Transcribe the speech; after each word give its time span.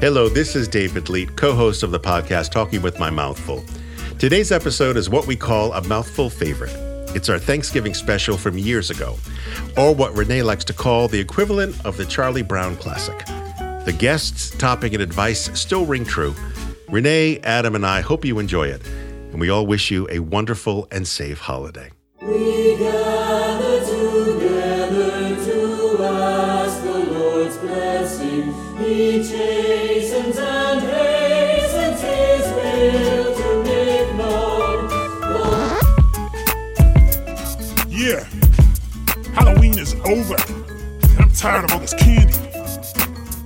Hello, 0.00 0.28
this 0.28 0.54
is 0.54 0.68
David 0.68 1.08
Leite, 1.08 1.36
co 1.36 1.54
host 1.54 1.82
of 1.82 1.90
the 1.90 1.98
podcast 1.98 2.50
Talking 2.50 2.82
with 2.82 2.98
My 2.98 3.08
Mouthful. 3.08 3.64
Today's 4.18 4.52
episode 4.52 4.94
is 4.94 5.08
what 5.08 5.26
we 5.26 5.36
call 5.36 5.72
a 5.72 5.82
mouthful 5.88 6.28
favorite. 6.28 6.74
It's 7.16 7.30
our 7.30 7.38
Thanksgiving 7.38 7.94
special 7.94 8.36
from 8.36 8.58
years 8.58 8.90
ago, 8.90 9.16
or 9.74 9.94
what 9.94 10.14
Renee 10.14 10.42
likes 10.42 10.64
to 10.66 10.74
call 10.74 11.08
the 11.08 11.18
equivalent 11.18 11.82
of 11.86 11.96
the 11.96 12.04
Charlie 12.04 12.42
Brown 12.42 12.76
classic. 12.76 13.24
The 13.86 13.96
guests, 13.98 14.50
topic, 14.58 14.92
and 14.92 15.02
advice 15.02 15.48
still 15.58 15.86
ring 15.86 16.04
true. 16.04 16.34
Renee, 16.90 17.40
Adam, 17.42 17.74
and 17.74 17.86
I 17.86 18.02
hope 18.02 18.22
you 18.22 18.38
enjoy 18.38 18.68
it, 18.68 18.86
and 19.32 19.40
we 19.40 19.48
all 19.48 19.66
wish 19.66 19.90
you 19.90 20.06
a 20.10 20.18
wonderful 20.18 20.88
and 20.90 21.08
safe 21.08 21.38
holiday. 21.38 21.90
Tired 41.46 41.64
of 41.64 41.72
all 41.72 41.78
this 41.78 41.94
candy. 41.94 42.34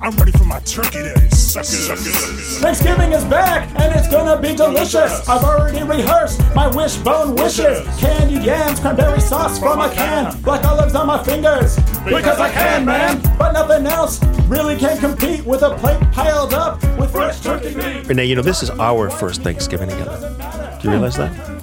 I'm 0.01 0.17
ready 0.17 0.33
for 0.33 0.45
my 0.45 0.59
turkey 0.61 1.03
day, 1.03 1.29
suckers. 1.29 2.59
Thanksgiving 2.59 3.13
is 3.13 3.25
back 3.27 3.69
and 3.79 3.95
it's 3.95 4.09
gonna 4.09 4.41
be 4.41 4.57
delicious. 4.57 5.29
I've 5.29 5.45
already 5.45 5.83
rehearsed 5.83 6.41
my 6.55 6.67
wishbone 6.75 7.35
wishes. 7.35 7.87
Candied 7.99 8.43
yams, 8.43 8.81
cranberry 8.81 9.21
sauce 9.21 9.59
from 9.59 9.81
a 9.81 9.91
can, 9.91 10.41
black 10.41 10.65
olives 10.65 10.95
on 10.95 11.09
my 11.09 11.23
fingers. 11.23 11.77
Because 12.05 12.41
I 12.41 12.51
can, 12.51 12.87
man. 12.87 13.21
But 13.37 13.53
nothing 13.53 13.87
else 13.87 14.25
really 14.49 14.77
can 14.77 14.97
compete 14.97 15.45
with 15.45 15.61
a 15.63 15.77
plate 15.77 16.01
piled 16.13 16.55
up 16.55 16.83
with 16.99 17.13
fresh 17.13 17.41
turkey 17.41 17.75
meat. 17.75 18.09
Renee, 18.09 18.25
you 18.25 18.35
know, 18.35 18.43
this 18.43 18.63
is 18.63 18.71
our 18.71 19.11
first 19.11 19.43
Thanksgiving 19.43 19.91
together. 19.91 20.79
Do 20.81 20.89
you 20.89 20.93
realize 20.93 21.17
that? 21.19 21.60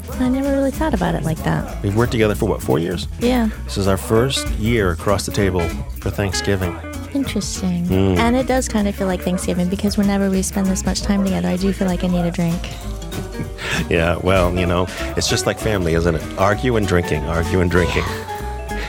Really 0.67 0.79
thought 0.79 0.93
about 0.93 1.15
it 1.15 1.23
like 1.23 1.41
that. 1.43 1.81
We've 1.81 1.95
worked 1.95 2.11
together 2.11 2.35
for 2.35 2.45
what, 2.45 2.61
four 2.61 2.77
years? 2.77 3.07
Yeah, 3.21 3.47
This 3.63 3.77
is 3.77 3.87
our 3.87 3.95
first 3.95 4.49
year 4.59 4.91
across 4.91 5.25
the 5.25 5.31
table 5.31 5.61
for 6.01 6.09
Thanksgiving. 6.09 6.77
interesting. 7.13 7.85
Hmm. 7.85 8.19
And 8.19 8.35
it 8.35 8.47
does 8.47 8.67
kind 8.67 8.85
of 8.85 8.93
feel 8.93 9.07
like 9.07 9.21
Thanksgiving 9.21 9.69
because 9.69 9.97
whenever 9.97 10.29
we 10.29 10.41
spend 10.41 10.67
this 10.67 10.85
much 10.85 11.03
time 11.03 11.23
together, 11.23 11.47
I 11.47 11.55
do 11.55 11.71
feel 11.71 11.87
like 11.87 12.03
I 12.03 12.07
need 12.07 12.25
a 12.25 12.31
drink. 12.31 12.59
Yeah, 13.89 14.17
well, 14.17 14.53
you 14.57 14.65
know, 14.65 14.87
it's 15.15 15.29
just 15.29 15.45
like 15.45 15.57
family, 15.57 15.93
isn't 15.93 16.15
it? 16.15 16.37
Argue 16.37 16.75
and 16.75 16.85
drinking, 16.87 17.23
argue 17.25 17.61
and 17.61 17.71
drinking. 17.71 18.03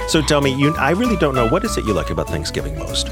So 0.09 0.21
tell 0.23 0.41
me, 0.41 0.53
you 0.55 0.75
I 0.77 0.91
really 0.91 1.17
don't 1.17 1.35
know 1.35 1.47
what 1.49 1.65
is 1.65 1.77
it 1.77 1.85
you 1.85 1.93
like 1.93 2.11
about 2.11 2.29
Thanksgiving 2.29 2.77
most? 2.79 3.07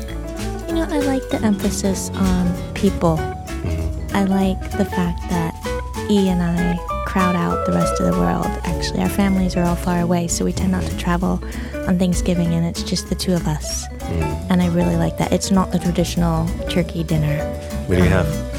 You 0.67 0.75
know, 0.75 0.87
I 0.91 0.99
like 1.01 1.29
the 1.29 1.41
emphasis 1.45 2.11
on 2.15 2.75
people. 2.75 3.17
Mm-hmm. 3.19 4.17
I 4.17 4.25
like 4.25 4.61
the 4.73 4.85
fact 4.87 5.21
that 5.31 5.55
E 6.11 6.29
and 6.29 6.43
I 6.43 6.79
crowd 7.17 7.35
out 7.35 7.65
the 7.65 7.73
rest 7.73 7.99
of 7.99 8.13
the 8.13 8.21
world. 8.21 8.45
Actually, 8.65 9.01
our 9.01 9.09
families 9.09 9.57
are 9.57 9.65
all 9.65 9.75
far 9.75 10.01
away, 10.01 10.29
so 10.29 10.45
we 10.45 10.53
tend 10.53 10.73
not 10.73 10.83
to 10.83 10.95
travel 10.99 11.43
on 11.89 11.99
Thanksgiving, 11.99 12.53
and 12.53 12.67
it's 12.67 12.83
just 12.83 13.09
the 13.09 13.15
two 13.15 13.33
of 13.33 13.47
us. 13.47 13.89
Mm. 13.89 14.51
And 14.51 14.63
I 14.63 14.67
really 14.69 14.97
like 14.97 15.17
that. 15.17 15.33
It's 15.33 15.51
not 15.51 15.73
the 15.73 15.79
traditional 15.79 16.47
turkey 16.69 17.05
dinner. 17.05 17.43
What 17.87 17.97
do 17.97 18.05
you 18.05 18.11
have? 18.11 18.56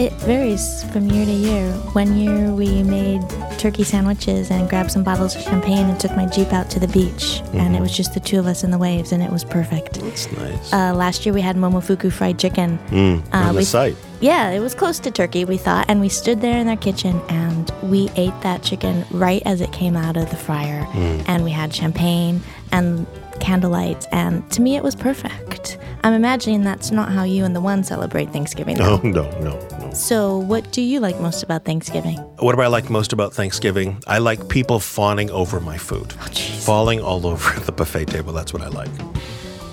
It 0.00 0.14
varies 0.14 0.82
from 0.84 1.08
year 1.08 1.26
to 1.26 1.30
year. 1.30 1.70
One 1.92 2.16
year 2.16 2.54
we 2.54 2.82
made 2.82 3.20
turkey 3.58 3.84
sandwiches 3.84 4.50
and 4.50 4.66
grabbed 4.66 4.90
some 4.90 5.04
bottles 5.04 5.36
of 5.36 5.42
champagne 5.42 5.90
and 5.90 6.00
took 6.00 6.16
my 6.16 6.24
Jeep 6.24 6.54
out 6.54 6.70
to 6.70 6.80
the 6.80 6.88
beach. 6.88 7.42
And 7.52 7.76
it 7.76 7.82
was 7.82 7.94
just 7.94 8.14
the 8.14 8.20
two 8.20 8.38
of 8.38 8.46
us 8.46 8.64
in 8.64 8.70
the 8.70 8.78
waves, 8.78 9.12
and 9.12 9.22
it 9.22 9.30
was 9.30 9.44
perfect. 9.44 9.98
It's 9.98 10.32
nice. 10.32 10.72
Uh, 10.72 10.94
last 10.94 11.26
year 11.26 11.34
we 11.34 11.42
had 11.42 11.56
Momofuku 11.56 12.10
fried 12.10 12.38
chicken. 12.38 12.78
Mm, 12.88 13.22
uh, 13.34 13.36
on 13.36 13.54
the 13.54 13.58
we- 13.58 13.64
site. 13.64 13.96
Yeah, 14.20 14.50
it 14.50 14.60
was 14.60 14.74
close 14.74 14.98
to 15.00 15.10
turkey, 15.10 15.44
we 15.44 15.58
thought. 15.58 15.84
And 15.88 16.00
we 16.00 16.08
stood 16.08 16.40
there 16.40 16.58
in 16.58 16.66
their 16.66 16.76
kitchen 16.76 17.20
and 17.28 17.70
we 17.82 18.10
ate 18.16 18.38
that 18.42 18.62
chicken 18.62 19.04
right 19.10 19.42
as 19.46 19.60
it 19.60 19.72
came 19.72 19.96
out 19.96 20.16
of 20.18 20.28
the 20.30 20.36
fryer. 20.36 20.86
And 21.26 21.42
we 21.42 21.50
had 21.50 21.74
champagne 21.74 22.42
and 22.70 23.06
candlelight. 23.40 24.06
And 24.12 24.48
to 24.52 24.62
me, 24.62 24.76
it 24.76 24.82
was 24.82 24.94
perfect. 24.94 25.78
I'm 26.02 26.12
imagining 26.14 26.62
that's 26.62 26.90
not 26.90 27.10
how 27.12 27.24
you 27.24 27.44
and 27.44 27.54
the 27.54 27.60
one 27.60 27.82
celebrate 27.84 28.30
Thanksgiving. 28.32 28.76
though. 28.76 28.90
Oh, 29.02 29.08
no, 29.08 29.30
no, 29.40 29.58
no. 29.78 29.92
So, 29.92 30.38
what 30.38 30.70
do 30.72 30.82
you 30.82 31.00
like 31.00 31.20
most 31.20 31.42
about 31.42 31.64
Thanksgiving? 31.64 32.16
What 32.38 32.54
do 32.56 32.62
I 32.62 32.66
like 32.68 32.90
most 32.90 33.12
about 33.12 33.32
Thanksgiving? 33.34 34.02
I 34.06 34.18
like 34.18 34.48
people 34.48 34.80
fawning 34.80 35.30
over 35.30 35.60
my 35.60 35.78
food. 35.78 36.12
Oh, 36.20 36.26
jeez. 36.30 36.64
Falling 36.64 37.00
all 37.00 37.26
over 37.26 37.58
the 37.66 37.72
buffet 37.72 38.06
table. 38.06 38.32
That's 38.32 38.52
what 38.52 38.62
I 38.62 38.68
like. 38.68 38.90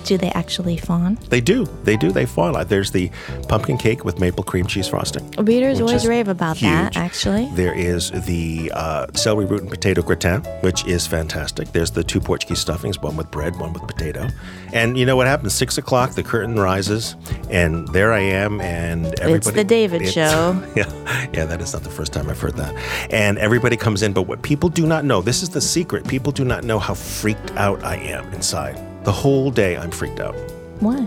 Do 0.08 0.16
they 0.16 0.30
actually 0.30 0.78
fawn? 0.78 1.18
They 1.28 1.42
do. 1.42 1.66
They 1.84 1.98
do. 1.98 2.10
They 2.10 2.24
fawn. 2.24 2.66
There's 2.66 2.90
the 2.90 3.10
pumpkin 3.46 3.76
cake 3.76 4.06
with 4.06 4.18
maple 4.18 4.42
cream 4.42 4.66
cheese 4.66 4.88
frosting. 4.88 5.30
Readers 5.32 5.82
always 5.82 6.06
rave 6.06 6.28
about 6.28 6.56
that, 6.60 6.96
actually. 6.96 7.50
There 7.52 7.74
is 7.74 8.10
the 8.10 8.72
uh, 8.74 9.08
celery 9.12 9.44
root 9.44 9.60
and 9.60 9.68
potato 9.70 10.00
gratin, 10.00 10.40
which 10.62 10.86
is 10.86 11.06
fantastic. 11.06 11.72
There's 11.72 11.90
the 11.90 12.02
two 12.02 12.20
Portuguese 12.20 12.58
stuffings, 12.58 12.98
one 13.02 13.18
with 13.18 13.30
bread, 13.30 13.56
one 13.56 13.74
with 13.74 13.82
potato. 13.86 14.28
And 14.72 14.96
you 14.96 15.04
know 15.04 15.14
what 15.14 15.26
happens? 15.26 15.52
Six 15.52 15.76
o'clock, 15.76 16.12
the 16.12 16.22
curtain 16.22 16.56
rises, 16.58 17.14
and 17.50 17.86
there 17.88 18.14
I 18.14 18.20
am, 18.20 18.62
and 18.62 19.04
everybody. 19.20 19.34
It's 19.36 19.50
the 19.50 19.64
David 19.64 20.00
It's- 20.00 20.14
show. 20.14 20.54
Yeah, 20.74 21.28
yeah, 21.34 21.44
that 21.44 21.60
is 21.60 21.74
not 21.74 21.82
the 21.82 21.90
first 21.90 22.14
time 22.14 22.30
I've 22.30 22.40
heard 22.40 22.56
that. 22.56 22.72
And 23.12 23.36
everybody 23.36 23.76
comes 23.76 24.02
in, 24.02 24.14
but 24.14 24.22
what 24.22 24.40
people 24.40 24.70
do 24.70 24.86
not 24.86 25.04
know, 25.04 25.20
this 25.20 25.42
is 25.42 25.50
the 25.50 25.60
secret. 25.60 26.08
People 26.08 26.32
do 26.32 26.44
not 26.46 26.64
know 26.64 26.78
how 26.78 26.94
freaked 26.94 27.50
out 27.56 27.84
I 27.84 27.96
am 27.96 28.32
inside. 28.32 28.87
The 29.04 29.12
whole 29.12 29.50
day, 29.50 29.76
I'm 29.76 29.90
freaked 29.90 30.20
out. 30.20 30.34
Why? 30.80 31.06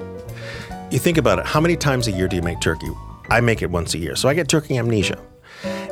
You 0.90 1.00
think 1.00 1.18
about 1.18 1.40
it. 1.40 1.46
How 1.46 1.62
many 1.62 1.76
times 1.76 2.08
a 2.08 2.12
year 2.12 2.28
do 2.28 2.36
you 2.36 2.42
make 2.42 2.60
turkey? 2.60 2.90
I 3.30 3.40
make 3.42 3.62
it 3.62 3.70
once 3.70 3.94
a 3.94 3.98
year. 3.98 4.16
So 4.16 4.28
I 4.28 4.34
get 4.34 4.48
turkey 4.48 4.78
amnesia. 4.78 5.20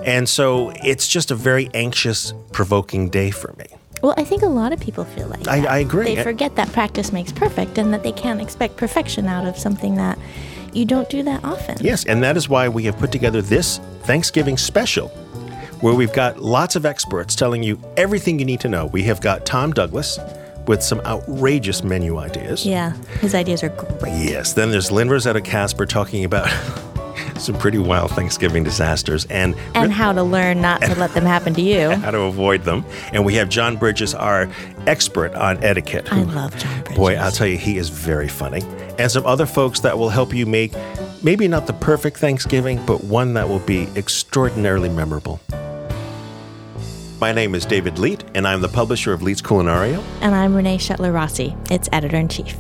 And 0.06 0.28
so 0.28 0.72
it's 0.84 1.08
just 1.08 1.32
a 1.32 1.36
very 1.36 1.70
anxious, 1.74 2.34
provoking 2.52 3.10
day 3.10 3.32
for 3.32 3.54
me. 3.58 3.66
Well, 4.02 4.14
I 4.18 4.24
think 4.24 4.44
a 4.44 4.48
lot 4.48 4.72
of 4.72 4.80
people 4.80 5.04
feel 5.04 5.28
like 5.28 5.48
I- 5.48 5.60
that. 5.62 5.70
I 5.70 5.78
agree. 5.80 6.16
They 6.16 6.24
forget 6.24 6.56
that 6.56 6.72
practice 6.72 7.12
makes 7.12 7.32
perfect 7.32 7.78
and 7.78 7.94
that 7.94 8.04
they 8.04 8.14
can't 8.14 8.42
expect 8.42 8.78
perfection 8.78 9.28
out 9.28 9.46
of 9.46 9.58
something 9.58 9.96
that 9.96 10.18
you 10.74 10.86
don't 10.86 11.10
do 11.10 11.24
that 11.24 11.44
often. 11.44 11.78
Yes, 11.82 12.06
and 12.06 12.24
that 12.24 12.38
is 12.38 12.48
why 12.48 12.70
we 12.70 12.84
have 12.86 12.98
put 12.98 13.12
together 13.12 13.42
this 13.42 13.80
Thanksgiving 14.04 14.58
special 14.58 15.10
where 15.82 15.94
we've 15.94 16.14
got 16.14 16.40
lots 16.42 16.76
of 16.76 16.86
experts 16.86 17.36
telling 17.36 17.64
you 17.64 17.80
everything 17.96 18.38
you 18.38 18.46
need 18.46 18.60
to 18.62 18.68
know. 18.70 18.86
We 18.88 19.04
have 19.04 19.22
got 19.22 19.46
Tom 19.46 19.72
Douglas 19.72 20.20
with 20.70 20.84
some 20.84 21.02
outrageous 21.02 21.84
menu 21.84 22.20
ideas. 22.20 22.64
Yeah, 22.64 22.94
his 23.22 23.34
ideas 23.34 23.64
are 23.64 23.70
great. 23.70 24.14
Yes, 24.24 24.54
then 24.54 24.70
there's 24.70 24.92
Lynne 24.92 25.10
Rossetto 25.10 25.44
Kasper 25.44 25.88
talking 25.88 26.24
about 26.24 26.48
some 27.40 27.56
pretty 27.58 27.80
wild 27.80 28.12
Thanksgiving 28.12 28.64
disasters 28.64 29.26
and 29.26 29.56
And 29.74 29.92
how 29.92 30.14
to 30.14 30.22
learn 30.22 30.62
not 30.62 30.84
to 30.84 30.94
let 30.94 31.16
them 31.16 31.26
happen 31.26 31.56
to 31.56 31.62
you. 31.62 31.90
how 32.06 32.12
to 32.12 32.20
avoid 32.20 32.66
them. 32.66 32.86
And 33.12 33.26
we 33.26 33.34
have 33.34 33.50
John 33.50 33.78
Bridges, 33.78 34.14
our 34.14 34.48
expert 34.86 35.34
on 35.34 35.62
etiquette. 35.64 36.14
I 36.14 36.22
love 36.22 36.56
John 36.56 36.82
Bridges. 36.82 36.98
Boy, 36.98 37.16
I'll 37.16 37.32
tell 37.32 37.48
you, 37.48 37.58
he 37.58 37.80
is 37.80 37.90
very 37.90 38.28
funny. 38.28 38.62
And 39.00 39.10
some 39.12 39.26
other 39.26 39.48
folks 39.48 39.80
that 39.80 39.98
will 39.98 40.10
help 40.10 40.36
you 40.36 40.46
make 40.46 40.72
maybe 41.24 41.48
not 41.48 41.66
the 41.66 41.74
perfect 41.74 42.18
Thanksgiving, 42.18 42.80
but 42.86 43.04
one 43.06 43.34
that 43.34 43.50
will 43.50 43.60
be 43.60 43.88
extraordinarily 43.96 44.90
memorable. 44.90 45.42
My 47.20 47.34
name 47.34 47.54
is 47.54 47.66
David 47.66 48.00
Leite, 48.00 48.24
and 48.34 48.48
I'm 48.48 48.62
the 48.62 48.70
publisher 48.70 49.12
of 49.12 49.22
Leite's 49.22 49.42
Culinaria. 49.42 50.02
And 50.22 50.34
I'm 50.34 50.56
Renee 50.56 50.78
Schettler 50.78 51.14
Rossi, 51.14 51.54
its 51.70 51.90
editor 51.92 52.16
in 52.16 52.30
chief. 52.30 52.56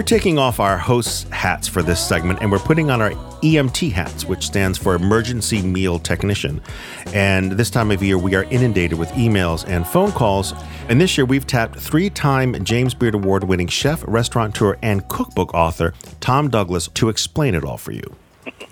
We're 0.00 0.04
taking 0.04 0.38
off 0.38 0.60
our 0.60 0.78
host's 0.78 1.28
hats 1.28 1.68
for 1.68 1.82
this 1.82 2.00
segment 2.00 2.38
and 2.40 2.50
we're 2.50 2.58
putting 2.58 2.90
on 2.90 3.02
our 3.02 3.10
EMT 3.42 3.92
hats, 3.92 4.24
which 4.24 4.46
stands 4.46 4.78
for 4.78 4.94
Emergency 4.94 5.60
Meal 5.60 5.98
Technician. 5.98 6.62
And 7.12 7.52
this 7.52 7.68
time 7.68 7.90
of 7.90 8.02
year, 8.02 8.16
we 8.16 8.34
are 8.34 8.44
inundated 8.44 8.98
with 8.98 9.10
emails 9.10 9.68
and 9.68 9.86
phone 9.86 10.10
calls. 10.12 10.54
And 10.88 10.98
this 10.98 11.18
year, 11.18 11.26
we've 11.26 11.46
tapped 11.46 11.78
three 11.78 12.08
time 12.08 12.64
James 12.64 12.94
Beard 12.94 13.14
Award 13.14 13.44
winning 13.44 13.68
chef, 13.68 14.02
restaurateur, 14.08 14.78
and 14.80 15.06
cookbook 15.10 15.52
author 15.52 15.92
Tom 16.20 16.48
Douglas 16.48 16.88
to 16.94 17.10
explain 17.10 17.54
it 17.54 17.62
all 17.62 17.76
for 17.76 17.92
you. 17.92 18.16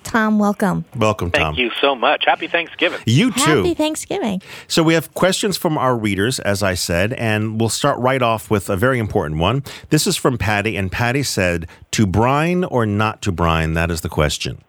Tom, 0.02 0.38
welcome. 0.38 0.84
Welcome, 0.96 1.30
Tom. 1.30 1.54
Thank 1.54 1.58
you 1.58 1.70
so 1.80 1.94
much. 1.94 2.24
Happy 2.26 2.48
Thanksgiving. 2.48 3.00
You 3.04 3.30
too. 3.30 3.40
Happy 3.40 3.74
Thanksgiving. 3.74 4.40
So 4.66 4.82
we 4.82 4.94
have 4.94 5.12
questions 5.12 5.58
from 5.58 5.76
our 5.76 5.96
readers, 5.96 6.40
as 6.40 6.62
I 6.62 6.74
said, 6.74 7.12
and 7.12 7.60
we'll 7.60 7.68
start 7.68 7.98
right 7.98 8.22
off 8.22 8.50
with 8.50 8.70
a 8.70 8.76
very 8.76 8.98
important 8.98 9.38
one. 9.38 9.62
This 9.90 10.06
is 10.06 10.16
from 10.16 10.38
Patty, 10.38 10.76
and 10.76 10.90
Patty 10.90 11.22
said, 11.22 11.68
"To 11.92 12.06
brine 12.06 12.64
or 12.64 12.86
not 12.86 13.20
to 13.22 13.32
brine? 13.32 13.74
That 13.74 13.90
is 13.90 14.00
the 14.00 14.08
question." 14.08 14.62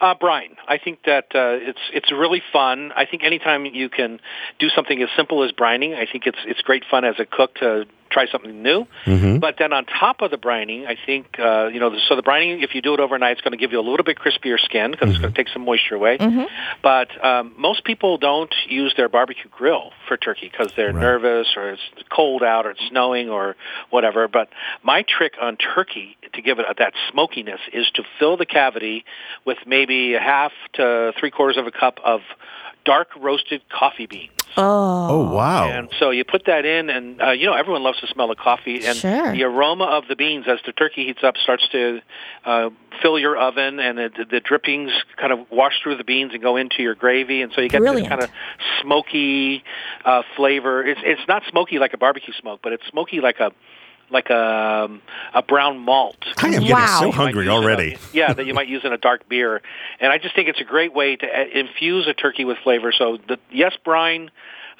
Uh, 0.00 0.14
Brian, 0.18 0.56
I 0.68 0.78
think 0.78 1.00
that 1.06 1.26
uh, 1.34 1.58
it's 1.60 1.80
it's 1.92 2.12
really 2.12 2.42
fun. 2.52 2.92
I 2.94 3.04
think 3.04 3.24
anytime 3.24 3.66
you 3.66 3.88
can 3.88 4.20
do 4.58 4.68
something 4.68 5.02
as 5.02 5.08
simple 5.16 5.42
as 5.42 5.50
brining, 5.50 5.94
I 5.96 6.06
think 6.10 6.26
it's 6.26 6.38
it's 6.46 6.60
great 6.62 6.84
fun 6.88 7.04
as 7.04 7.16
a 7.18 7.26
cook 7.26 7.56
to 7.56 7.84
try 8.10 8.26
something 8.30 8.62
new. 8.62 8.86
Mm-hmm. 9.06 9.38
But 9.38 9.56
then 9.58 9.72
on 9.72 9.84
top 9.84 10.20
of 10.22 10.30
the 10.30 10.36
brining, 10.38 10.86
I 10.86 10.96
think 11.06 11.38
uh, 11.38 11.68
you 11.68 11.80
know. 11.80 11.96
So 12.08 12.16
the 12.16 12.22
brining, 12.22 12.62
if 12.62 12.74
you 12.74 12.82
do 12.82 12.94
it 12.94 13.00
overnight, 13.00 13.32
it's 13.32 13.40
going 13.40 13.52
to 13.52 13.58
give 13.58 13.72
you 13.72 13.80
a 13.80 13.86
little 13.88 14.04
bit 14.04 14.18
crispier 14.18 14.58
skin 14.58 14.90
because 14.92 15.10
it's 15.10 15.18
going 15.18 15.32
to 15.32 15.36
take 15.36 15.52
some 15.52 15.64
moisture 15.64 15.94
away. 15.94 16.16
But 16.82 17.24
um, 17.24 17.54
most 17.58 17.84
people 17.84 18.18
don't 18.18 18.54
use 18.68 18.94
their 18.96 19.08
barbecue 19.08 19.50
grill 19.50 19.92
for 20.06 20.16
turkey 20.16 20.48
because 20.50 20.72
they're 20.76 20.88
Right. 20.92 21.02
nervous 21.02 21.48
or 21.56 21.70
it's 21.70 21.82
cold 22.10 22.42
out 22.42 22.64
or 22.66 22.70
it's 22.70 22.80
snowing 22.88 23.28
or 23.28 23.56
whatever. 23.90 24.26
But 24.28 24.48
my 24.82 25.02
trick 25.06 25.34
on 25.40 25.56
turkey 25.56 26.16
to 26.32 26.42
give 26.42 26.58
it 26.58 26.66
that 26.78 26.94
smokiness 27.12 27.60
is 27.72 27.90
to 27.94 28.02
fill 28.18 28.36
the 28.36 28.46
cavity 28.46 29.04
with 29.44 29.58
maybe 29.66 30.14
a 30.14 30.20
half 30.20 30.52
to 30.74 31.12
three 31.18 31.30
quarters 31.30 31.56
of 31.56 31.66
a 31.66 31.70
cup 31.70 31.98
of 32.04 32.20
dark 32.84 33.08
roasted 33.20 33.62
coffee 33.70 34.06
beans. 34.06 34.32
Oh, 34.56 35.08
Oh 35.10 35.34
wow! 35.34 35.68
And 35.68 35.88
so 36.00 36.10
you 36.10 36.24
put 36.24 36.46
that 36.46 36.64
in, 36.64 36.90
and 36.90 37.20
uh, 37.22 37.30
you 37.30 37.46
know 37.46 37.52
everyone 37.54 37.82
loves 37.84 38.00
the 38.00 38.08
smell 38.08 38.30
of 38.30 38.38
coffee, 38.38 38.84
and 38.86 38.96
Sure. 38.96 39.32
the 39.32 39.44
aroma 39.44 39.84
of 39.84 40.08
the 40.08 40.16
beans 40.16 40.46
as 40.48 40.58
the 40.66 40.72
turkey 40.72 41.04
heats 41.06 41.20
up 41.22 41.36
starts 41.36 41.68
to 41.68 42.00
uh, 42.44 42.70
fill 43.00 43.18
your 43.20 43.36
oven, 43.36 43.78
and 43.78 43.98
the, 43.98 44.10
the 44.28 44.40
drippings 44.40 44.90
kind 45.16 45.32
of 45.32 45.40
wash 45.52 45.74
through 45.82 45.96
the 45.96 46.02
beans 46.04 46.32
and 46.32 46.42
go 46.42 46.56
into 46.56 46.82
your 46.82 46.94
gravy, 46.96 47.42
and 47.42 47.52
so 47.54 47.60
you 47.60 47.68
get 47.68 47.80
Brilliant. 47.80 48.06
this 48.06 48.08
kind 48.08 48.22
of 48.22 48.30
smoky 48.82 49.62
uh, 50.04 50.22
flavor. 50.36 50.84
It's 50.84 51.00
it's 51.04 51.28
not 51.28 51.42
smoky 51.50 51.78
like 51.78 51.92
a 51.94 51.98
barbecue 51.98 52.34
smoke, 52.40 52.60
but 52.62 52.72
it's 52.72 52.86
smoky 52.88 53.20
like 53.20 53.38
a 53.40 53.52
like 54.10 54.30
a 54.30 54.84
um, 54.84 55.02
a 55.34 55.42
brown 55.42 55.78
malt. 55.78 56.16
I 56.38 56.46
am 56.48 56.52
getting 56.62 56.70
Wow. 56.70 56.86
so 57.00 57.06
You 57.06 57.12
You 57.12 57.18
might 57.18 57.24
hungry 57.24 57.44
use 57.44 57.52
in 57.52 57.56
a- 57.58 57.60
already. 57.62 57.96
yeah, 58.12 58.32
that 58.34 58.46
you 58.46 58.54
might 58.54 58.68
use 58.68 58.82
in 58.84 58.92
a 58.92 58.98
dark 58.98 59.28
beer, 59.28 59.60
and 60.00 60.12
I 60.12 60.18
just 60.18 60.34
think 60.34 60.48
it's 60.48 60.60
a 60.60 60.64
great 60.64 60.92
way 60.94 61.16
to 61.16 61.26
uh, 61.26 61.44
infuse 61.52 62.06
a 62.06 62.14
turkey 62.14 62.44
with 62.44 62.58
flavor. 62.64 62.92
So, 62.92 63.18
the, 63.28 63.38
yes, 63.50 63.74
brine. 63.84 64.30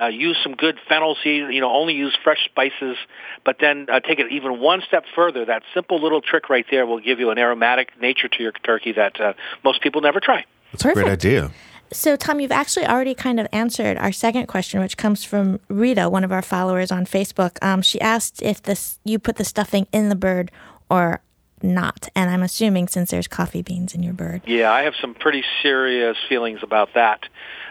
Uh, 0.01 0.07
use 0.07 0.39
some 0.45 0.55
good 0.55 0.79
fennel 0.89 1.17
seed. 1.25 1.53
You 1.53 1.61
know, 1.61 1.73
only 1.73 1.93
use 1.95 2.17
fresh 2.23 2.45
spices, 2.45 2.97
but 3.45 3.57
then 3.61 3.89
uh, 3.91 3.99
take 3.99 4.21
it 4.21 4.31
even 4.31 4.61
one 4.61 4.81
step 4.87 5.05
further. 5.13 5.45
That 5.45 5.65
simple 5.75 6.01
little 6.01 6.21
trick 6.21 6.49
right 6.49 6.65
there 6.71 6.87
will 6.87 7.01
give 7.01 7.19
you 7.19 7.31
an 7.31 7.39
aromatic 7.39 8.01
nature 8.01 8.29
to 8.29 8.41
your 8.45 8.53
turkey 8.53 8.93
that 8.93 9.21
uh, 9.21 9.33
most 9.65 9.83
people 9.83 10.01
never 10.01 10.21
try. 10.21 10.45
That's 10.71 10.85
a 10.85 10.93
great 10.93 11.09
idea. 11.09 11.51
So, 11.93 12.17
Tom, 12.17 12.41
you've 12.41 12.53
actually 12.53 12.87
already 12.87 13.15
kind 13.15 13.41
of 13.41 13.47
answered 13.53 13.97
our 13.97 14.13
second 14.13 14.47
question, 14.47 14.81
which 14.81 14.97
comes 14.97 15.25
from 15.25 15.61
Rita, 15.69 16.09
one 16.09 16.25
of 16.25 16.33
our 16.33 16.43
followers 16.43 16.93
on 16.93 17.07
Facebook. 17.07 17.63
Um, 17.63 17.83
she 17.83 18.01
asked 18.01 18.43
if 18.43 18.63
this 18.63 18.99
you 19.05 19.19
put 19.19 19.37
the 19.37 19.45
stuffing 19.45 19.87
in 19.93 20.09
the 20.09 20.17
bird 20.17 20.51
or 20.91 21.21
not, 21.63 22.09
and 22.15 22.31
I'm 22.31 22.43
assuming 22.43 22.89
since 22.89 23.11
there's 23.11 23.29
coffee 23.29 23.63
beans 23.63 23.95
in 23.95 24.03
your 24.03 24.13
bird. 24.13 24.43
Yeah, 24.47 24.71
I 24.71 24.83
have 24.83 24.95
some 25.01 25.15
pretty 25.15 25.45
serious 25.63 26.17
feelings 26.29 26.61
about 26.63 26.91
that. 26.95 27.21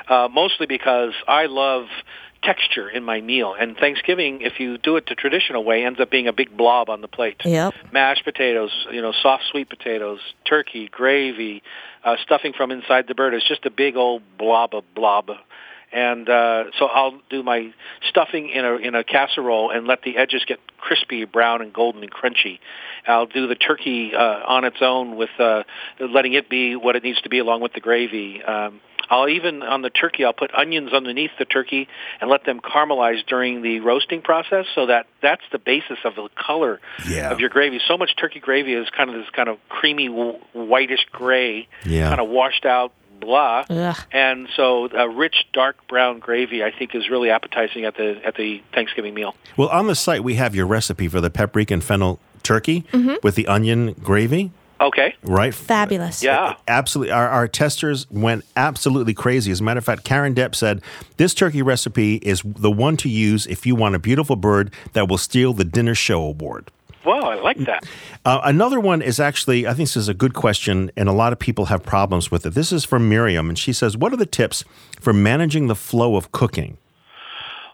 Uh, 0.07 0.27
mostly 0.31 0.65
because 0.65 1.13
I 1.27 1.47
love 1.47 1.85
texture 2.43 2.87
in 2.87 3.03
my 3.03 3.19
meal, 3.19 3.55
and 3.59 3.75
Thanksgiving, 3.75 4.41
if 4.41 4.59
you 4.59 4.77
do 4.77 4.95
it 4.95 5.05
the 5.07 5.15
traditional 5.15 5.63
way, 5.63 5.83
ends 5.83 5.99
up 5.99 6.09
being 6.09 6.27
a 6.27 6.33
big 6.33 6.55
blob 6.55 6.89
on 6.89 7.01
the 7.01 7.07
plate. 7.07 7.41
Yep. 7.43 7.73
Mashed 7.91 8.23
potatoes, 8.23 8.71
you 8.91 9.01
know, 9.01 9.11
soft 9.11 9.43
sweet 9.51 9.69
potatoes, 9.69 10.19
turkey, 10.45 10.87
gravy, 10.87 11.61
uh, 12.07 12.15
stuffing 12.23 12.53
from 12.53 12.71
inside 12.71 13.05
the 13.07 13.15
bird. 13.15 13.33
It's 13.33 13.47
just 13.47 13.65
a 13.65 13.69
big 13.69 13.97
old 13.97 14.23
blob 14.37 14.73
of 14.73 14.83
blob. 14.95 15.29
And 15.91 16.27
uh, 16.29 16.65
so 16.77 16.85
I'll 16.87 17.19
do 17.29 17.43
my 17.43 17.73
stuffing 18.09 18.49
in 18.49 18.65
a 18.65 18.75
in 18.75 18.93
a 18.95 19.03
casserole 19.03 19.71
and 19.71 19.87
let 19.87 20.01
the 20.03 20.17
edges 20.17 20.43
get 20.45 20.59
crispy, 20.77 21.23
brown, 21.25 21.61
and 21.61 21.71
golden 21.73 22.03
and 22.03 22.11
crunchy. 22.11 22.59
I'll 23.07 23.25
do 23.25 23.47
the 23.47 23.55
turkey 23.55 24.13
uh, 24.13 24.19
on 24.45 24.65
its 24.65 24.77
own 24.81 25.15
with 25.15 25.29
uh, 25.39 25.63
letting 25.99 26.33
it 26.33 26.49
be 26.49 26.75
what 26.75 26.95
it 26.97 27.03
needs 27.03 27.21
to 27.21 27.29
be 27.29 27.39
along 27.39 27.61
with 27.61 27.73
the 27.73 27.79
gravy. 27.79 28.43
Um, 28.43 28.81
I'll 29.09 29.29
even 29.29 29.63
on 29.63 29.81
the 29.83 29.89
turkey 29.89 30.25
I'll 30.25 30.33
put 30.33 30.53
onions 30.53 30.91
underneath 30.91 31.31
the 31.39 31.45
turkey 31.45 31.87
and 32.19 32.29
let 32.29 32.43
them 32.45 32.59
caramelize 32.59 33.25
during 33.25 33.61
the 33.61 33.79
roasting 33.79 34.21
process 34.21 34.65
so 34.75 34.87
that 34.87 35.07
that's 35.21 35.43
the 35.53 35.59
basis 35.59 35.97
of 36.03 36.15
the 36.15 36.27
color 36.35 36.81
Yeah. 37.07 37.31
of 37.31 37.39
your 37.39 37.47
gravy. 37.47 37.79
So 37.87 37.97
much 37.97 38.17
turkey 38.17 38.41
gravy 38.41 38.73
is 38.73 38.89
kind 38.89 39.09
of 39.09 39.15
this 39.15 39.29
kind 39.33 39.47
of 39.47 39.59
creamy 39.69 40.07
whitish 40.07 41.05
gray, 41.13 41.69
Yeah. 41.85 42.09
kind 42.09 42.19
of 42.19 42.27
washed 42.27 42.65
out 42.65 42.91
blah. 43.19 43.65
Ugh. 43.69 43.97
And 44.11 44.47
so 44.55 44.87
a 44.95 45.09
rich 45.09 45.45
dark 45.53 45.87
brown 45.87 46.19
gravy 46.19 46.63
I 46.63 46.71
think 46.71 46.95
is 46.95 47.09
really 47.09 47.29
appetizing 47.29 47.85
at 47.85 47.95
the 47.97 48.19
at 48.25 48.35
the 48.35 48.61
Thanksgiving 48.73 49.13
meal. 49.13 49.35
Well, 49.55 49.69
on 49.69 49.87
the 49.87 49.95
site 49.95 50.23
we 50.23 50.35
have 50.35 50.55
your 50.55 50.65
recipe 50.67 51.07
for 51.07 51.21
the 51.21 51.29
paprika 51.29 51.73
and 51.73 51.83
fennel 51.83 52.19
turkey 52.43 52.85
Mm-hmm. 52.93 53.15
with 53.23 53.35
the 53.35 53.47
onion 53.47 53.93
gravy, 54.01 54.51
Okay. 54.79 55.15
right? 55.23 55.53
Fabulous. 55.53 56.23
Yeah. 56.23 56.53
Absolutely. 56.67 57.11
Our, 57.11 57.27
our 57.27 57.47
testers 57.47 58.09
went 58.11 58.45
absolutely 58.55 59.13
crazy. 59.13 59.51
As 59.51 59.59
a 59.59 59.63
matter 59.63 59.79
of 59.79 59.83
fact, 59.85 60.03
Karen 60.05 60.33
Depp 60.35 60.55
said 60.55 60.81
this 61.17 61.33
turkey 61.33 61.61
recipe 61.61 62.15
is 62.17 62.41
the 62.45 62.71
one 62.71 62.95
to 62.97 63.09
use 63.09 63.47
if 63.47 63.65
you 63.65 63.75
want 63.75 63.95
a 63.95 63.99
beautiful 63.99 64.35
bird 64.35 64.71
that 64.93 65.09
will 65.09 65.17
steal 65.17 65.51
the 65.53 65.65
dinner 65.65 65.95
show 65.95 66.21
award. 66.23 66.71
Wow, 67.07 67.21
I 67.21 67.35
like 67.35 67.57
that. 67.59 67.85
Uh, 68.25 68.41
another 68.43 68.81
one 68.81 69.01
is 69.01 69.17
actually, 69.17 69.65
I 69.65 69.69
think 69.69 69.87
this 69.87 69.95
is 69.95 70.09
a 70.09 70.13
good 70.13 70.33
question, 70.33 70.91
and 70.97 71.07
a 71.07 71.13
lot 71.13 71.31
of 71.31 71.39
people 71.39 71.65
have 71.65 71.81
problems 71.81 72.29
with 72.29 72.45
it. 72.45 72.53
This 72.53 72.73
is 72.73 72.83
from 72.83 73.07
Miriam, 73.07 73.47
and 73.47 73.57
she 73.57 73.71
says, 73.71 73.95
What 73.95 74.11
are 74.11 74.17
the 74.17 74.25
tips 74.25 74.65
for 74.99 75.13
managing 75.13 75.67
the 75.67 75.75
flow 75.75 76.17
of 76.17 76.33
cooking? 76.33 76.77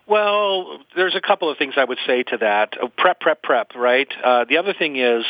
Well, 0.06 0.80
there's 0.95 1.15
a 1.15 1.21
couple 1.21 1.50
of 1.50 1.57
things 1.57 1.74
I 1.77 1.83
would 1.83 1.97
say 2.06 2.21
to 2.24 2.38
that. 2.38 2.77
Uh, 2.80 2.89
Prep, 2.95 3.19
prep, 3.21 3.41
prep, 3.41 3.74
right? 3.74 4.07
Uh, 4.24 4.45
the 4.45 4.57
other 4.57 4.74
thing 4.74 4.97
is 4.97 5.25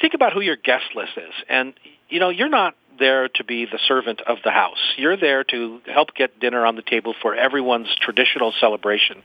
think 0.00 0.14
about 0.14 0.32
who 0.32 0.40
your 0.40 0.56
guest 0.56 0.84
list 0.94 1.12
is. 1.16 1.34
And, 1.48 1.74
you 2.08 2.20
know, 2.20 2.30
you're 2.30 2.48
not 2.48 2.74
there 2.98 3.28
to 3.28 3.44
be 3.44 3.64
the 3.66 3.78
servant 3.88 4.20
of 4.20 4.38
the 4.44 4.50
house. 4.50 4.78
You're 4.96 5.16
there 5.16 5.42
to 5.44 5.80
help 5.92 6.14
get 6.14 6.38
dinner 6.38 6.64
on 6.64 6.76
the 6.76 6.82
table 6.82 7.14
for 7.20 7.34
everyone's 7.34 7.88
traditional 8.00 8.52
celebration 8.60 9.22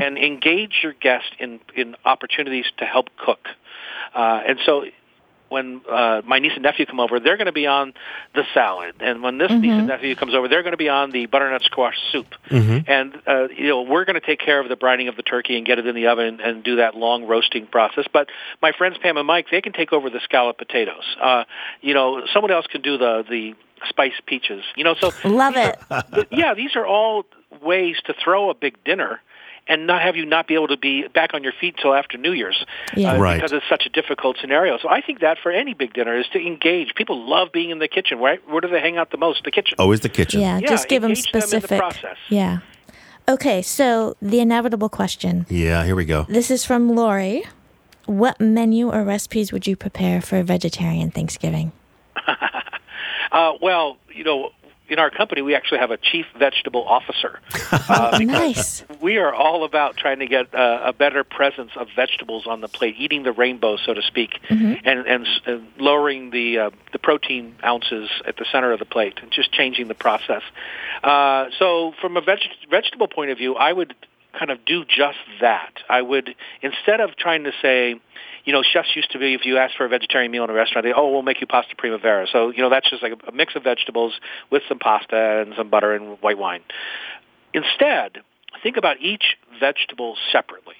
and 0.00 0.16
engage 0.16 0.80
your 0.82 0.94
guest 0.94 1.26
in, 1.38 1.60
in 1.76 1.96
opportunities 2.04 2.64
to 2.78 2.86
help 2.86 3.08
cook. 3.18 3.46
Uh, 4.14 4.40
and 4.46 4.58
so 4.64 4.84
when 5.50 5.80
uh, 5.90 6.22
my 6.24 6.38
niece 6.38 6.52
and 6.54 6.62
nephew 6.62 6.86
come 6.86 7.00
over, 7.00 7.18
they're 7.18 7.36
going 7.36 7.46
to 7.46 7.52
be 7.52 7.66
on 7.66 7.92
the 8.34 8.44
salad, 8.54 8.94
and 9.00 9.20
when 9.20 9.36
this 9.36 9.50
niece 9.50 9.72
and 9.72 9.88
nephew 9.88 10.14
comes 10.14 10.32
over, 10.32 10.46
they're 10.46 10.62
going 10.62 10.72
to 10.72 10.78
be 10.78 10.88
on 10.88 11.10
the 11.10 11.26
butternut 11.26 11.62
squash 11.62 11.96
soup. 12.12 12.26
And 12.86 13.16
uh, 13.26 13.48
you 13.48 13.68
know, 13.68 13.82
we're 13.82 14.04
going 14.04 14.14
to 14.18 14.24
take 14.24 14.38
care 14.38 14.60
of 14.60 14.68
the 14.68 14.76
brining 14.76 15.08
of 15.08 15.16
the 15.16 15.22
turkey 15.22 15.56
and 15.56 15.66
get 15.66 15.78
it 15.80 15.86
in 15.86 15.94
the 15.96 16.06
oven 16.06 16.40
and 16.40 16.62
do 16.62 16.76
that 16.76 16.94
long 16.94 17.26
roasting 17.26 17.66
process. 17.66 18.04
But 18.12 18.28
my 18.62 18.72
friends 18.72 18.96
Pam 19.02 19.16
and 19.16 19.26
Mike, 19.26 19.46
they 19.50 19.60
can 19.60 19.72
take 19.72 19.92
over 19.92 20.08
the 20.08 20.20
scallop 20.20 20.56
potatoes. 20.56 21.16
Uh, 21.20 21.44
you 21.80 21.94
know, 21.94 22.24
someone 22.32 22.52
else 22.52 22.66
can 22.68 22.80
do 22.80 22.96
the 22.96 23.24
the 23.28 23.54
spiced 23.88 24.24
peaches. 24.26 24.62
You 24.76 24.84
know, 24.84 24.94
so 24.94 25.10
Love 25.24 25.54
it. 25.56 25.78
yeah, 26.30 26.54
these 26.54 26.76
are 26.76 26.86
all 26.86 27.26
ways 27.60 27.96
to 28.04 28.14
throw 28.22 28.50
a 28.50 28.54
big 28.54 28.82
dinner 28.84 29.20
and 29.70 29.86
not 29.86 30.02
have 30.02 30.16
you 30.16 30.26
not 30.26 30.46
be 30.48 30.54
able 30.54 30.68
to 30.68 30.76
be 30.76 31.06
back 31.08 31.30
on 31.32 31.42
your 31.42 31.52
feet 31.60 31.76
till 31.80 31.94
after 31.94 32.18
New 32.18 32.32
Year's 32.32 32.64
Yeah. 32.96 33.12
uh, 33.14 33.18
Right. 33.18 33.36
because 33.36 33.52
it's 33.52 33.68
such 33.68 33.86
a 33.86 33.88
difficult 33.88 34.36
scenario. 34.40 34.76
So 34.78 34.88
I 34.90 35.00
think 35.00 35.20
that 35.20 35.38
for 35.42 35.50
any 35.52 35.72
big 35.74 35.94
dinner 35.94 36.14
is 36.18 36.26
to 36.34 36.38
engage. 36.44 36.94
People 36.96 37.24
love 37.24 37.52
being 37.52 37.70
in 37.70 37.78
the 37.78 37.88
kitchen, 37.88 38.18
right? 38.18 38.40
Where 38.50 38.60
do 38.60 38.68
they 38.68 38.80
hang 38.80 38.98
out 38.98 39.10
the 39.12 39.16
most? 39.16 39.44
The 39.44 39.50
kitchen. 39.52 39.76
Always 39.78 40.00
the 40.00 40.08
kitchen. 40.08 40.40
Yeah, 40.40 40.58
Yeah, 40.58 40.68
just 40.68 40.88
give 40.88 41.02
them 41.02 41.12
engage 41.12 41.30
them 41.32 41.38
in 41.38 41.40
the 41.42 41.46
specific. 41.46 41.78
process. 41.78 42.16
Yeah. 42.28 42.58
Okay, 43.28 43.62
so 43.62 44.16
the 44.20 44.40
inevitable 44.40 44.88
question. 44.88 45.46
Yeah, 45.48 45.84
here 45.84 45.94
we 45.94 46.04
go. 46.04 46.26
This 46.28 46.50
is 46.50 46.64
from 46.64 46.94
Lori. 46.96 47.44
What 48.06 48.40
menu 48.40 48.90
or 48.90 49.04
recipes 49.04 49.52
would 49.52 49.68
you 49.68 49.76
prepare 49.76 50.20
for 50.20 50.36
a 50.38 50.42
vegetarian 50.42 51.10
Thanksgiving? 51.12 51.70
Uh, 53.32 53.52
well, 53.62 53.96
you 54.12 54.24
know, 54.24 54.50
in 54.90 54.98
our 54.98 55.10
company, 55.10 55.40
we 55.42 55.54
actually 55.54 55.78
have 55.78 55.90
a 55.90 55.96
chief 55.96 56.26
vegetable 56.38 56.86
officer. 56.86 57.40
Uh, 57.90 58.18
Nice. 58.22 58.84
we 59.00 59.16
are 59.18 59.32
all 59.34 59.64
about 59.64 59.96
trying 59.96 60.20
to 60.20 60.26
get 60.26 60.54
uh, 60.54 60.80
a 60.84 60.92
better 60.92 61.24
presence 61.24 61.70
of 61.76 61.88
vegetables 61.96 62.46
on 62.46 62.60
the 62.60 62.68
plate, 62.68 62.94
eating 62.98 63.22
the 63.24 63.32
rainbow, 63.32 63.76
so 63.76 63.94
to 63.94 64.02
speak, 64.02 64.30
and 64.48 64.78
and, 64.84 65.26
and 65.46 65.66
lowering 65.78 66.30
the 66.30 66.58
uh, 66.58 66.70
the 66.92 66.98
protein 66.98 67.54
ounces 67.64 68.08
at 68.26 68.36
the 68.36 68.44
center 68.52 68.72
of 68.72 68.78
the 68.78 68.84
plate, 68.84 69.18
and 69.22 69.30
just 69.32 69.50
changing 69.52 69.88
the 69.88 69.94
process. 69.94 70.42
Uh, 71.02 71.46
so, 71.58 71.92
from 72.00 72.16
a 72.16 72.20
veg- 72.20 72.40
vegetable 72.70 73.08
point 73.08 73.30
of 73.30 73.38
view, 73.38 73.54
I 73.56 73.72
would 73.72 73.94
kind 74.38 74.50
of 74.50 74.64
do 74.64 74.84
just 74.84 75.18
that. 75.40 75.72
I 75.88 76.02
would 76.02 76.34
instead 76.62 77.00
of 77.00 77.16
trying 77.16 77.44
to 77.44 77.52
say. 77.62 78.00
You 78.44 78.52
know, 78.52 78.62
chefs 78.62 78.88
used 78.94 79.10
to 79.12 79.18
be, 79.18 79.34
if 79.34 79.44
you 79.44 79.58
asked 79.58 79.76
for 79.76 79.84
a 79.84 79.88
vegetarian 79.88 80.32
meal 80.32 80.44
in 80.44 80.50
a 80.50 80.54
restaurant, 80.54 80.84
they, 80.84 80.92
oh, 80.92 81.10
we'll 81.10 81.22
make 81.22 81.40
you 81.40 81.46
pasta 81.46 81.74
primavera. 81.76 82.26
So, 82.32 82.50
you 82.50 82.62
know, 82.62 82.70
that's 82.70 82.88
just 82.88 83.02
like 83.02 83.12
a, 83.26 83.32
mix 83.32 83.54
of 83.54 83.64
vegetables 83.64 84.14
with 84.50 84.62
some 84.68 84.78
pasta 84.78 85.42
and 85.46 85.54
some 85.56 85.70
butter 85.70 85.94
and 85.94 86.18
white 86.20 86.38
wine. 86.38 86.62
Instead, 87.52 88.18
think 88.62 88.76
about 88.76 89.00
each 89.00 89.36
vegetable 89.58 90.16
separately. 90.32 90.74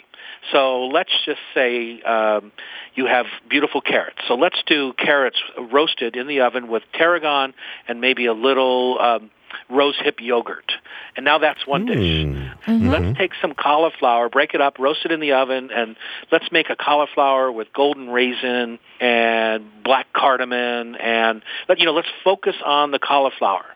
So 0.52 0.86
let's 0.86 1.12
just 1.24 1.40
say 1.54 2.00
um, 2.02 2.52
you 2.94 3.06
have 3.06 3.26
beautiful 3.48 3.80
carrots. 3.80 4.18
So 4.26 4.34
let's 4.34 4.60
do 4.66 4.92
carrots 4.94 5.38
roasted 5.70 6.16
in 6.16 6.26
the 6.26 6.40
oven 6.40 6.68
with 6.68 6.82
tarragon 6.94 7.52
and 7.86 8.00
maybe 8.00 8.26
a 8.26 8.32
little 8.32 8.98
um, 9.00 9.30
rose 9.68 9.96
hip 10.02 10.18
yogurt. 10.20 10.72
And 11.16 11.24
now 11.24 11.38
that's 11.38 11.66
one 11.66 11.86
dish. 11.86 11.96
Mm. 11.96 12.34
Mm-hmm. 12.34 12.70
Mm-hmm. 12.70 12.88
Let's 12.88 13.18
take 13.18 13.32
some 13.40 13.54
cauliflower, 13.54 14.28
break 14.28 14.54
it 14.54 14.60
up, 14.60 14.78
roast 14.78 15.00
it 15.04 15.12
in 15.12 15.20
the 15.20 15.32
oven, 15.32 15.70
and 15.74 15.96
let's 16.30 16.50
make 16.52 16.70
a 16.70 16.76
cauliflower 16.76 17.50
with 17.50 17.72
golden 17.72 18.08
raisin 18.08 18.78
and 19.00 19.64
black 19.84 20.12
cardamom. 20.12 20.96
And 20.96 21.42
let 21.68 21.78
you 21.78 21.86
know, 21.86 21.92
let's 21.92 22.08
focus 22.24 22.56
on 22.64 22.90
the 22.90 22.98
cauliflower. 22.98 23.66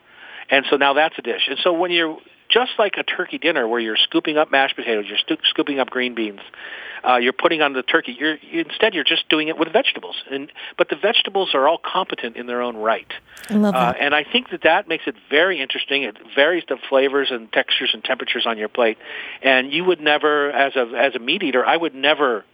And 0.51 0.65
so 0.71 0.77
now 0.77 0.95
that's 0.95 1.19
a 1.19 1.23
dish. 1.23 1.49
And 1.49 1.59
so 1.63 1.73
when 1.73 1.91
you're 1.91 2.19
just 2.55 2.73
like 2.79 2.95
a 2.97 3.03
turkey 3.03 3.39
dinner 3.39 3.67
where 3.69 3.81
you're 3.81 3.97
scooping 3.97 4.39
up 4.39 4.51
mashed 4.51 4.77
potatoes, 4.77 5.07
you're 5.09 5.19
stu- 5.19 5.37
scooping 5.51 5.79
up 5.81 5.91
green 5.91 6.15
beans, 6.15 6.41
uh, 7.07 7.17
you're 7.17 7.33
putting 7.35 7.61
on 7.61 7.73
the 7.75 7.83
turkey. 7.83 8.17
You're 8.19 8.37
you, 8.37 8.61
instead 8.61 8.95
you're 8.95 9.05
just 9.05 9.29
doing 9.29 9.49
it 9.49 9.59
with 9.59 9.71
vegetables, 9.73 10.17
and 10.31 10.51
but 10.79 10.89
the 10.89 10.97
vegetables 10.97 11.51
are 11.55 11.67
all 11.69 11.79
competent 11.79 12.37
in 12.37 12.47
their 12.47 12.63
own 12.63 12.77
right. 12.77 13.11
I 13.51 13.55
love 13.55 13.75
Uh, 13.75 13.93
that. 13.93 14.01
and 14.01 14.15
I 14.15 14.25
think 14.25 14.51
that 14.51 14.63
that 14.63 14.89
makes 14.89 15.05
it 15.07 15.15
very 15.29 15.61
interesting. 15.61 16.05
It 16.05 16.17
varies 16.35 16.65
the 16.69 16.79
flavors 16.89 17.29
and 17.31 17.53
textures 17.53 17.91
and 17.93 18.03
temperatures 18.03 18.47
on 18.47 18.57
your 18.57 18.69
plate, 18.69 18.97
and 19.43 19.73
you 19.73 19.85
would 19.85 20.01
never, 20.01 20.51
as 20.51 20.77
a 20.77 20.87
as 20.97 21.15
a 21.15 21.19
meat 21.19 21.43
eater, 21.43 21.65
I 21.67 21.77
would 21.77 21.95
never 21.95 22.45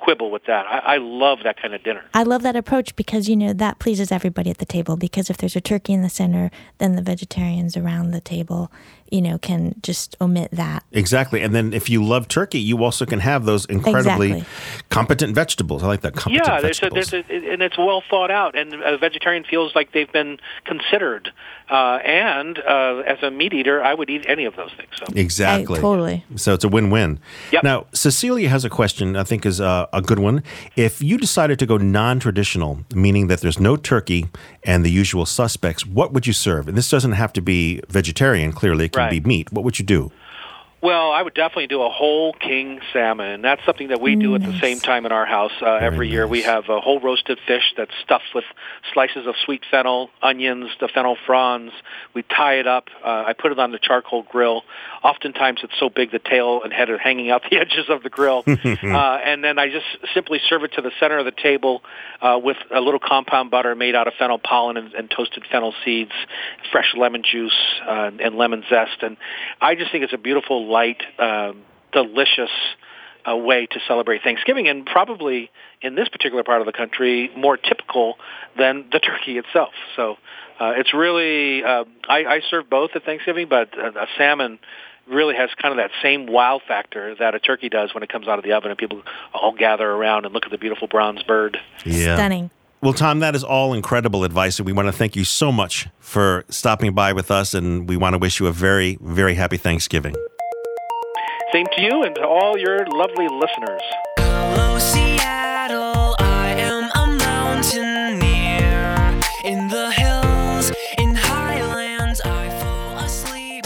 quibble 0.00 0.30
with 0.30 0.44
that. 0.46 0.64
I, 0.64 0.94
I 0.94 0.96
love 0.98 1.40
that 1.42 1.60
kind 1.60 1.74
of 1.74 1.82
dinner. 1.82 2.04
I 2.14 2.22
love 2.22 2.42
that 2.42 2.54
approach 2.54 2.94
because 2.94 3.28
you 3.28 3.34
know 3.36 3.52
that 3.52 3.80
pleases 3.80 4.12
everybody 4.12 4.48
at 4.48 4.58
the 4.58 4.64
table. 4.64 4.96
Because 4.96 5.28
if 5.28 5.36
there's 5.38 5.56
a 5.56 5.60
turkey 5.60 5.92
in 5.92 6.02
the 6.02 6.08
center, 6.08 6.52
then 6.78 6.94
the 6.94 7.02
vegetarians 7.02 7.76
around 7.76 8.12
the 8.12 8.20
table, 8.20 8.70
you 9.10 9.22
know, 9.22 9.38
can 9.38 9.74
just 9.82 10.16
omit 10.20 10.50
that. 10.52 10.84
Exactly. 10.92 11.42
And 11.42 11.54
then 11.54 11.72
if 11.72 11.88
you 11.88 12.04
love 12.04 12.28
turkey, 12.28 12.58
you 12.58 12.82
also 12.84 13.06
can 13.06 13.20
have 13.20 13.44
those 13.44 13.64
incredibly 13.66 14.32
Exactly. 14.32 14.44
competent 14.90 15.34
vegetables. 15.34 15.82
I 15.82 15.86
like 15.86 16.00
that. 16.02 16.14
Competent 16.14 16.46
Yeah, 16.46 16.60
there's 16.60 16.78
a, 16.78 16.90
vegetables. 16.90 17.10
there's 17.10 17.24
a, 17.30 17.52
and 17.52 17.62
it's 17.62 17.78
well 17.78 18.02
thought 18.08 18.30
out, 18.30 18.56
and 18.56 18.74
a 18.74 18.98
vegetarian 18.98 19.44
feels 19.44 19.74
like 19.74 19.92
they've 19.92 20.10
been 20.12 20.38
considered. 20.64 21.32
Uh, 21.70 21.98
and 22.04 22.58
uh, 22.60 23.02
as 23.06 23.22
a 23.22 23.30
meat 23.30 23.52
eater, 23.52 23.82
I 23.84 23.92
would 23.92 24.08
eat 24.08 24.24
any 24.26 24.46
of 24.46 24.56
those 24.56 24.70
things. 24.76 24.88
So. 24.96 25.04
Exactly. 25.14 25.78
I- 25.78 25.82
totally. 25.82 26.24
So 26.36 26.54
it's 26.54 26.64
a 26.64 26.68
win-win. 26.68 27.20
Yep. 27.52 27.62
Now, 27.62 27.86
Cecilia 27.92 28.48
has 28.48 28.64
a 28.64 28.70
question. 28.70 29.16
I 29.16 29.24
think 29.24 29.44
is 29.44 29.60
uh, 29.60 29.86
a 29.92 30.00
good 30.00 30.18
one. 30.18 30.42
If 30.76 31.02
you 31.02 31.18
decided 31.18 31.58
to 31.58 31.66
go 31.66 31.76
non-traditional, 31.76 32.84
meaning 32.94 33.26
that 33.28 33.40
there's 33.42 33.60
no 33.60 33.76
turkey 33.76 34.28
and 34.64 34.84
the 34.84 34.90
usual 34.90 35.26
suspects, 35.26 35.84
what 35.84 36.12
would 36.14 36.26
you 36.26 36.32
serve? 36.32 36.68
And 36.68 36.76
this 36.76 36.88
doesn't 36.88 37.12
have 37.12 37.32
to 37.34 37.42
be 37.42 37.80
vegetarian. 37.88 38.52
Clearly, 38.52 38.86
it 38.86 38.92
can 38.98 39.06
Right. 39.06 39.22
be 39.22 39.28
meat. 39.28 39.52
What 39.52 39.64
would 39.64 39.78
you 39.78 39.84
do? 39.84 40.10
Well, 40.80 41.10
I 41.10 41.22
would 41.22 41.34
definitely 41.34 41.66
do 41.66 41.82
a 41.82 41.88
whole 41.88 42.32
king 42.34 42.78
salmon, 42.92 43.26
and 43.26 43.42
that's 43.42 43.64
something 43.66 43.88
that 43.88 44.00
we 44.00 44.14
do 44.14 44.36
at 44.36 44.44
the 44.44 44.56
same 44.60 44.78
time 44.78 45.06
in 45.06 45.10
our 45.10 45.26
house. 45.26 45.50
Uh, 45.60 45.72
every 45.74 46.08
year, 46.08 46.24
we 46.28 46.42
have 46.42 46.68
a 46.68 46.80
whole 46.80 47.00
roasted 47.00 47.40
fish 47.48 47.74
that's 47.76 47.90
stuffed 48.04 48.32
with 48.32 48.44
slices 48.94 49.26
of 49.26 49.34
sweet 49.44 49.62
fennel, 49.68 50.08
onions, 50.22 50.70
the 50.78 50.86
fennel 50.86 51.16
fronds. 51.26 51.72
We 52.14 52.22
tie 52.22 52.60
it 52.60 52.68
up. 52.68 52.90
Uh, 53.04 53.24
I 53.26 53.32
put 53.32 53.50
it 53.50 53.58
on 53.58 53.72
the 53.72 53.80
charcoal 53.80 54.22
grill. 54.22 54.62
Oftentimes, 55.08 55.60
it's 55.62 55.72
so 55.80 55.88
big 55.88 56.10
the 56.10 56.18
tail 56.18 56.60
and 56.62 56.70
head 56.70 56.90
are 56.90 56.98
hanging 56.98 57.30
out 57.30 57.42
the 57.50 57.56
edges 57.60 57.86
of 57.88 58.02
the 58.02 58.10
grill, 58.10 58.44
uh, 58.46 58.50
and 58.52 59.42
then 59.42 59.58
I 59.58 59.68
just 59.70 59.86
simply 60.12 60.38
serve 60.48 60.64
it 60.64 60.74
to 60.74 60.82
the 60.82 60.90
center 61.00 61.18
of 61.18 61.24
the 61.24 61.32
table 61.32 61.82
uh, 62.20 62.38
with 62.42 62.58
a 62.74 62.80
little 62.80 63.00
compound 63.00 63.50
butter 63.50 63.74
made 63.74 63.94
out 63.94 64.06
of 64.06 64.12
fennel 64.18 64.38
pollen 64.38 64.76
and, 64.76 64.92
and 64.92 65.10
toasted 65.10 65.44
fennel 65.50 65.72
seeds, 65.84 66.12
fresh 66.70 66.94
lemon 66.94 67.22
juice, 67.22 67.56
uh, 67.88 68.10
and 68.22 68.36
lemon 68.36 68.64
zest, 68.68 69.02
and 69.02 69.16
I 69.62 69.76
just 69.76 69.90
think 69.90 70.04
it's 70.04 70.12
a 70.12 70.18
beautiful, 70.18 70.68
light, 70.70 71.02
um, 71.18 71.62
delicious 71.92 72.50
uh, 73.28 73.36
way 73.36 73.66
to 73.66 73.80
celebrate 73.86 74.22
Thanksgiving, 74.22 74.68
and 74.68 74.84
probably 74.84 75.50
in 75.80 75.94
this 75.94 76.08
particular 76.08 76.44
part 76.44 76.60
of 76.60 76.66
the 76.66 76.72
country 76.72 77.30
more 77.36 77.56
typical 77.56 78.16
than 78.58 78.86
the 78.92 78.98
turkey 78.98 79.38
itself. 79.38 79.72
So 79.96 80.16
uh, 80.60 80.72
it's 80.76 80.92
really 80.92 81.62
uh, 81.62 81.84
I, 82.08 82.24
I 82.24 82.40
serve 82.50 82.68
both 82.68 82.90
at 82.94 83.04
Thanksgiving, 83.04 83.48
but 83.48 83.76
uh, 83.78 83.92
a 83.92 84.06
salmon 84.16 84.58
really 85.10 85.34
has 85.34 85.50
kind 85.60 85.72
of 85.72 85.78
that 85.78 85.90
same 86.02 86.26
wow 86.26 86.60
factor 86.66 87.14
that 87.16 87.34
a 87.34 87.40
turkey 87.40 87.68
does 87.68 87.94
when 87.94 88.02
it 88.02 88.08
comes 88.08 88.28
out 88.28 88.38
of 88.38 88.44
the 88.44 88.52
oven, 88.52 88.70
and 88.70 88.78
people 88.78 89.02
all 89.34 89.52
gather 89.52 89.88
around 89.88 90.24
and 90.24 90.34
look 90.34 90.44
at 90.44 90.50
the 90.50 90.58
beautiful 90.58 90.88
bronze 90.88 91.22
bird. 91.22 91.58
Yeah. 91.84 92.16
Stunning. 92.16 92.50
Well, 92.80 92.92
Tom, 92.92 93.18
that 93.20 93.34
is 93.34 93.42
all 93.42 93.74
incredible 93.74 94.22
advice, 94.22 94.60
and 94.60 94.66
we 94.66 94.72
want 94.72 94.86
to 94.86 94.92
thank 94.92 95.16
you 95.16 95.24
so 95.24 95.50
much 95.50 95.88
for 95.98 96.44
stopping 96.48 96.94
by 96.94 97.12
with 97.12 97.30
us, 97.30 97.52
and 97.52 97.88
we 97.88 97.96
want 97.96 98.14
to 98.14 98.18
wish 98.18 98.38
you 98.38 98.46
a 98.46 98.52
very, 98.52 98.98
very 99.00 99.34
happy 99.34 99.56
Thanksgiving. 99.56 100.14
Same 101.52 101.66
to 101.74 101.82
you 101.82 102.04
and 102.04 102.14
to 102.14 102.26
all 102.26 102.56
your 102.56 102.86
lovely 102.86 103.26
listeners. 103.26 103.82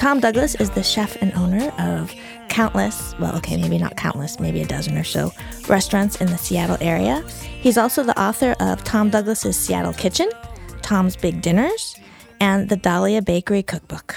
Tom 0.03 0.19
Douglas 0.19 0.57
is 0.57 0.69
the 0.71 0.83
chef 0.83 1.17
and 1.23 1.33
owner 1.35 1.73
of 1.79 2.13
countless, 2.49 3.15
well, 3.21 3.37
okay, 3.37 3.57
maybe 3.57 3.79
not 3.79 3.97
countless, 3.97 4.41
maybe 4.41 4.61
a 4.61 4.67
dozen 4.67 4.99
or 4.99 5.05
so 5.05 5.33
restaurants 5.69 6.21
in 6.21 6.27
the 6.27 6.37
Seattle 6.37 6.77
area. 6.81 7.25
He's 7.61 7.79
also 7.79 8.03
the 8.03 8.21
author 8.21 8.57
of 8.59 8.83
Tom 8.83 9.11
Douglas's 9.11 9.57
Seattle 9.57 9.93
Kitchen, 9.93 10.29
Tom's 10.83 11.15
Big 11.15 11.41
Dinners, 11.41 11.95
and 12.41 12.69
the 12.69 12.75
Dahlia 12.75 13.23
Bakery 13.23 13.63
Cookbook. 13.63 14.17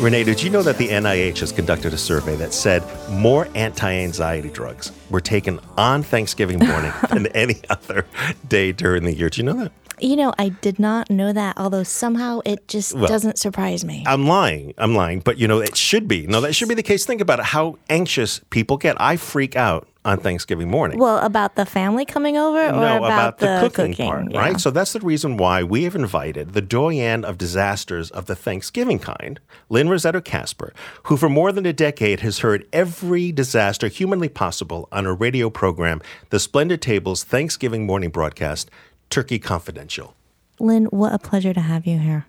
Renee, 0.00 0.22
did 0.22 0.40
you 0.40 0.48
know 0.48 0.62
that 0.62 0.78
the 0.78 0.86
NIH 0.86 1.40
has 1.40 1.50
conducted 1.50 1.92
a 1.92 1.98
survey 1.98 2.36
that 2.36 2.54
said 2.54 2.84
more 3.10 3.48
anti 3.56 3.92
anxiety 3.92 4.48
drugs 4.48 4.92
were 5.10 5.20
taken 5.20 5.58
on 5.76 6.04
Thanksgiving 6.04 6.60
morning 6.60 6.92
than 7.10 7.26
any 7.28 7.60
other 7.68 8.06
day 8.48 8.70
during 8.70 9.02
the 9.02 9.12
year? 9.12 9.28
Do 9.28 9.40
you 9.40 9.44
know 9.46 9.54
that? 9.54 9.72
You 10.00 10.14
know, 10.14 10.32
I 10.38 10.50
did 10.50 10.78
not 10.78 11.10
know 11.10 11.32
that, 11.32 11.58
although 11.58 11.82
somehow 11.82 12.40
it 12.44 12.68
just 12.68 12.94
Well, 12.94 13.08
doesn't 13.08 13.38
surprise 13.38 13.84
me. 13.84 14.04
I'm 14.06 14.28
lying. 14.28 14.72
I'm 14.78 14.94
lying. 14.94 15.18
But, 15.18 15.38
you 15.38 15.48
know, 15.48 15.58
it 15.58 15.76
should 15.76 16.06
be. 16.06 16.28
No, 16.28 16.40
that 16.42 16.54
should 16.54 16.68
be 16.68 16.76
the 16.76 16.84
case. 16.84 17.04
Think 17.04 17.20
about 17.20 17.40
it 17.40 17.46
how 17.46 17.78
anxious 17.90 18.40
people 18.50 18.76
get. 18.76 19.00
I 19.00 19.16
freak 19.16 19.56
out 19.56 19.87
on 20.04 20.18
Thanksgiving 20.20 20.70
morning. 20.70 20.98
well, 20.98 21.18
about 21.18 21.56
the 21.56 21.66
family 21.66 22.04
coming 22.04 22.36
over 22.38 22.68
or 22.68 22.72
no, 22.72 22.96
about, 23.04 23.38
the, 23.38 23.68
cooking, 23.72 23.94
part, 23.94 24.30
Yeah. 24.30 24.38
right? 24.38 24.60
So 24.60 24.70
that's 24.70 24.92
the 24.92 25.00
reason 25.00 25.36
why 25.36 25.62
we 25.62 25.82
have 25.84 25.94
invited 25.94 26.52
the 26.54 26.62
doyen 26.62 27.24
of 27.24 27.36
disasters 27.36 28.10
of 28.10 28.26
the 28.26 28.36
Thanksgiving 28.36 28.98
kind, 29.00 29.40
Lynne 29.68 29.88
Rossetto 29.88 30.24
Kasper, 30.24 30.72
who 31.04 31.16
for 31.16 31.28
more 31.28 31.52
than 31.52 31.66
a 31.66 31.72
decade 31.72 32.20
has 32.20 32.38
heard 32.38 32.66
every 32.72 33.32
disaster 33.32 33.88
humanly 33.88 34.28
possible 34.28 34.88
on 34.92 35.04
a 35.04 35.12
radio 35.12 35.50
program, 35.50 36.00
the 36.30 36.38
Splendid 36.40 36.80
Tables 36.80 37.24
Thanksgiving 37.24 37.84
morning 37.84 38.10
broadcast, 38.10 38.70
Turkey 39.10 39.38
Confidential. 39.38 40.14
Lynn, 40.60 40.86
what 40.86 41.12
a 41.12 41.18
pleasure 41.18 41.52
to 41.52 41.60
have 41.60 41.86
you 41.86 41.98
here. 41.98 42.26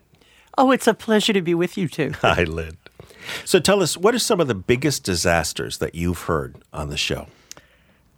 Oh, 0.58 0.72
it's 0.72 0.88
a 0.88 0.94
pleasure 0.94 1.34
to 1.34 1.42
be 1.42 1.54
with 1.54 1.78
you 1.78 1.88
too. 1.88 2.12
Hi, 2.22 2.44
Lynn. 2.44 2.78
So 3.46 3.60
tell 3.60 3.82
us, 3.82 3.96
what 3.96 4.14
are 4.16 4.20
some 4.20 4.40
of 4.42 4.48
the 4.48 4.56
biggest 4.56 5.04
disasters 5.04 5.78
that 5.78 5.96
you've 5.96 6.24
heard 6.24 6.56
on 6.74 6.90
the 6.90 6.98
show? 6.98 7.28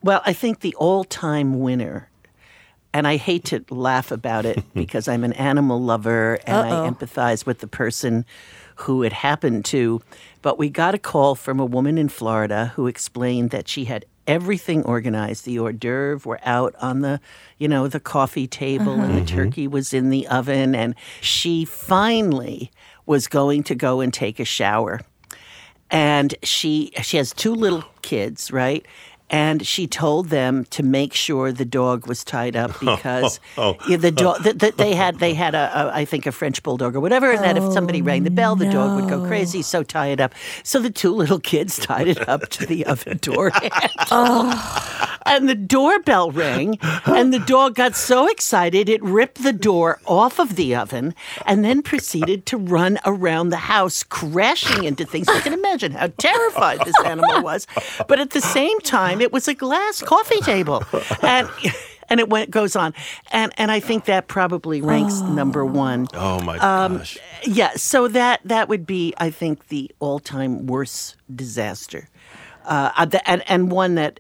Well, 0.03 0.22
I 0.25 0.34
think 0.34 0.62
the 0.62 0.75
all 0.75 1.03
time 1.03 1.60
winner, 1.60 2.10
and 2.93 3.08
I 3.08 3.17
hate 3.17 3.46
to 3.46 3.63
laugh 3.70 4.12
about 4.12 4.46
it 4.46 4.63
because 4.74 5.08
I'm 5.08 5.24
an 5.24 5.34
animal 5.34 5.81
lover 5.81 6.39
and 6.46 6.58
I 6.58 6.89
empathize 6.89 7.46
with 7.46 7.60
the 7.60 7.67
person 7.67 8.25
who 8.75 9.03
it 9.03 9.13
happened 9.13 9.63
to, 9.65 10.01
but 10.41 10.58
we 10.58 10.70
got 10.70 10.96
a 10.96 11.00
call 11.00 11.36
from 11.36 11.60
a 11.60 11.65
woman 11.65 11.98
in 11.98 12.10
Florida 12.10 12.74
who 12.75 12.88
explained 12.88 13.51
that 13.51 13.67
she 13.67 13.86
had 13.86 14.05
everything 14.25 14.84
organized. 14.84 15.46
The 15.46 15.60
hors 15.60 15.74
d'oeuvre 15.74 16.27
were 16.27 16.39
out 16.43 16.74
on 16.79 17.01
the, 17.01 17.20
you 17.60 17.67
know, 17.67 17.88
the 17.88 18.00
coffee 18.00 18.48
table 18.48 18.93
and 18.93 19.01
the 19.01 19.08
uh-huh. 19.08 19.17
mm-hmm. 19.17 19.36
turkey 19.36 19.67
was 19.67 19.93
in 19.93 20.10
the 20.10 20.27
oven 20.27 20.74
and 20.74 20.96
she 21.22 21.63
finally 21.63 22.72
was 23.05 23.27
going 23.27 23.63
to 23.63 23.75
go 23.75 24.00
and 24.00 24.12
take 24.12 24.39
a 24.39 24.46
shower 24.46 25.01
and 25.91 26.34
she 26.41 26.91
she 27.03 27.17
has 27.17 27.34
two 27.34 27.53
little 27.53 27.84
kids, 28.01 28.50
right? 28.51 28.86
And 29.31 29.65
she 29.65 29.88
told 29.88 30.27
them 30.27 30.65
to 30.65 30.83
make 30.83 31.13
sure 31.13 31.51
the 31.53 31.65
dog 31.65 32.05
was 32.05 32.23
tied 32.23 32.55
up 32.55 32.71
oh, 32.83 32.95
because 32.95 33.39
oh. 33.57 33.77
yeah, 33.88 33.97
the 33.97 34.11
dog 34.11 34.43
that 34.43 34.59
that 34.59 34.77
they 34.77 34.93
had 34.93 35.19
they 35.19 35.33
had 35.33 35.55
a, 35.55 35.71
a 35.73 35.91
I 35.95 36.05
think 36.05 36.25
a 36.25 36.31
French 36.31 36.61
bulldog 36.61 36.95
or 36.95 37.00
whatever, 37.00 37.31
and 37.31 37.43
that 37.43 37.57
if 37.57 37.71
somebody 37.71 38.01
oh, 38.01 38.05
rang 38.05 38.23
the 38.23 38.31
bell, 38.31 38.55
the 38.55 38.69
dog 38.69 39.00
would 39.00 39.09
go 39.09 39.25
crazy. 39.25 39.61
So 39.61 39.83
tie 39.83 40.07
it 40.07 40.19
up. 40.19 40.33
So 40.63 40.79
the 40.79 40.89
two 40.89 41.15
little 41.15 41.39
kids 41.39 41.79
tied 41.79 42.09
it 42.09 42.27
up 42.27 42.50
to 42.50 42.65
the 42.65 42.85
oven 42.85 43.17
door 43.21 43.51
handle, 44.09 44.53
and 45.25 45.47
the 45.47 45.55
doorbell 45.55 46.31
rang, 46.31 46.77
and 47.05 47.33
the 47.33 47.39
dog 47.39 47.75
got 47.75 47.95
so 47.95 48.27
excited 48.27 48.89
it 48.89 49.01
ripped 49.01 49.43
the 49.43 49.53
door 49.53 50.00
off 50.05 50.39
of 50.39 50.57
the 50.57 50.75
oven, 50.75 51.15
and 51.45 51.63
then 51.63 51.81
proceeded 51.81 52.45
to 52.47 52.57
run 52.57 53.00
around 53.05 53.50
the 53.50 53.57
house, 53.57 54.03
crashing 54.03 54.83
into 54.83 55.05
things. 55.05 55.27
You 55.27 55.41
can 55.41 55.53
imagine 55.53 55.93
how 55.93 56.07
terrified 56.17 56.81
this 56.85 57.00
animal 57.05 57.41
was, 57.41 57.65
but 58.07 58.19
at 58.19 58.31
the 58.31 58.41
same 58.41 58.79
time, 58.81 59.20
it 59.21 59.31
was 59.31 59.47
a 59.47 59.53
glass 59.53 60.01
coffee 60.01 60.41
table, 60.41 60.83
and. 61.21 61.49
And 62.09 62.19
it 62.19 62.27
went 62.27 62.51
goes 62.51 62.75
on, 62.75 62.93
and 63.31 63.53
and 63.57 63.71
I 63.71 63.79
think 63.79 64.03
that 64.03 64.27
probably 64.27 64.81
ranks 64.81 65.21
number 65.21 65.65
one. 65.65 66.07
Oh, 66.13 66.41
my 66.41 66.57
Um, 66.57 66.97
gosh. 66.97 67.17
Yeah, 67.45 67.71
so 67.77 68.09
that 68.09 68.41
that 68.43 68.67
would 68.67 68.85
be, 68.85 69.13
I 69.17 69.29
think, 69.29 69.69
the 69.69 69.89
all-time 70.01 70.67
worst 70.67 71.15
disaster, 71.33 72.09
uh, 72.65 73.07
and 73.25 73.41
and 73.49 73.71
one 73.71 73.95
that 73.95 74.19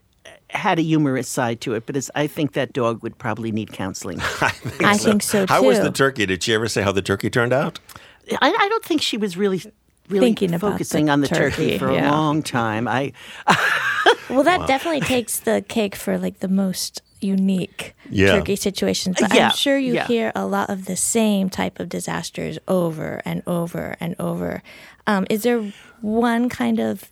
had 0.51 0.79
a 0.79 0.81
humorous 0.81 1.27
side 1.27 1.59
to 1.61 1.73
it, 1.73 1.85
but 1.85 1.97
as 1.97 2.09
I 2.15 2.27
think 2.27 2.53
that 2.53 2.71
dog 2.71 3.03
would 3.03 3.17
probably 3.17 3.51
need 3.51 3.73
counseling. 3.73 4.21
I 4.81 4.95
think 4.97 5.21
so 5.21 5.45
too. 5.45 5.51
How 5.53 5.61
was 5.61 5.81
the 5.81 5.91
turkey? 5.91 6.25
Did 6.25 6.43
she 6.43 6.53
ever 6.53 6.69
say 6.69 6.83
how 6.83 6.93
the 6.93 7.01
turkey 7.01 7.29
turned 7.29 7.51
out? 7.51 7.81
I, 8.41 8.53
I 8.57 8.69
don't 8.69 8.85
think 8.85 9.01
she 9.01 9.17
was 9.17 9.35
really. 9.35 9.61
Really 10.11 10.27
Thinking 10.27 10.53
about 10.53 10.73
focusing 10.73 11.05
the 11.05 11.11
on 11.13 11.21
the 11.21 11.27
turkey, 11.27 11.71
turkey, 11.71 11.77
for 11.77 11.91
yeah. 11.91 12.09
a 12.09 12.11
long 12.11 12.43
time. 12.43 12.87
I 12.87 13.13
Well, 14.29 14.43
that 14.43 14.67
definitely 14.67 15.01
takes 15.01 15.39
the 15.39 15.63
cake 15.67 15.95
for 15.95 16.17
like 16.17 16.39
the 16.39 16.47
most 16.47 17.01
unique 17.21 17.95
Yeah. 18.09 18.33
turkey 18.37 18.55
situations. 18.55 19.17
But 19.19 19.33
Yeah, 19.33 19.49
I'm 19.49 19.55
sure 19.55 19.77
you 19.77 19.93
yeah. 19.93 20.07
hear 20.07 20.31
a 20.35 20.45
lot 20.45 20.69
of 20.69 20.85
the 20.85 20.95
same 20.95 21.49
type 21.49 21.79
of 21.79 21.89
disasters 21.89 22.57
over 22.67 23.21
and 23.25 23.43
over 23.45 23.95
and 23.99 24.15
over. 24.19 24.63
Um, 25.07 25.25
is 25.29 25.43
there 25.43 25.61
one 26.01 26.49
kind 26.49 26.79
of 26.79 27.09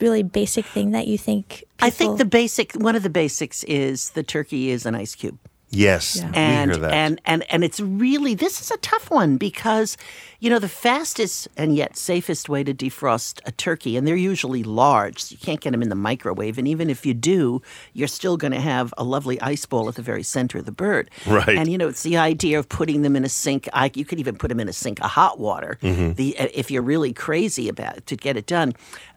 really 0.00 0.22
basic 0.22 0.64
thing 0.64 0.92
that 0.92 1.06
you 1.06 1.18
think? 1.18 1.64
I 1.80 1.90
think 1.90 2.18
the 2.18 2.24
basic 2.24 2.72
one 2.74 2.96
of 2.96 3.02
the 3.02 3.10
basics 3.10 3.64
is 3.64 4.10
the 4.10 4.22
turkey 4.22 4.70
is 4.70 4.86
an 4.86 4.94
ice 4.94 5.14
cube. 5.14 5.38
Yes, 5.70 6.16
Yeah. 6.16 6.30
we 6.30 6.36
and 6.36 6.70
hear 6.70 6.80
that. 6.80 6.92
and 6.94 7.20
and 7.26 7.44
and 7.52 7.62
it's 7.62 7.78
really 7.78 8.34
this 8.34 8.60
is 8.62 8.70
a 8.70 8.78
tough 8.78 9.10
one 9.10 9.36
because 9.36 9.98
you 10.40 10.48
know 10.48 10.58
the 10.58 10.68
fastest 10.68 11.46
and 11.58 11.76
yet 11.76 11.94
safest 11.96 12.48
way 12.48 12.64
to 12.64 12.72
defrost 12.72 13.40
a 13.44 13.52
turkey 13.52 13.96
and 13.98 14.06
they're 14.06 14.16
usually 14.16 14.62
large 14.62 15.22
so 15.24 15.32
you 15.32 15.38
can't 15.38 15.60
get 15.60 15.72
them 15.72 15.82
in 15.82 15.90
the 15.90 15.94
microwave 15.94 16.56
and 16.56 16.66
even 16.66 16.88
if 16.88 17.04
you 17.04 17.12
do 17.12 17.60
you're 17.92 18.08
still 18.08 18.36
going 18.38 18.52
to 18.52 18.60
have 18.60 18.94
a 18.96 19.04
lovely 19.04 19.38
ice 19.42 19.66
ball 19.66 19.88
at 19.90 19.96
the 19.96 20.02
very 20.02 20.22
center 20.22 20.56
of 20.58 20.64
the 20.64 20.72
bird 20.72 21.10
Right. 21.26 21.58
and 21.58 21.70
you 21.70 21.76
know 21.76 21.88
it's 21.88 22.02
the 22.02 22.16
idea 22.16 22.58
of 22.58 22.68
putting 22.70 23.02
them 23.02 23.14
in 23.14 23.24
a 23.24 23.28
sink 23.28 23.68
I, 23.74 23.90
you 23.94 24.06
could 24.06 24.20
even 24.20 24.36
put 24.36 24.48
them 24.48 24.60
in 24.60 24.68
a 24.70 24.72
sink 24.72 25.00
of 25.04 25.10
hot 25.10 25.38
water 25.38 25.76
Mm-hmm. 25.82 26.12
the 26.14 26.34
if 26.38 26.70
you're 26.70 26.82
really 26.82 27.12
crazy 27.12 27.68
about 27.68 27.98
it 27.98 28.06
to 28.06 28.16
get 28.16 28.36
it 28.38 28.46
done 28.46 28.72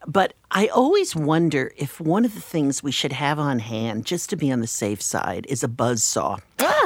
but 0.05 0.33
I 0.49 0.67
always 0.67 1.15
wonder 1.15 1.71
if 1.77 2.01
one 2.01 2.25
of 2.25 2.33
the 2.33 2.41
things 2.41 2.81
we 2.83 2.91
should 2.91 3.13
have 3.13 3.37
on 3.39 3.59
hand, 3.59 4.03
just 4.05 4.29
to 4.31 4.35
be 4.35 4.51
on 4.51 4.59
the 4.59 4.67
safe 4.67 4.99
side, 5.01 5.45
is 5.47 5.63
a 5.63 5.67
buzz 5.69 6.03
saw 6.03 6.39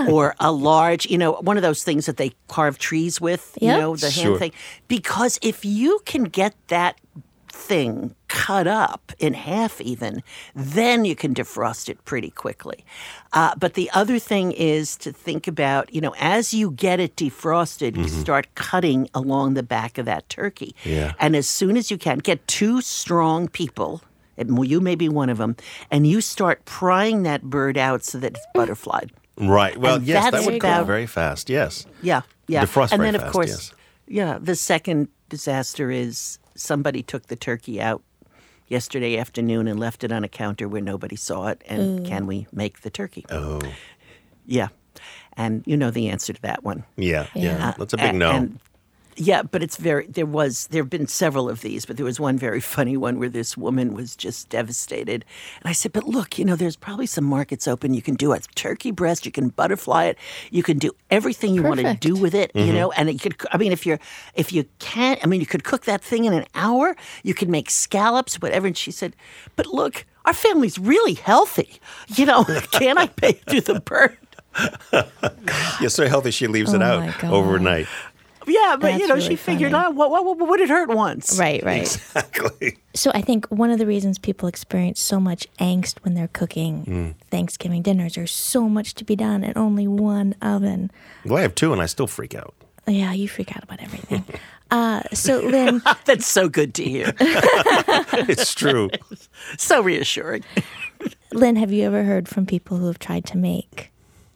or 0.08 0.36
a 0.40 0.52
large, 0.52 1.06
you 1.08 1.18
know, 1.18 1.34
one 1.34 1.58
of 1.58 1.64
those 1.64 1.84
things 1.84 2.06
that 2.06 2.18
they 2.18 2.32
carve 2.48 2.78
trees 2.78 3.20
with, 3.20 3.58
you 3.62 3.68
Yep. 3.68 3.80
know, 3.80 3.96
the 3.96 4.10
Sure. 4.12 4.24
hand 4.32 4.40
thing. 4.40 4.52
Because 4.88 5.38
if 5.42 5.66
you 5.66 6.00
can 6.06 6.24
get 6.26 6.54
that 6.68 6.96
thing 7.52 8.14
cut 8.28 8.68
up 8.68 9.12
in 9.18 9.34
half, 9.34 9.80
even, 9.82 10.22
then 10.54 11.06
you 11.06 11.16
can 11.16 11.34
defrost 11.34 11.88
it 11.90 12.04
pretty 12.06 12.30
quickly. 12.30 12.84
Uh, 13.34 13.56
but 13.58 13.74
the 13.76 13.90
other 13.94 14.20
thing 14.20 14.52
is 14.52 14.96
to 14.98 15.12
think 15.12 15.48
about, 15.48 15.94
you 15.94 16.02
know, 16.02 16.14
as 16.20 16.54
you 16.54 16.72
get 16.72 17.00
it 17.00 17.16
defrosted, 17.16 17.96
you 17.98 18.08
start 18.10 18.48
cutting 18.56 19.10
along 19.14 19.54
the 19.54 19.64
back 19.64 19.98
of 19.98 20.06
that 20.06 20.28
turkey. 20.30 20.76
Yeah. 20.84 21.14
And 21.20 21.36
as 21.36 21.48
soon 21.48 21.78
as 21.78 21.90
you 21.90 21.98
can, 21.98 22.20
get 22.20 22.46
two 22.48 22.82
strong 22.82 23.48
people. 23.48 24.02
and 24.38 24.68
You 24.68 24.82
may 24.82 24.96
be 24.96 25.08
one 25.08 25.30
of 25.30 25.38
them, 25.38 25.56
and 25.90 26.06
you 26.06 26.20
start 26.20 26.66
prying 26.66 27.24
that 27.24 27.44
bird 27.44 27.78
out 27.78 28.04
so 28.04 28.18
that 28.20 28.34
it's 28.34 28.46
butterflied. 28.54 29.12
Right. 29.38 29.78
Well, 29.78 29.96
and 29.96 30.06
yes, 30.06 30.32
that 30.32 30.46
would 30.46 30.60
go 30.60 30.68
about- 30.68 30.86
very 30.88 31.06
fast. 31.08 31.50
Yes. 31.50 31.86
Yeah, 32.02 32.22
yeah. 32.48 32.64
Defrost 32.66 32.92
and 32.92 33.00
very 33.00 33.08
then, 33.08 33.16
of 33.16 33.22
fast, 33.22 33.34
course, 33.34 33.50
yes. 33.50 33.74
yeah, 34.08 34.38
the 34.42 34.56
second 34.56 35.10
disaster 35.30 35.92
is 35.92 36.40
somebody 36.56 37.04
took 37.04 37.28
the 37.28 37.36
turkey 37.36 37.82
out 37.82 38.04
yesterday 38.68 39.18
afternoon 39.18 39.68
and 39.68 39.80
left 39.80 40.04
it 40.04 40.12
on 40.12 40.24
a 40.24 40.28
counter 40.28 40.68
where 40.68 40.82
nobody 40.82 41.16
saw 41.16 41.48
it. 41.48 41.62
And 41.68 42.00
mm. 42.00 42.08
can 42.08 42.26
we 42.26 42.48
make 42.52 42.82
the 42.82 42.90
turkey? 42.90 43.26
Oh, 43.30 43.62
Yeah. 44.46 44.70
And 45.38 45.64
you 45.66 45.76
know 45.76 45.92
the 45.92 46.08
answer 46.08 46.32
to 46.32 46.42
that 46.44 46.64
one. 46.64 46.86
yeah, 46.96 47.28
yeah. 47.36 47.44
Yeah. 47.44 47.74
That's 47.78 47.94
a 47.94 47.98
big 47.98 48.16
no. 48.16 48.32
and- 48.32 48.60
yeah, 49.18 49.44
but 49.44 49.64
it's 49.64 49.78
very. 49.78 50.08
There 50.08 50.26
was. 50.26 50.68
There 50.68 50.84
have 50.84 50.90
been 50.90 51.08
several 51.08 51.50
of 51.50 51.62
these, 51.62 51.86
but 51.86 51.96
there 51.96 52.06
was 52.06 52.20
one 52.20 52.38
very 52.38 52.60
funny 52.76 52.98
one 52.98 53.18
where 53.18 53.30
this 53.30 53.56
woman 53.56 53.94
was 53.94 54.16
just 54.16 54.50
devastated. 54.50 55.24
And 55.62 55.70
I 55.70 55.72
said, 55.72 55.94
"But 55.94 56.06
look, 56.06 56.38
you 56.38 56.46
know, 56.46 56.56
there's 56.56 56.76
probably 56.76 57.06
some 57.06 57.24
markets 57.24 57.68
open. 57.68 57.94
You 57.94 58.02
can 58.02 58.16
do 58.16 58.34
a 58.34 58.40
turkey 58.56 58.92
breast. 58.92 59.26
You 59.26 59.32
can 59.32 59.50
butterfly 59.50 60.06
it. 60.06 60.18
You 60.52 60.64
can 60.64 60.78
do 60.78 60.92
everything 61.10 61.54
you 61.54 61.64
want 61.64 61.80
to 61.80 61.94
do 61.94 62.16
with 62.16 62.36
it. 62.36 62.52
Mm-hmm. 62.54 62.68
You 62.68 62.74
know, 62.74 62.92
and 62.92 63.12
you 63.12 63.20
could. 63.20 63.36
I 63.52 63.58
mean, 63.58 63.72
if 63.72 63.86
you're, 63.86 64.00
if 64.34 64.52
you 64.52 64.66
can't, 64.80 65.24
I 65.24 65.28
mean, 65.28 65.40
you 65.40 65.48
could 65.48 65.64
cook 65.64 65.86
that 65.86 66.04
thing 66.04 66.26
in 66.26 66.34
an 66.34 66.46
hour. 66.54 66.96
You 67.24 67.34
could 67.34 67.50
make 67.50 67.70
scallops, 67.70 68.42
whatever." 68.42 68.68
And 68.68 68.78
she 68.78 68.92
said, 68.92 69.16
"But 69.56 69.68
look, 69.68 70.06
our 70.26 70.34
family's 70.34 70.78
really 70.78 71.14
healthy. 71.14 71.80
You 72.08 72.26
know, 72.26 72.44
can 72.72 72.98
I 72.98 73.08
pay 73.08 73.34
to 73.50 73.62
the 73.62 73.80
bird?" 73.80 74.18
You're 75.82 75.90
so 75.90 76.08
healthy 76.08 76.32
she 76.32 76.48
leaves 76.48 76.74
it 76.74 76.82
Oh 76.82 76.86
out 76.86 77.24
overnight. 77.26 77.88
Yeah, 78.48 78.78
but 78.80 79.00
you 79.00 79.08
know, 79.08 79.16
really 79.16 79.28
she 79.30 79.36
figured, 79.36 79.72
funny. 79.72 79.86
oh, 79.88 79.92
what, 79.92 80.10
what, 80.12 80.26
what 80.38 80.50
would 80.50 80.60
it 80.60 80.70
hurt 80.70 80.90
once? 80.90 81.38
Right, 81.40 81.64
right. 81.64 81.82
Exactly. 81.82 82.78
So 82.94 83.12
I 83.14 83.22
think 83.22 83.46
one 83.48 83.72
of 83.72 83.80
the 83.80 83.86
reasons 83.88 84.18
people 84.20 84.48
experience 84.48 85.00
so 85.00 85.20
much 85.20 85.48
angst 85.60 85.96
when 86.04 86.14
they're 86.14 86.30
cooking 86.30 86.86
Mm. 86.86 87.16
Thanksgiving 87.32 87.82
dinners, 87.82 88.16
there's 88.16 88.32
so 88.32 88.70
much 88.70 88.94
to 88.96 89.04
be 89.04 89.16
done 89.16 89.44
and 89.44 89.58
only 89.58 89.88
one 89.88 90.36
oven. 90.42 90.92
Well, 91.26 91.38
I 91.38 91.42
have 91.42 91.56
two, 91.56 91.74
and 91.74 91.82
I 91.82 91.86
still 91.88 92.08
freak 92.08 92.36
out. 92.36 92.54
Yeah, 92.88 93.14
you 93.14 93.28
freak 93.28 93.56
out 93.58 93.64
about 93.64 93.82
everything. 93.82 94.24
uh, 94.70 95.02
so 95.12 95.40
Lynn, 95.40 95.82
That's 96.06 96.28
so 96.28 96.48
good 96.50 96.74
to 96.76 96.84
hear. 96.84 97.14
It's 98.28 98.54
true. 98.54 98.90
so 99.58 99.82
reassuring. 99.82 100.44
Lynn, 101.34 101.56
have 101.58 101.72
you 101.72 101.84
ever 101.86 102.04
heard 102.04 102.28
from 102.30 102.46
people 102.46 102.78
who 102.78 102.88
have 102.88 103.00
tried 103.00 103.26
to 103.26 103.38
make 103.38 103.92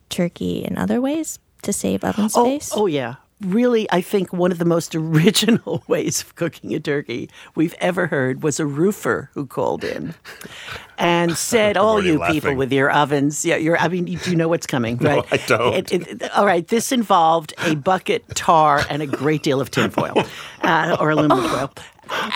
turkey 0.10 0.64
in 0.66 0.78
other 0.78 1.00
ways 1.00 1.40
to 1.62 1.72
save 1.72 2.04
oven 2.04 2.26
Oh, 2.36 2.44
space? 2.46 2.72
oh, 2.74 2.88
yeah. 2.88 3.16
Really, 3.42 3.90
I 3.90 4.02
think 4.02 4.34
one 4.34 4.52
of 4.52 4.58
the 4.58 4.66
most 4.66 4.94
original 4.96 5.84
ways 5.88 6.22
of 6.22 6.36
cooking 6.36 6.74
a 6.76 6.80
turkey 6.80 7.30
we've 7.56 7.76
ever 7.80 8.08
heard 8.08 8.44
was 8.44 8.60
a 8.60 8.66
roofer 8.66 9.30
who 9.34 9.46
called 9.46 9.84
in 9.86 10.14
and 10.98 11.38
said, 11.38 11.78
"All 11.78 12.04
you 12.04 12.18
laughing. 12.20 12.34
people 12.36 12.56
with 12.56 12.72
your 12.74 12.92
ovens, 12.92 13.46
yeah, 13.46 13.56
you're. 13.56 13.78
I 13.78 13.88
mean, 13.88 14.08
you 14.08 14.18
do 14.18 14.36
know 14.36 14.50
what's 14.50 14.68
coming, 14.68 14.98
right? 14.98 15.24
I 15.32 15.38
don't. 15.38 15.74
It- 15.74 15.92
it- 16.22 16.32
all 16.32 16.46
right, 16.46 16.68
this 16.68 16.92
involved 16.92 17.54
a 17.60 17.76
bucket, 17.76 18.28
tar, 18.36 18.82
and 18.90 19.02
a 19.02 19.08
great 19.08 19.42
deal 19.44 19.62
of 19.62 19.72
tinfoil 19.72 20.24
uh, 20.64 20.98
or 21.00 21.12
aluminum 21.12 21.48
foil." 21.50 21.72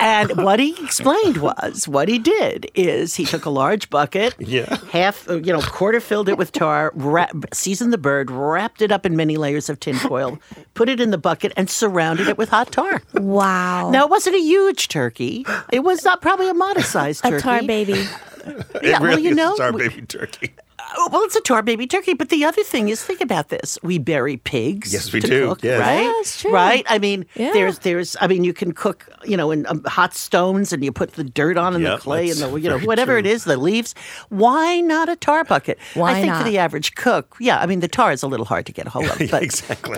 And 0.01 0.31
what 0.43 0.59
he 0.59 0.71
explained 0.83 1.38
was, 1.38 1.88
what 1.88 2.07
he 2.09 2.19
did 2.19 2.69
is 2.75 3.15
he 3.15 3.25
took 3.25 3.45
a 3.45 3.49
large 3.49 3.89
bucket, 3.89 4.36
Yeah. 4.39 4.77
half, 4.91 5.29
uh, 5.29 5.36
you 5.36 5.53
know, 5.53 5.62
quarter 5.62 5.99
filled 5.99 6.29
it 6.29 6.38
with 6.38 6.51
tar, 6.51 6.91
wrap, 6.95 7.31
seasoned 7.53 7.93
the 7.93 7.97
bird, 7.97 8.29
wrapped 8.31 8.81
it 8.81 8.91
up 8.91 9.05
in 9.05 9.15
many 9.15 9.38
layers 9.38 9.69
of 9.69 9.79
tinfoil, 9.79 10.39
put 10.73 10.89
it 10.89 10.99
in 10.99 11.12
the 11.12 11.17
bucket, 11.17 11.53
and 11.55 11.69
surrounded 11.69 12.27
it 12.27 12.38
with 12.38 12.49
hot 12.49 12.71
tar. 12.71 13.01
wow. 13.13 13.89
Now, 13.91 14.03
it 14.05 14.09
wasn't 14.09 14.36
a 14.36 14.39
huge 14.41 14.88
turkey. 14.88 15.45
It 15.71 15.79
was 15.83 16.03
not 16.03 16.21
probably 16.21 16.49
a 16.49 16.53
modest 16.53 16.91
sized 16.91 17.23
turkey. 17.23 17.36
a 17.36 17.39
tar 17.41 17.63
baby. 17.63 17.93
It 17.93 18.67
Yeah, 18.83 18.99
well, 18.99 19.09
really 19.12 19.23
you 19.23 19.29
is 19.31 19.36
know, 19.38 19.55
our 19.59 19.71
we- 19.71 19.88
baby 19.89 20.01
turkey. 20.03 20.53
Oh, 20.95 21.10
well, 21.12 21.23
it's 21.23 21.36
a 21.36 21.41
tar 21.41 21.62
baby 21.63 21.88
turkey. 21.88 22.13
But 22.13 22.29
the 22.29 22.45
other 22.45 22.63
thing 22.63 22.89
is, 22.89 23.03
think 23.03 23.21
about 23.21 23.49
this: 23.49 23.77
we 23.84 23.97
bury 23.97 24.38
pigs. 24.38 24.93
Yes, 24.93 25.12
we 25.12 25.19
to 25.21 25.27
do, 25.27 25.47
Cook, 25.49 25.63
yes. 25.63 25.79
Right, 25.79 26.01
Yeah, 26.03 26.12
that's 26.17 26.41
true. 26.41 26.51
right. 26.51 26.86
I 26.89 26.99
mean, 26.99 27.25
Yeah. 27.36 27.51
there's, 27.53 27.79
there's. 27.79 28.15
I 28.21 28.27
mean, 28.27 28.43
you 28.43 28.53
can 28.53 28.71
cook, 28.73 29.10
you 29.25 29.36
know, 29.38 29.51
in 29.51 29.65
um, 29.67 29.84
hot 29.86 30.13
stones, 30.13 30.71
and 30.73 30.84
you 30.84 30.91
put 30.91 31.13
the 31.13 31.23
dirt 31.23 31.58
on 31.58 31.73
and 31.75 31.84
Yep, 31.84 31.97
the 31.97 32.01
clay 32.03 32.29
and 32.29 32.39
the, 32.39 32.56
you 32.56 32.69
know, 32.69 32.79
whatever 32.79 33.17
it 33.17 33.23
true. 33.23 33.32
is, 33.32 33.43
the 33.45 33.58
leaves. 33.58 33.95
Why 34.29 34.82
not 34.82 35.10
a 35.10 35.15
tar 35.15 35.43
bucket? 35.43 35.77
Why 35.93 36.12
I 36.12 36.13
think 36.15 36.27
not? 36.27 36.43
for 36.43 36.49
the 36.49 36.58
average 36.58 36.95
cook, 36.95 37.36
yeah. 37.39 37.60
I 37.60 37.65
mean, 37.65 37.79
the 37.79 37.88
tar 37.88 38.12
is 38.12 38.21
a 38.23 38.27
little 38.27 38.45
hard 38.45 38.65
to 38.67 38.71
get 38.71 38.86
a 38.88 38.89
hold 38.89 39.06
of, 39.08 39.17
but 39.32 39.41
exactly. 39.43 39.97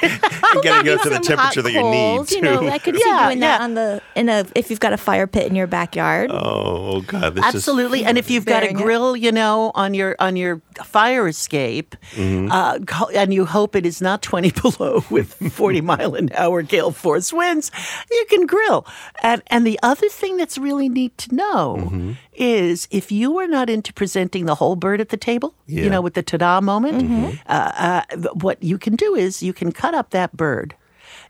and 0.00 0.62
getting 0.62 0.92
it 0.92 0.94
up 0.98 1.02
to 1.02 1.10
the 1.10 1.18
temperature 1.18 1.36
hot 1.60 1.64
that 1.64 1.72
you 1.72 1.82
need. 1.82 2.16
coals, 2.16 2.30
too. 2.30 2.36
You 2.36 2.42
know, 2.42 2.68
I 2.68 2.78
could 2.78 2.96
see 2.96 3.02
Yeah, 3.04 3.26
doing 3.26 3.40
that 3.40 3.60
on 3.60 3.74
the 3.74 4.00
in 4.14 4.28
a 4.28 4.44
if 4.54 4.70
you've 4.70 4.80
got 4.80 4.92
a 4.92 4.96
fire 4.96 5.26
pit 5.26 5.46
in 5.46 5.54
your 5.54 5.66
backyard. 5.66 6.30
oh, 6.30 6.36
oh, 6.96 7.00
God, 7.02 7.34
this 7.34 7.46
is 7.46 7.54
Absolutely, 7.56 8.04
and 8.04 8.16
if 8.18 8.30
you've 8.30 8.46
got 8.46 8.62
a 8.62 8.66
Bearing 8.66 8.78
it. 8.78 8.82
grill, 8.82 9.16
you 9.16 9.32
know, 9.32 9.72
on 9.74 9.94
your 9.94 10.16
on 10.18 10.29
your 10.36 10.60
fire 10.84 11.26
escape, 11.28 11.96
Mm-hmm. 12.14 12.50
uh, 12.50 12.78
and 13.14 13.32
you 13.32 13.44
hope 13.46 13.76
it 13.76 13.86
is 13.86 14.00
not 14.02 14.22
twenty 14.22 14.50
below 14.62 15.04
with 15.10 15.34
forty 15.52 15.80
mile 15.80 16.14
an 16.14 16.30
hour 16.36 16.62
gale 16.62 16.90
force 16.90 17.32
winds, 17.32 17.70
you 18.10 18.24
can 18.28 18.46
grill. 18.46 18.86
And 19.22 19.42
and 19.48 19.66
the 19.66 19.78
other 19.82 20.08
thing 20.08 20.36
that's 20.36 20.58
really 20.58 20.88
neat 20.88 21.16
to 21.18 21.34
know 21.34 21.76
Mm-hmm. 21.80 22.12
is 22.34 22.88
if 22.90 23.12
you 23.12 23.38
are 23.38 23.48
not 23.48 23.68
into 23.70 23.92
presenting 23.92 24.46
the 24.46 24.54
whole 24.56 24.76
bird 24.76 25.00
at 25.00 25.08
the 25.10 25.16
table, 25.16 25.54
Yeah. 25.66 25.84
you 25.84 25.90
know, 25.90 26.00
with 26.00 26.14
the 26.14 26.22
ta-da 26.22 26.60
moment, 26.60 27.38
uh, 27.46 27.72
uh, 28.10 28.28
what 28.34 28.62
you 28.62 28.78
can 28.78 28.96
do 28.96 29.14
is 29.14 29.42
you 29.42 29.52
can 29.52 29.72
cut 29.72 29.94
up 29.94 30.10
that 30.10 30.36
bird. 30.36 30.74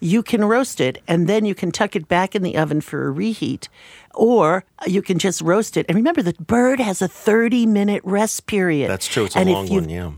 You 0.00 0.22
can 0.22 0.44
roast 0.44 0.80
it 0.80 1.02
and 1.06 1.28
then 1.28 1.44
you 1.44 1.54
can 1.54 1.70
tuck 1.70 1.94
it 1.94 2.08
back 2.08 2.34
in 2.34 2.42
the 2.42 2.56
oven 2.56 2.80
for 2.80 3.06
a 3.06 3.10
reheat. 3.10 3.68
Or 4.14 4.64
you 4.86 5.02
can 5.02 5.18
just 5.18 5.40
roast 5.42 5.76
it. 5.76 5.86
And 5.88 5.96
remember, 5.96 6.22
the 6.22 6.32
bird 6.34 6.80
has 6.80 7.00
a 7.02 7.08
30 7.08 7.66
minute 7.66 8.02
rest 8.04 8.46
period. 8.46 8.90
That's 8.90 9.06
true. 9.06 9.26
It's 9.26 9.36
a 9.36 9.40
and 9.40 9.48
if 9.50 9.54
long 9.54 9.66
you- 9.68 9.80
one, 9.80 9.88
yeah. 9.88 10.10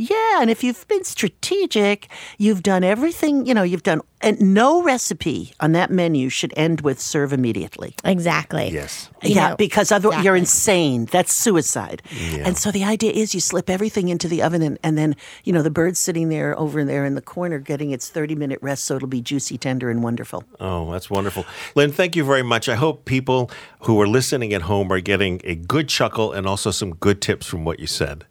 Yeah, 0.00 0.40
and 0.40 0.50
if 0.50 0.64
you've 0.64 0.88
been 0.88 1.04
strategic, 1.04 2.08
you've 2.38 2.62
done 2.62 2.82
everything, 2.82 3.44
you 3.44 3.52
know, 3.52 3.62
you've 3.62 3.82
done, 3.82 4.00
and 4.22 4.40
no 4.40 4.82
recipe 4.82 5.52
on 5.60 5.72
that 5.72 5.90
menu 5.90 6.30
should 6.30 6.54
end 6.56 6.80
with 6.80 6.98
serve 6.98 7.34
immediately. 7.34 7.94
Exactly. 8.02 8.70
Yes. 8.70 9.10
You 9.22 9.34
yeah, 9.34 9.50
know, 9.50 9.56
because 9.56 9.92
otherwise 9.92 10.24
you're 10.24 10.36
insane. 10.36 11.04
That's 11.04 11.34
suicide. 11.34 12.00
Yeah. 12.10 12.44
And 12.46 12.56
so 12.56 12.70
the 12.70 12.82
idea 12.82 13.12
is 13.12 13.34
you 13.34 13.40
slip 13.40 13.68
everything 13.68 14.08
into 14.08 14.26
the 14.26 14.42
oven 14.42 14.62
and, 14.62 14.78
and 14.82 14.96
then, 14.96 15.16
you 15.44 15.52
know, 15.52 15.60
the 15.60 15.70
bird's 15.70 15.98
sitting 15.98 16.30
there 16.30 16.58
over 16.58 16.82
there 16.82 17.04
in 17.04 17.14
the 17.14 17.20
corner 17.20 17.58
getting 17.58 17.90
its 17.90 18.08
30 18.08 18.36
minute 18.36 18.58
rest 18.62 18.86
so 18.86 18.96
it'll 18.96 19.06
be 19.06 19.20
juicy, 19.20 19.58
tender, 19.58 19.90
and 19.90 20.02
wonderful. 20.02 20.44
Oh, 20.60 20.90
that's 20.90 21.10
wonderful. 21.10 21.44
Lynn, 21.74 21.92
thank 21.92 22.16
you 22.16 22.24
very 22.24 22.42
much. 22.42 22.70
I 22.70 22.76
hope 22.76 23.04
people 23.04 23.50
who 23.80 24.00
are 24.00 24.08
listening 24.08 24.54
at 24.54 24.62
home 24.62 24.90
are 24.90 25.00
getting 25.00 25.42
a 25.44 25.54
good 25.54 25.90
chuckle 25.90 26.32
and 26.32 26.46
also 26.46 26.70
some 26.70 26.94
good 26.94 27.20
tips 27.20 27.44
from 27.44 27.66
what 27.66 27.80
you 27.80 27.86
said. 27.86 28.24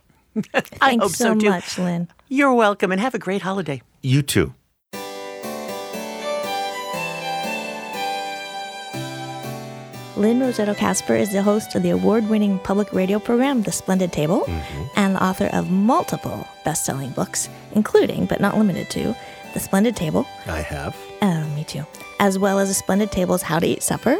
Thanks 0.54 1.04
hope 1.04 1.12
so, 1.12 1.34
so 1.34 1.36
too. 1.36 1.49
much, 1.49 1.78
Lynn. 1.78 2.08
You're 2.28 2.54
welcome 2.54 2.91
and 2.91 2.99
have 3.02 3.13
a 3.15 3.19
great 3.19 3.41
holiday. 3.41 3.82
You 4.02 4.21
too. 4.21 4.54
Lynne 10.17 10.39
Rossetto 10.41 10.75
Kasper 10.75 11.15
is 11.15 11.32
the 11.32 11.41
host 11.41 11.75
of 11.75 11.84
the 11.84 11.91
award 11.91 12.28
winning 12.30 12.60
public 12.60 12.91
radio 12.91 13.19
program, 13.19 13.62
The 13.62 13.71
Splendid 13.71 14.12
Table, 14.12 14.43
and 14.97 15.15
the 15.15 15.23
author 15.23 15.45
of 15.54 15.71
multiple 15.71 16.45
best 16.65 16.84
selling 16.84 17.12
books, 17.12 17.47
including, 17.73 18.25
but 18.25 18.41
not 18.41 18.58
limited 18.58 18.89
to, 18.91 19.15
The 19.54 19.62
Splendid 19.62 19.95
Table, 19.95 20.28
I 20.45 20.60
have. 20.60 20.93
uh, 21.21 21.45
me 21.56 21.63
too, 21.63 21.86
as 22.19 22.38
well 22.38 22.60
as 22.60 22.67
The 22.67 22.73
Splendid 22.73 23.12
Table's 23.13 23.41
How 23.41 23.60
to 23.60 23.65
Eat 23.67 23.82
Supper 23.82 24.17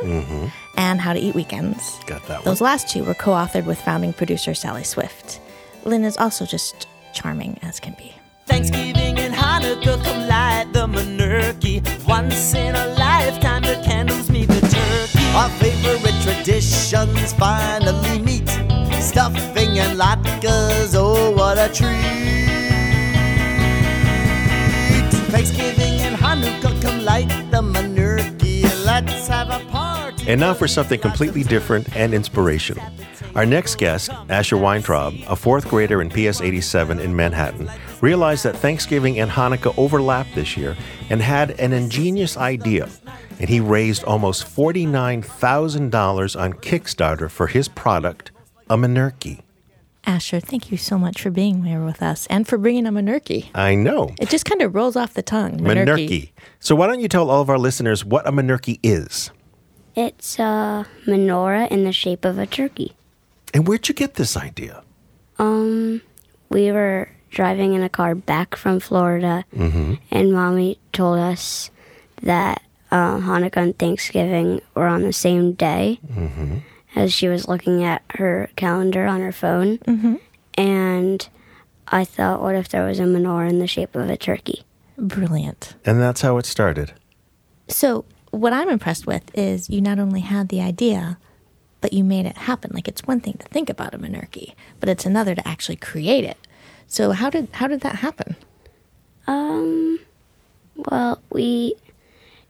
and 0.78 1.02
How 1.02 1.12
to 1.12 1.20
Eat 1.20 1.36
Weekends. 1.36 2.00
Got 2.08 2.26
that 2.28 2.38
one. 2.40 2.46
Those 2.46 2.62
last 2.62 2.88
two 2.88 3.04
were 3.04 3.14
co 3.14 3.32
authored 3.32 3.66
with 3.66 3.82
founding 3.82 4.14
producer 4.14 4.54
Sally 4.54 4.86
Swift. 4.86 5.42
Lynn 5.86 6.04
is 6.04 6.18
also 6.18 6.46
just 6.46 6.88
charming 7.14 7.60
as 7.62 7.80
can 7.80 7.94
be. 7.94 8.14
Thanksgiving 8.46 9.20
and 9.20 9.34
Hanukkah 9.34 10.04
come 10.04 10.28
light 10.28 10.68
the 10.74 10.88
Menurkey. 10.88 11.84
Once 12.08 12.54
in 12.56 12.76
a 12.76 12.88
lifetime, 12.96 13.62
the 13.62 13.82
candles 13.86 14.30
meet 14.30 14.48
the 14.48 14.62
turkey. 14.62 15.26
Our 15.36 15.50
favorite 15.60 16.20
traditions 16.24 17.34
finally 17.34 18.20
meet. 18.20 18.50
Stuffing 19.02 19.78
and 19.80 20.00
latkes, 20.00 20.94
oh, 20.96 21.32
what 21.32 21.58
a 21.58 21.70
treat. 21.72 22.20
Thanksgiving 25.30 26.02
and 26.02 26.16
Hanukkah 26.16 26.82
come 26.82 27.06
light 27.06 27.30
the 27.52 27.62
Menurkey. 27.62 28.64
Let's 28.84 29.28
have 29.28 29.52
a 29.52 29.64
party. 29.70 30.26
And 30.28 30.42
now 30.42 30.56
for 30.56 30.68
something 30.68 31.00
completely 31.00 31.44
different 31.44 31.96
and 31.96 32.16
inspirational. 32.16 32.84
Our 33.36 33.46
next 33.46 33.78
guest, 33.78 34.10
Asher 34.28 34.58
Weintraub, 34.58 35.14
a 35.28 35.36
fourth 35.36 35.68
grader 35.70 36.02
in 36.02 36.10
PS 36.10 36.42
87 36.42 37.00
in 37.00 37.16
Manhattan, 37.16 37.70
realized 38.02 38.44
that 38.44 38.56
Thanksgiving 38.56 39.20
and 39.20 39.30
Hanukkah 39.30 39.74
overlapped 39.78 40.34
this 40.36 40.58
year 40.58 40.76
and 41.10 41.22
had 41.22 41.52
an 41.60 41.72
ingenious 41.72 42.38
idea. 42.38 42.90
And 43.40 43.48
he 43.48 43.60
raised 43.60 44.04
almost 44.04 44.46
$49,000 44.46 46.40
on 46.40 46.54
Kickstarter 46.54 47.30
for 47.30 47.48
his 47.48 47.68
product, 47.68 48.32
a 48.70 48.76
Menurkey. 48.76 49.42
Asher, 50.06 50.40
thank 50.40 50.72
you 50.72 50.78
so 50.78 50.98
much 50.98 51.22
for 51.22 51.30
being 51.30 51.64
here 51.64 51.86
with 51.86 52.02
us 52.02 52.26
and 52.28 52.48
for 52.48 52.58
bringing 52.58 52.88
a 52.88 52.92
Menurkey. 52.92 53.50
I 53.54 53.76
know. 53.76 54.16
It 54.20 54.30
just 54.30 54.46
kind 54.46 54.62
of 54.62 54.74
rolls 54.74 54.96
off 54.96 55.14
the 55.14 55.22
tongue. 55.22 55.60
Menurkey. 55.60 56.32
So 56.60 56.76
why 56.76 56.88
don't 56.88 57.00
you 57.00 57.08
tell 57.08 57.30
all 57.30 57.42
of 57.42 57.50
our 57.50 57.60
listeners 57.60 58.04
what 58.04 58.28
a 58.28 58.32
Menurkey 58.32 58.80
is? 58.82 59.32
It's 59.96 60.40
a 60.40 60.88
menorah 61.06 61.70
in 61.70 61.84
the 61.84 61.92
shape 61.92 62.26
of 62.26 62.38
a 62.38 62.48
turkey. 62.48 62.96
And 63.54 63.68
where'd 63.68 63.88
you 63.88 63.96
get 63.96 64.16
this 64.16 64.38
idea? 64.38 64.84
Um, 65.38 66.02
we 66.50 66.72
were 66.72 67.10
driving 67.32 67.74
in 67.74 67.84
a 67.84 67.90
car 67.90 68.16
back 68.16 68.56
from 68.56 68.80
Florida, 68.80 69.46
and 70.12 70.34
mommy 70.34 70.80
told 70.94 71.20
us 71.20 71.72
that 72.22 72.62
uh, 72.92 73.18
Hanukkah 73.20 73.58
and 73.58 73.78
Thanksgiving 73.80 74.62
were 74.76 74.88
on 74.88 75.04
the 75.04 75.14
same 75.14 75.54
day. 75.54 76.00
As 76.96 77.14
she 77.14 77.28
was 77.28 77.48
looking 77.48 77.84
at 77.84 78.02
her 78.16 78.50
calendar 78.56 79.06
on 79.06 79.22
her 79.22 79.32
phone, 79.32 79.80
and 80.56 81.30
I 81.88 82.04
thought, 82.04 82.42
what 82.42 82.56
if 82.56 82.70
there 82.70 82.86
was 82.86 83.00
a 83.00 83.04
menorah 83.04 83.50
in 83.50 83.60
the 83.60 83.68
shape 83.68 83.96
of 83.96 84.10
a 84.10 84.18
turkey? 84.18 84.64
Brilliant. 84.98 85.76
And 85.86 86.00
that's 86.02 86.22
how 86.22 86.38
it 86.38 86.46
started. 86.46 86.94
So, 87.68 88.06
what 88.32 88.54
I'm 88.54 88.70
impressed 88.70 89.08
with 89.08 89.24
is 89.34 89.70
you 89.70 89.82
not 89.82 90.00
only 90.00 90.22
had 90.22 90.50
the 90.50 90.62
idea, 90.62 91.18
but 91.82 91.94
you 91.94 92.04
made 92.04 92.26
it 92.26 92.38
happen. 92.38 92.72
Like 92.74 92.88
it's 92.88 93.06
one 93.06 93.20
thing 93.20 93.34
to 93.40 93.48
think 93.48 93.70
about 93.70 93.94
a 93.94 93.98
Menurkey, 93.98 94.54
but 94.80 94.90
it's 94.90 95.06
another 95.06 95.36
to 95.36 95.48
actually 95.48 95.78
create 95.78 96.24
it. 96.24 96.38
So, 96.88 97.12
how 97.12 97.30
did 97.30 97.50
how 97.54 97.68
did 97.68 97.82
that 97.82 97.96
happen? 97.96 98.36
Um, 99.28 100.00
well, 100.76 101.22
we 101.30 101.76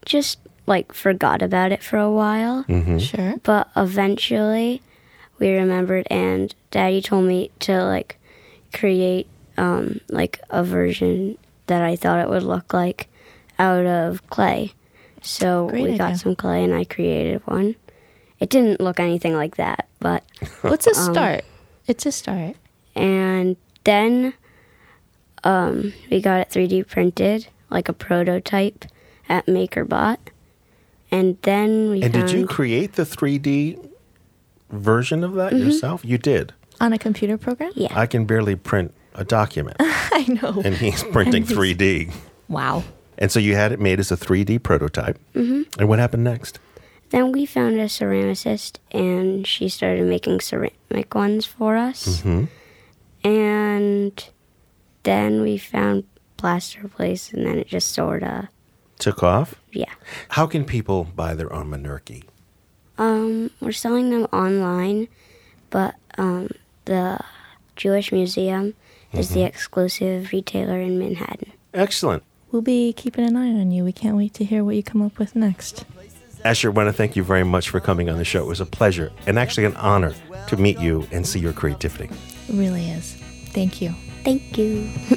just 0.05 0.39
like 0.65 0.93
forgot 0.93 1.41
about 1.41 1.71
it 1.71 1.83
for 1.83 1.97
a 1.97 2.11
while. 2.11 2.63
Sure. 2.99 3.35
But 3.43 3.69
eventually 3.75 4.81
we 5.39 5.51
remembered 5.51 6.07
and 6.09 6.53
daddy 6.71 7.01
told 7.01 7.25
me 7.25 7.51
to 7.61 7.83
like 7.83 8.17
create 8.73 9.27
um 9.57 9.99
like 10.09 10.39
a 10.49 10.63
version 10.63 11.37
that 11.67 11.81
I 11.83 11.95
thought 11.95 12.19
it 12.19 12.29
would 12.29 12.43
look 12.43 12.73
like 12.73 13.09
out 13.57 13.85
of 13.85 14.25
clay. 14.29 14.73
So 15.21 15.67
Great 15.67 15.83
we 15.83 15.97
got 15.97 16.17
some 16.17 16.35
clay 16.35 16.63
and 16.63 16.73
I 16.73 16.85
created 16.85 17.41
one. 17.45 17.75
It 18.39 18.49
didn't 18.49 18.79
look 18.79 18.99
anything 18.99 19.33
like 19.35 19.57
that, 19.57 19.87
but 19.99 20.23
What's 20.61 20.87
a 20.87 20.93
start? 20.95 21.43
It's 21.87 22.05
a 22.05 22.11
start. 22.11 22.55
and 22.95 23.55
then 23.85 24.33
um, 25.43 25.93
we 26.11 26.21
got 26.21 26.41
it 26.41 26.49
3D 26.49 26.87
printed, 26.87 27.47
like 27.69 27.87
a 27.89 27.93
prototype 27.93 28.85
at 29.29 29.45
MakerBot. 29.47 30.17
And 31.11 31.37
then 31.43 31.89
we 31.91 32.01
And 32.03 32.13
found 32.13 32.27
did 32.27 32.37
you 32.37 32.45
create 32.45 32.93
the 32.93 33.03
3D 33.03 33.89
version 34.69 35.23
of 35.23 35.33
that 35.35 35.53
yourself? 35.53 36.03
You 36.05 36.17
did. 36.17 36.53
On 36.81 36.93
a 36.93 36.97
computer 36.99 37.37
program? 37.37 37.71
Yeah. 37.75 37.97
I 37.97 38.05
can 38.05 38.25
barely 38.25 38.55
print 38.55 38.93
a 39.15 39.23
document, 39.25 39.77
I 39.79 40.25
know. 40.41 40.61
and 40.63 40.75
he's 40.75 41.03
printing 41.05 41.43
And 41.47 41.49
he's- 41.49 41.57
3D. 41.77 42.11
Wow. 42.47 42.83
And 43.17 43.31
so 43.31 43.39
you 43.39 43.55
had 43.55 43.71
it 43.71 43.79
made 43.79 43.99
as 43.99 44.11
a 44.11 44.17
3D 44.17 44.61
prototype. 44.63 45.17
Mm-hmm. 45.35 45.63
And 45.79 45.89
what 45.89 45.99
happened 45.99 46.23
next? 46.23 46.59
Then 47.09 47.31
we 47.31 47.45
found 47.45 47.79
a 47.79 47.85
ceramicist, 47.85 48.77
and 48.91 49.45
she 49.47 49.67
started 49.69 50.05
making 50.05 50.41
ceramic 50.41 51.13
ones 51.15 51.45
for 51.45 51.75
us. 51.75 52.23
And 53.23 54.29
then 55.03 55.41
we 55.41 55.57
found 55.57 56.03
plaster 56.37 56.87
place, 56.87 57.33
and 57.33 57.45
then 57.45 57.57
it 57.57 57.67
just 57.67 57.91
sort 57.91 58.23
of, 58.23 58.45
Took 58.99 59.23
off. 59.23 59.55
yeah. 59.71 59.91
How 60.29 60.45
can 60.45 60.65
people 60.65 61.05
buy 61.15 61.33
their 61.33 61.51
own 61.53 61.69
Menurkey? 61.69 62.23
Um, 62.97 63.49
we're 63.61 63.71
selling 63.71 64.09
them 64.09 64.25
online, 64.33 65.07
but 65.69 65.95
um, 66.17 66.49
the 66.85 67.19
Jewish 67.75 68.11
Museum 68.11 68.73
is 69.13 69.29
the 69.29 69.43
exclusive 69.43 70.31
retailer 70.33 70.79
in 70.79 70.99
Manhattan. 70.99 71.53
Excellent. 71.73 72.23
We'll 72.51 72.61
be 72.61 72.91
keeping 72.93 73.25
an 73.25 73.35
eye 73.37 73.49
on 73.59 73.71
you. 73.71 73.83
We 73.85 73.93
can't 73.93 74.17
wait 74.17 74.33
to 74.35 74.43
hear 74.43 74.63
what 74.65 74.75
you 74.75 74.83
come 74.83 75.01
up 75.01 75.17
with 75.17 75.35
next. 75.35 75.85
Asher, 76.45 76.69
I 76.69 76.71
want 76.71 76.87
to 76.87 76.93
thank 76.93 77.15
you 77.15 77.23
very 77.23 77.43
much 77.43 77.69
for 77.69 77.79
coming 77.79 78.09
on 78.09 78.17
the 78.17 78.23
show. 78.23 78.43
It 78.43 78.47
was 78.47 78.61
a 78.61 78.65
pleasure 78.65 79.11
and 79.27 79.37
actually 79.37 79.65
an 79.65 79.75
honor 79.75 80.13
to 80.47 80.57
meet 80.57 80.79
you 80.79 81.07
and 81.11 81.27
see 81.27 81.39
your 81.39 81.53
creativity. 81.53 82.05
It 82.05 82.53
really 82.53 82.89
is. 82.89 83.15
Thank 83.47 83.81
you. 83.81 83.93
Thank 84.23 84.57
you. 84.57 84.87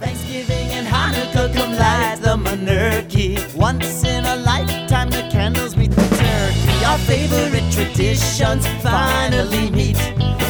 Thanksgiving 0.00 0.68
and 0.70 0.86
Hanukkah 0.86 1.52
come 1.54 1.72
light 1.72 2.18
the 2.20 2.36
Menurkey. 2.36 3.54
Once 3.54 4.04
in 4.04 4.24
a 4.24 4.36
lifetime, 4.36 5.10
the 5.10 5.28
candles 5.30 5.76
meet 5.76 5.90
the 5.90 6.02
turkey. 6.02 6.84
Our 6.84 6.98
favorite 6.98 7.72
traditions 7.72 8.66
finally 8.82 9.70
meet. 9.70 9.96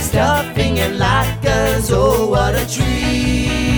Stuffing 0.00 0.78
and 0.78 1.00
latkes, 1.00 1.90
oh, 1.92 2.28
what 2.28 2.54
a 2.54 2.66
treat. 2.68 3.71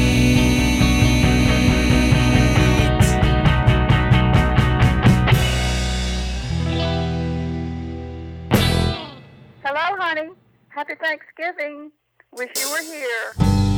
Happy 10.75 10.95
Thanksgiving. 10.97 11.93
Wish 12.33 12.51
you 12.61 12.69
were 12.71 12.83
here. 12.83 13.33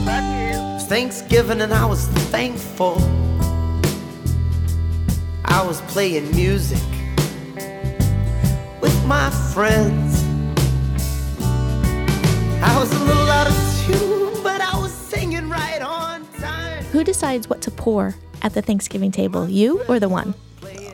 Love 0.06 0.24
you. 0.54 0.58
was 0.74 0.84
Thanksgiving 0.86 1.60
and 1.60 1.74
I 1.74 1.84
was 1.84 2.06
thankful. 2.32 2.96
I 5.44 5.62
was 5.66 5.80
playing 5.82 6.30
music 6.34 6.82
with 8.80 9.04
my 9.06 9.28
friends. 9.52 10.24
I 12.62 12.78
was 12.78 12.90
a 12.92 13.04
little 13.04 13.28
out 13.28 13.46
of 13.46 13.84
tune, 13.86 14.42
but 14.42 14.60
I 14.62 14.78
was 14.80 14.92
singing 14.92 15.50
right 15.50 15.82
on 15.82 16.26
time. 16.38 16.82
Who 16.84 17.04
decides 17.04 17.48
what 17.48 17.60
to 17.62 17.70
pour 17.70 18.14
at 18.40 18.54
the 18.54 18.62
Thanksgiving 18.62 19.10
table? 19.12 19.48
You 19.50 19.82
or 19.86 20.00
the 20.00 20.08
one? 20.08 20.34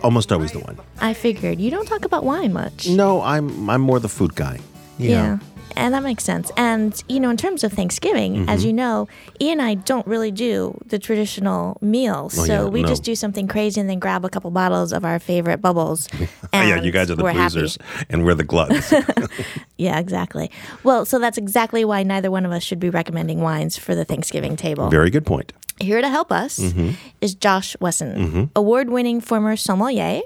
Almost 0.03 0.33
always 0.33 0.51
the 0.51 0.59
one. 0.59 0.79
I 1.01 1.15
figured 1.15 1.61
you 1.61 1.71
don't 1.71 1.87
talk 1.87 2.05
about 2.05 2.25
wine 2.25 2.53
much. 2.53 2.89
No, 2.89 3.23
I'm 3.23 3.71
I'm 3.71 3.81
more 3.83 4.01
the 4.01 4.09
food 4.09 4.35
guy. 4.35 4.59
You 4.99 5.11
Yeah. 5.11 5.23
know. 5.37 5.41
And 5.77 5.95
that 5.95 6.03
makes 6.03 6.25
sense. 6.25 6.51
And, 6.57 7.03
you 7.09 7.19
know, 7.21 7.31
in 7.31 7.37
terms 7.37 7.65
of 7.65 7.73
Thanksgiving, 7.73 8.33
Mm-hmm. 8.37 8.49
as 8.49 8.65
you 8.65 8.73
know, 8.73 9.09
Ian 9.41 9.61
and 9.61 9.63
I 9.69 9.75
don't 9.75 10.07
really 10.07 10.31
do 10.31 10.79
the 10.87 10.99
traditional 10.99 11.77
meal. 11.81 12.25
Oh, 12.27 12.29
so 12.29 12.45
yeah, 12.65 12.65
we 12.65 12.83
no. 12.83 12.89
just 12.89 13.03
do 13.05 13.15
something 13.15 13.47
crazy 13.49 13.81
and 13.81 13.89
then 13.91 13.99
grab 13.99 14.25
a 14.25 14.29
couple 14.29 14.51
bottles 14.51 14.93
of 14.93 15.05
our 15.05 15.19
favorite 15.19 15.59
bubbles. 15.61 16.09
Oh 16.13 16.27
yeah, 16.63 16.81
you 16.81 16.91
guys 16.93 17.11
are 17.11 17.15
the 17.15 17.23
boozers, 17.25 17.79
and 18.09 18.25
we're 18.25 18.35
the 18.35 18.45
gluttons. 18.45 18.93
Yeah, 19.79 19.99
exactly. 19.99 20.49
Well, 20.85 21.05
so 21.05 21.19
that's 21.19 21.37
exactly 21.39 21.85
why 21.85 22.05
neither 22.05 22.31
one 22.31 22.47
of 22.47 22.53
us 22.53 22.63
should 22.63 22.79
be 22.79 22.89
recommending 22.91 23.41
wines 23.41 23.77
for 23.77 23.95
the 23.97 24.05
Thanksgiving 24.05 24.55
table. 24.55 24.89
Very 24.91 25.11
good 25.11 25.27
point. 25.27 25.53
Here 25.81 26.01
to 26.01 26.09
help 26.09 26.31
us 26.31 26.59
Mm-hmm. 26.61 26.91
is 27.21 27.35
Josh 27.35 27.75
Wesson, 27.81 28.51
award 28.55 28.91
winning 28.91 29.21
former 29.21 29.57
sommelier 29.57 30.21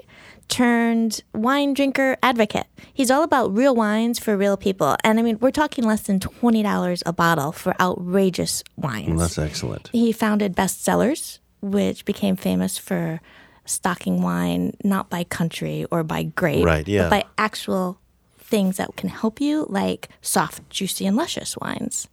turned 0.49 1.21
wine 1.33 1.73
drinker 1.73 2.17
advocate. 2.23 2.65
He's 2.93 3.11
all 3.11 3.23
about 3.23 3.55
real 3.55 3.75
wines 3.75 4.19
for 4.19 4.37
real 4.37 4.57
people. 4.57 4.95
And 5.03 5.19
I 5.19 5.21
mean, 5.21 5.37
we're 5.39 5.51
talking 5.51 5.83
less 5.83 6.03
than 6.03 6.19
$20 6.19 7.03
a 7.05 7.13
bottle 7.13 7.51
for 7.51 7.73
outrageous 7.81 8.63
wines. 8.75 9.09
Well, 9.09 9.17
that's 9.19 9.37
excellent. 9.37 9.89
He 9.91 10.11
founded 10.11 10.55
Best 10.55 10.83
Cellars, 10.83 11.39
which 11.61 12.05
became 12.05 12.35
famous 12.35 12.77
for 12.77 13.19
stocking 13.65 14.21
wine 14.21 14.75
not 14.83 15.09
by 15.09 15.23
country 15.25 15.85
or 15.91 16.03
by 16.03 16.23
grape, 16.23 16.65
Right, 16.65 16.87
yeah. 16.87 17.09
but 17.09 17.09
by 17.09 17.25
actual 17.37 17.99
things 18.39 18.77
that 18.77 18.95
can 18.95 19.09
help 19.09 19.41
you, 19.41 19.65
like 19.67 20.07
soft, 20.21 20.69
juicy, 20.69 21.05
and 21.05 21.17
luscious 21.17 21.57
wines. 21.57 22.07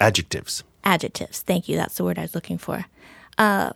Adjectives. 0.00 0.62
Adjectives. 0.84 1.40
Thank 1.42 1.68
you. 1.68 1.76
That's 1.76 1.96
the 1.96 2.04
word 2.04 2.18
I 2.18 2.22
was 2.22 2.34
looking 2.34 2.58
for. 2.58 2.86
Uh, 3.38 3.70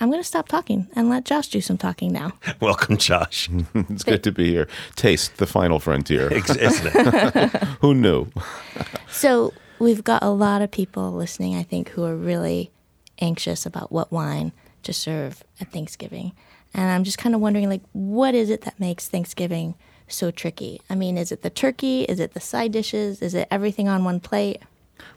I'm 0.00 0.10
going 0.10 0.20
to 0.20 0.26
stop 0.28 0.46
talking 0.48 0.88
and 0.94 1.08
let 1.08 1.24
Josh 1.24 1.48
do 1.48 1.60
some 1.60 1.78
talking 1.78 2.12
now. 2.12 2.32
Welcome, 2.60 2.96
Josh. 2.98 3.48
It's 3.74 4.04
good 4.04 4.22
to 4.24 4.32
be 4.32 4.50
here. 4.50 4.68
Taste 4.94 5.38
the 5.38 5.46
final 5.46 5.78
frontier. 5.78 6.30
Ex- 6.32 6.54
Isn't 6.54 6.92
it? 6.94 7.50
Who 7.80 7.94
knew? 7.94 8.26
So 9.08 9.54
we've 9.78 10.04
got 10.04 10.22
a 10.22 10.28
lot 10.30 10.60
of 10.60 10.70
people 10.70 11.12
listening, 11.12 11.54
I 11.56 11.62
think, 11.62 11.90
who 11.90 12.04
are 12.04 12.14
really 12.16 12.70
anxious 13.20 13.64
about 13.64 13.90
what 13.90 14.12
wine 14.12 14.52
to 14.82 14.92
serve 14.92 15.42
at 15.60 15.72
Thanksgiving. 15.72 16.32
And 16.74 16.90
I'm 16.90 17.04
just 17.04 17.16
kind 17.16 17.34
of 17.34 17.40
wondering, 17.40 17.70
like, 17.70 17.82
what 17.92 18.34
is 18.34 18.50
it 18.50 18.62
that 18.62 18.78
makes 18.78 19.08
Thanksgiving 19.08 19.74
so 20.08 20.30
tricky? 20.30 20.80
I 20.90 20.94
mean, 20.94 21.16
is 21.16 21.32
it 21.32 21.40
the 21.42 21.48
turkey? 21.50 22.02
Is 22.02 22.20
it 22.20 22.34
the 22.34 22.40
side 22.40 22.72
dishes? 22.72 23.22
Is 23.22 23.32
it 23.34 23.48
everything 23.50 23.88
on 23.88 24.04
one 24.04 24.20
plate? 24.20 24.60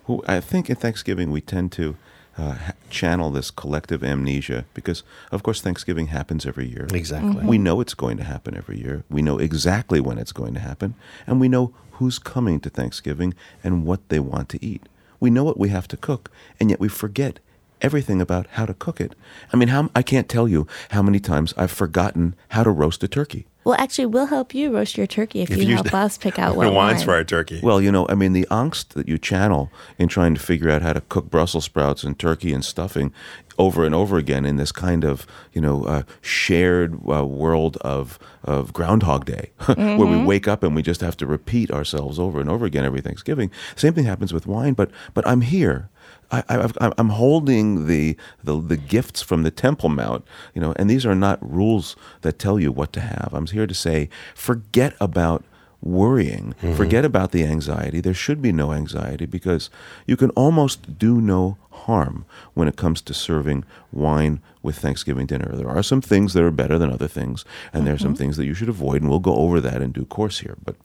Who 0.05 0.23
I 0.25 0.39
think 0.39 0.69
at 0.69 0.79
Thanksgiving 0.79 1.31
we 1.31 1.41
tend 1.41 1.73
to 1.73 1.97
uh, 2.39 2.56
channel 2.89 3.30
this 3.30 3.52
collective 3.52 4.04
amnesia 4.04 4.65
because, 4.73 5.04
of 5.32 5.43
course, 5.43 5.62
Thanksgiving 5.62 6.08
happens 6.08 6.45
every 6.45 6.67
year. 6.67 6.88
Exactly. 6.93 7.45
We 7.45 7.58
know 7.58 7.82
it's 7.82 7.93
going 7.93 8.17
to 8.17 8.23
happen 8.23 8.56
every 8.56 8.80
year. 8.80 9.04
We 9.10 9.21
know 9.21 9.38
exactly 9.38 9.99
when 9.99 10.17
it's 10.17 10.32
going 10.32 10.54
to 10.54 10.60
happen, 10.60 10.95
and 11.28 11.39
we 11.39 11.49
know 11.49 11.73
who's 11.93 12.17
coming 12.17 12.60
to 12.62 12.69
Thanksgiving 12.69 13.34
and 13.63 13.86
what 13.86 14.08
they 14.10 14.19
want 14.19 14.47
to 14.49 14.65
eat. 14.65 14.84
We 15.19 15.30
know 15.30 15.43
what 15.43 15.60
we 15.60 15.69
have 15.69 15.88
to 15.89 15.97
cook, 15.97 16.32
and 16.60 16.69
yet 16.69 16.80
we 16.80 16.88
forget 16.88 17.39
everything 17.81 18.21
about 18.21 18.47
how 18.51 18.65
to 18.65 18.73
cook 18.73 18.99
it. 19.01 19.13
I 19.53 19.57
mean, 19.57 19.69
how 19.69 19.89
I 19.95 20.01
can't 20.01 20.27
tell 20.29 20.47
you 20.47 20.67
how 20.91 21.01
many 21.01 21.19
times 21.19 21.53
I've 21.57 21.71
forgotten 21.71 22.35
how 22.49 22.63
to 22.63 22.71
roast 22.71 23.03
a 23.03 23.07
turkey. 23.07 23.45
Well, 23.65 23.75
actually, 23.77 24.05
we'll 24.07 24.27
help 24.27 24.55
you 24.55 24.73
roast 24.73 24.97
your 24.97 25.05
turkey 25.05 25.41
if, 25.41 25.49
you, 25.49 25.57
you- 25.57 25.75
help 25.75 25.93
us 26.05 26.17
pick 26.17 26.39
out 26.39 26.53
The 26.53 26.57
what 26.59 26.73
wines 26.73 26.99
wine. 26.99 27.05
for 27.05 27.13
our 27.13 27.23
turkey. 27.23 27.59
Well, 27.61 27.81
you 27.81 27.91
know, 27.91 28.07
I 28.09 28.15
mean, 28.15 28.33
the 28.33 28.47
angst 28.49 28.89
that 28.89 29.07
you 29.07 29.17
channel 29.17 29.69
in 29.97 30.07
trying 30.07 30.33
to 30.33 30.39
figure 30.39 30.69
out 30.69 30.81
how 30.81 30.93
to 30.93 31.01
cook 31.01 31.29
Brussels 31.29 31.65
sprouts 31.65 32.03
and 32.03 32.17
turkey 32.17 32.53
and 32.53 32.63
stuffing 32.63 33.11
over 33.57 33.85
and 33.85 33.93
over 33.93 34.17
again 34.17 34.45
in 34.45 34.55
this 34.55 34.71
kind 34.71 35.03
of, 35.03 35.27
you 35.51 35.59
know, 35.59 35.83
uh, 35.83 36.03
shared 36.21 36.95
uh, 37.11 37.25
world 37.25 37.75
of, 37.81 38.17
of 38.45 38.71
Groundhog 38.71 39.25
Day, 39.25 39.51
where 39.75 39.97
we 40.07 40.23
wake 40.23 40.47
up 40.47 40.63
and 40.63 40.73
we 40.73 40.81
just 40.81 41.01
have 41.01 41.17
to 41.17 41.27
repeat 41.27 41.69
ourselves 41.69 42.17
over 42.17 42.39
and 42.39 42.49
over 42.49 42.65
again 42.65 42.85
every 42.85 43.01
Thanksgiving. 43.01 43.51
Same 43.75 43.93
thing 43.93 44.05
happens 44.05 44.31
with 44.33 44.47
wine, 44.47 44.73
but 44.73 44.89
but 45.13 45.27
I'm 45.27 45.41
here. 45.41 45.89
I, 46.31 46.91
I'm 46.97 47.09
holding 47.09 47.87
the, 47.87 48.15
the 48.43 48.59
the 48.61 48.77
gifts 48.77 49.21
from 49.21 49.43
the 49.43 49.51
Temple 49.51 49.89
Mount, 49.89 50.25
you 50.53 50.61
know, 50.61 50.73
and 50.75 50.89
these 50.89 51.05
are 51.05 51.15
not 51.15 51.39
rules 51.41 51.95
that 52.21 52.37
tell 52.37 52.59
you 52.59 52.71
what 52.71 52.93
to 52.93 52.99
have. 52.99 53.31
I'm 53.33 53.47
here 53.47 53.65
to 53.65 53.73
say, 53.73 54.09
forget 54.35 54.95
about 55.01 55.43
worrying. 55.81 56.53
Mm-hmm. 56.61 56.75
Forget 56.75 57.05
about 57.05 57.31
the 57.31 57.45
anxiety. 57.45 58.01
There 58.01 58.13
should 58.13 58.41
be 58.41 58.51
no 58.51 58.73
anxiety 58.73 59.25
because 59.25 59.69
you 60.05 60.17
can 60.17 60.29
almost 60.31 60.99
do 60.99 61.21
no 61.21 61.57
harm 61.71 62.25
when 62.53 62.67
it 62.67 62.75
comes 62.75 63.01
to 63.01 63.13
serving 63.13 63.63
wine 63.91 64.41
with 64.61 64.77
Thanksgiving 64.77 65.25
dinner. 65.25 65.55
There 65.55 65.69
are 65.69 65.83
some 65.83 66.01
things 66.01 66.33
that 66.33 66.43
are 66.43 66.51
better 66.51 66.77
than 66.77 66.91
other 66.91 67.07
things, 67.07 67.45
and 67.71 67.87
there 67.87 67.93
are 67.93 67.97
some 67.97 68.09
mm-hmm. 68.09 68.17
things 68.17 68.37
that 68.37 68.45
you 68.45 68.53
should 68.53 68.69
avoid, 68.69 69.01
and 69.01 69.09
we'll 69.09 69.19
go 69.19 69.35
over 69.35 69.61
that 69.61 69.81
in 69.81 69.91
due 69.91 70.05
course 70.05 70.39
here. 70.39 70.57
But 70.63 70.75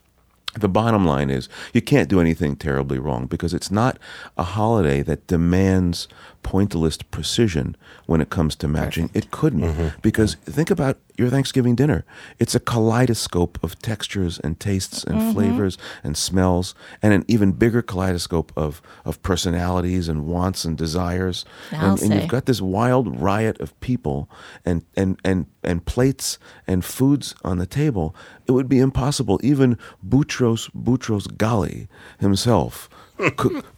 the 0.54 0.68
bottom 0.68 1.04
line 1.04 1.30
is 1.30 1.48
you 1.72 1.82
can't 1.82 2.08
do 2.08 2.20
anything 2.20 2.56
terribly 2.56 2.98
wrong 2.98 3.26
because 3.26 3.54
it's 3.54 3.70
not 3.70 3.98
a 4.36 4.42
holiday 4.42 5.02
that 5.02 5.26
demands 5.26 6.08
pointillist 6.44 7.02
precision 7.10 7.74
when 8.06 8.20
it 8.20 8.30
comes 8.30 8.54
to 8.56 8.68
matching. 8.68 9.10
It 9.14 9.30
couldn't 9.30 9.62
mm-hmm. 9.62 9.88
because 10.02 10.36
mm-hmm. 10.36 10.52
think 10.52 10.70
about 10.70 10.98
your 11.16 11.30
Thanksgiving 11.30 11.74
dinner. 11.74 12.04
It's 12.38 12.54
a 12.54 12.60
kaleidoscope 12.60 13.58
of 13.62 13.78
textures 13.80 14.38
and 14.38 14.60
tastes 14.60 15.02
and 15.04 15.18
mm-hmm. 15.18 15.32
flavors 15.32 15.78
and 16.02 16.16
smells 16.16 16.74
and 17.02 17.12
an 17.12 17.24
even 17.26 17.52
bigger 17.52 17.82
kaleidoscope 17.82 18.52
of, 18.56 18.82
of 19.04 19.22
personalities 19.22 20.08
and 20.08 20.26
wants 20.26 20.64
and 20.64 20.76
desires. 20.76 21.44
I'll 21.72 21.92
and, 21.92 22.02
and 22.02 22.14
you've 22.14 22.28
got 22.28 22.46
this 22.46 22.60
wild 22.60 23.20
riot 23.20 23.60
of 23.60 23.78
people 23.80 24.28
and, 24.64 24.84
and, 24.96 25.18
and, 25.24 25.46
and 25.62 25.84
plates 25.84 26.38
and 26.66 26.84
foods 26.84 27.34
on 27.42 27.58
the 27.58 27.66
table. 27.66 28.14
It 28.46 28.52
would 28.52 28.68
be 28.68 28.80
impossible. 28.80 29.40
Even 29.42 29.78
Boutros 30.06 30.70
Boutros 30.72 31.26
Ghali 31.36 31.88
himself 32.18 32.88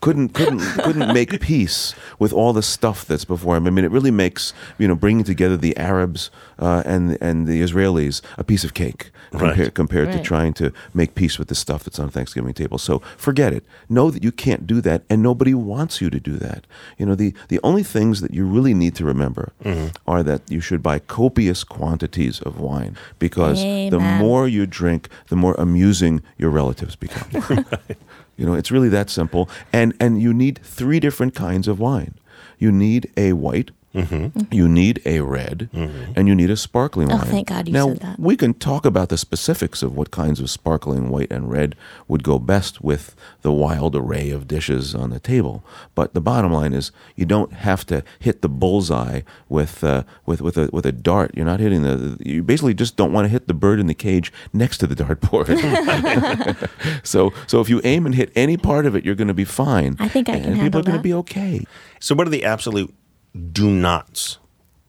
couldn't 0.01 0.33
couldn't 0.35 0.61
couldn't 0.61 1.13
make 1.13 1.41
peace 1.41 1.95
with 2.19 2.33
all 2.33 2.53
the 2.53 2.63
stuff 2.63 3.05
that's 3.05 3.25
before 3.25 3.57
him. 3.57 3.67
I 3.67 3.71
mean, 3.71 3.85
it 3.85 3.91
really 3.91 4.11
makes 4.11 4.53
you 4.79 4.89
know 4.89 4.95
bringing 4.95 5.25
together 5.25 5.57
the 5.57 5.77
Arabs 5.77 6.31
uh, 6.59 6.83
and 6.87 7.19
and 7.21 7.47
the 7.47 7.61
Israelis 7.63 8.23
a 8.39 8.45
piece 8.45 8.65
of 8.65 8.73
cake 8.75 9.11
compared, 9.31 9.59
Right. 9.59 9.75
compared 9.75 10.11
to 10.13 10.17
Right. 10.19 10.25
trying 10.25 10.53
to 10.55 10.73
make 10.95 11.15
peace 11.15 11.39
with 11.39 11.49
the 11.49 11.55
stuff 11.55 11.85
that's 11.85 11.99
on 11.99 12.09
Thanksgiving 12.09 12.55
table. 12.55 12.79
So 12.79 13.01
forget 13.17 13.53
it. 13.53 13.65
Know 13.89 14.11
that 14.11 14.25
you 14.25 14.33
can't 14.33 14.67
do 14.67 14.81
that, 14.81 15.03
and 15.11 15.23
nobody 15.23 15.53
wants 15.53 16.01
you 16.01 16.09
to 16.11 16.19
do 16.21 16.37
that. 16.39 16.67
You 16.99 17.05
know, 17.07 17.15
the 17.15 17.35
the 17.49 17.61
only 17.63 17.83
things 17.83 18.21
that 18.23 18.33
you 18.33 18.47
really 18.47 18.73
need 18.75 18.95
to 18.97 19.05
remember 19.05 19.53
are 20.07 20.23
that 20.23 20.43
you 20.49 20.61
should 20.61 20.83
buy 20.83 20.99
copious 20.99 21.63
quantities 21.65 22.41
of 22.41 22.59
wine 22.59 22.97
because 23.19 23.61
the 23.63 23.99
more 24.01 24.49
you 24.49 24.65
drink, 24.67 25.09
the 25.29 25.37
more 25.37 25.55
amusing 25.59 26.23
your 26.39 26.51
relatives 26.51 26.97
become. 26.97 27.29
You 28.37 28.47
know, 28.47 28.55
it's 28.55 28.71
really 28.71 28.89
that 28.91 29.11
simple. 29.11 29.49
And 29.73 29.95
and 30.01 30.21
you 30.21 30.33
need 30.33 30.61
three 30.63 31.01
different 31.01 31.35
kinds 31.35 31.69
of 31.69 31.79
wine. 31.79 32.15
You 32.59 32.73
need 32.73 33.11
a 33.17 33.33
white, 33.33 33.71
you 34.51 34.69
need 34.69 35.01
a 35.07 35.21
red, 35.21 35.69
and 35.73 36.29
you 36.29 36.35
need 36.35 36.51
a 36.51 36.57
sparkling 36.57 37.11
Oh, 37.11 37.17
wine. 37.17 37.27
thank 37.27 37.49
God 37.49 37.67
you 37.69 37.73
now, 37.73 37.89
said 37.89 38.01
that. 38.01 38.19
we 38.21 38.37
can 38.37 38.55
talk 38.55 38.85
about 38.85 39.09
the 39.09 39.17
specifics 39.19 39.83
of 39.83 39.97
what 39.97 40.11
kinds 40.11 40.41
of 40.41 40.51
sparkling 40.51 41.09
white 41.11 41.31
and 41.31 41.51
red 41.51 41.75
would 42.09 42.23
go 42.23 42.39
best 42.39 42.81
with 42.83 43.15
the 43.43 43.53
wild 43.53 43.97
array 43.97 44.31
of 44.31 44.47
dishes 44.49 44.95
on 44.95 45.11
the 45.11 45.21
table. 45.21 45.65
But 45.95 46.15
the 46.15 46.21
bottom 46.21 46.53
line 46.53 46.73
is, 46.73 46.93
you 47.15 47.25
don't 47.27 47.53
have 47.53 47.87
to 47.87 48.03
hit 48.19 48.43
the 48.43 48.49
bullseye 48.49 49.23
with 49.49 49.83
uh, 49.83 50.03
with 50.27 50.41
with 50.43 50.57
a 50.59 50.69
with 50.73 50.85
a 50.87 50.93
dart. 50.93 51.33
You're 51.35 51.47
not 51.47 51.61
hitting 51.61 51.83
the. 51.83 52.19
You 52.21 52.43
basically 52.43 52.75
just 52.75 52.97
don't 52.97 53.13
want 53.13 53.25
to 53.25 53.29
hit 53.31 53.49
the 53.49 53.55
bird 53.55 53.81
in 53.81 53.87
the 53.87 53.95
cage 53.95 54.33
next 54.53 54.79
to 54.79 54.87
the 54.87 54.95
dartboard. 55.05 55.47
so 57.07 57.33
so 57.47 57.61
if 57.61 57.69
you 57.69 57.81
aim 57.85 58.07
and 58.07 58.15
hit 58.15 58.31
any 58.35 58.57
part 58.57 58.87
of 58.87 58.95
it, 58.95 59.05
you're 59.05 59.15
going 59.15 59.29
to 59.29 59.35
be 59.35 59.45
fine. 59.45 59.97
I 59.99 60.09
think 60.09 60.29
I 60.29 60.33
can. 60.41 60.45
and 60.45 60.55
can 60.57 60.65
people 60.65 60.81
are 60.81 60.85
going 60.85 60.97
to 60.99 61.03
be 61.03 61.15
okay. 61.15 61.65
So, 62.01 62.15
what 62.15 62.27
are 62.27 62.31
the 62.31 62.45
absolute 62.45 62.95
do 63.53 63.71
nots 63.71 64.39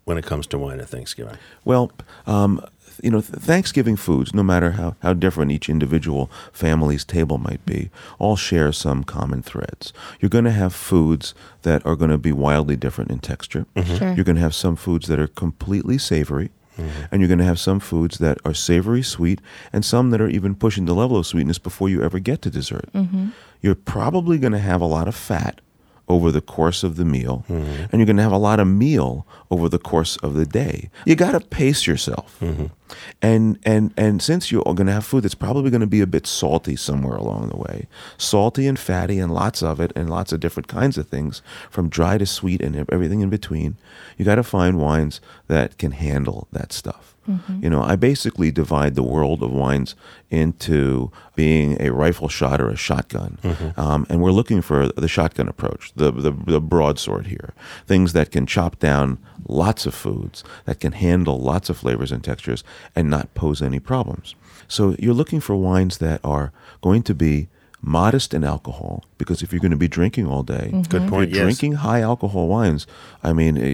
when 0.05 0.17
it 0.17 0.25
comes 0.25 0.47
to 0.47 0.57
wine 0.57 0.79
at 0.79 0.89
Thanksgiving? 0.89 1.37
Well, 1.65 1.91
um, 2.25 2.65
you 3.03 3.11
know, 3.11 3.21
Thanksgiving 3.21 3.95
foods, 3.95 4.33
no 4.33 4.43
matter 4.43 4.71
how, 4.71 4.95
how 5.01 5.13
different 5.13 5.51
each 5.51 5.69
individual 5.69 6.31
family's 6.51 7.05
table 7.05 7.37
might 7.37 7.63
be, 7.65 7.89
all 8.19 8.35
share 8.35 8.71
some 8.71 9.03
common 9.03 9.41
threads. 9.41 9.93
You're 10.19 10.29
going 10.29 10.45
to 10.45 10.51
have 10.51 10.73
foods 10.73 11.33
that 11.61 11.85
are 11.85 11.95
going 11.95 12.11
to 12.11 12.17
be 12.17 12.31
wildly 12.31 12.75
different 12.75 13.11
in 13.11 13.19
texture. 13.19 13.65
Mm-hmm. 13.75 13.95
Sure. 13.97 14.13
You're 14.13 14.25
going 14.25 14.37
to 14.37 14.41
have 14.41 14.55
some 14.55 14.75
foods 14.75 15.07
that 15.07 15.19
are 15.19 15.27
completely 15.27 15.97
savory. 15.97 16.51
Mm-hmm. 16.77 17.05
And 17.11 17.21
you're 17.21 17.27
going 17.27 17.39
to 17.39 17.43
have 17.43 17.59
some 17.59 17.79
foods 17.79 18.19
that 18.19 18.37
are 18.45 18.53
savory, 18.53 19.01
sweet, 19.01 19.41
and 19.73 19.83
some 19.83 20.11
that 20.11 20.21
are 20.21 20.29
even 20.29 20.53
pushing 20.53 20.85
the 20.85 20.93
level 20.93 21.17
of 21.17 21.25
sweetness 21.25 21.57
before 21.57 21.89
you 21.89 22.03
ever 22.03 22.19
get 22.19 22.43
to 22.43 22.51
dessert. 22.51 22.89
Mm-hmm. 22.93 23.29
You're 23.61 23.73
probably 23.73 24.37
going 24.37 24.53
to 24.53 24.59
have 24.59 24.79
a 24.79 24.85
lot 24.85 25.07
of 25.07 25.15
fat 25.15 25.59
over 26.09 26.31
the 26.31 26.41
course 26.41 26.83
of 26.83 26.95
the 26.95 27.05
meal, 27.05 27.43
mm-hmm. 27.49 27.85
and 27.91 27.93
you're 27.93 28.05
going 28.05 28.17
to 28.17 28.23
have 28.23 28.31
a 28.31 28.37
lot 28.37 28.59
of 28.59 28.67
meal 28.67 29.27
over 29.51 29.67
the 29.67 29.79
course 29.79 30.15
of 30.17 30.35
the 30.35 30.45
day. 30.45 30.89
You 31.05 31.15
got 31.15 31.31
to 31.31 31.39
pace 31.41 31.85
yourself, 31.85 32.37
mm-hmm. 32.39 32.67
and 33.21 33.59
and 33.63 33.93
and 33.97 34.21
since 34.21 34.51
you're 34.51 34.63
going 34.63 34.87
to 34.87 34.93
have 34.93 35.05
food 35.05 35.23
that's 35.23 35.35
probably 35.35 35.69
going 35.69 35.81
to 35.81 35.87
be 35.87 36.01
a 36.01 36.07
bit 36.07 36.25
salty 36.25 36.75
somewhere 36.75 37.17
along 37.17 37.49
the 37.49 37.57
way, 37.57 37.87
salty 38.17 38.67
and 38.67 38.79
fatty, 38.79 39.19
and 39.19 39.33
lots 39.33 39.61
of 39.61 39.79
it, 39.81 39.91
and 39.95 40.09
lots 40.09 40.31
of 40.31 40.39
different 40.39 40.67
kinds 40.67 40.97
of 40.97 41.07
things, 41.07 41.41
from 41.69 41.89
dry 41.89 42.17
to 42.17 42.25
sweet 42.25 42.61
and 42.61 42.75
everything 42.89 43.21
in 43.21 43.29
between. 43.29 43.75
You 44.17 44.23
got 44.23 44.35
to 44.35 44.43
find 44.43 44.79
wines 44.79 45.19
that 45.47 45.77
can 45.77 45.91
handle 45.91 46.47
that 46.53 46.71
stuff. 46.71 47.16
You 47.61 47.69
know, 47.69 47.81
I 47.83 47.95
basically 47.97 48.51
divide 48.51 48.95
the 48.95 49.03
world 49.03 49.43
of 49.43 49.51
wines 49.51 49.95
into 50.29 51.11
being 51.35 51.75
a 51.81 51.91
rifle 51.91 52.29
shot 52.29 52.61
or 52.61 52.69
a 52.69 52.75
shotgun, 52.77 53.37
um, 53.75 54.05
and 54.09 54.21
we're 54.21 54.31
looking 54.31 54.61
for 54.61 54.87
the 54.87 55.07
shotgun 55.07 55.47
approach, 55.49 55.91
the, 55.95 56.11
the 56.11 56.31
the 56.31 56.61
broadsword 56.61 57.27
here, 57.27 57.53
things 57.85 58.13
that 58.13 58.31
can 58.31 58.45
chop 58.45 58.79
down 58.79 59.17
lots 59.47 59.85
of 59.85 59.93
foods, 59.93 60.43
that 60.65 60.79
can 60.79 60.93
handle 60.93 61.37
lots 61.39 61.69
of 61.69 61.77
flavors 61.77 62.11
and 62.11 62.23
textures, 62.23 62.63
and 62.95 63.09
not 63.09 63.33
pose 63.33 63.61
any 63.61 63.79
problems. 63.79 64.35
So 64.67 64.95
you're 64.99 65.13
looking 65.13 65.41
for 65.41 65.55
wines 65.55 65.97
that 65.97 66.19
are 66.23 66.51
going 66.81 67.03
to 67.03 67.13
be 67.15 67.47
modest 67.87 68.33
in 68.33 68.43
alcohol 68.43 69.03
because 69.17 69.41
if 69.41 69.51
you're 69.53 69.61
going 69.61 69.71
to 69.71 69.77
be 69.77 69.87
drinking 69.87 70.27
all 70.27 70.43
day, 70.43 70.65
Good 70.89 71.07
point, 71.09 71.29
yes. 71.31 71.39
drinking 71.41 71.73
high 71.73 72.01
alcohol 72.01 72.47
wines, 72.47 72.85
I 73.23 73.31
mean, 73.33 73.55
y- 73.55 73.61
y- 73.61 73.67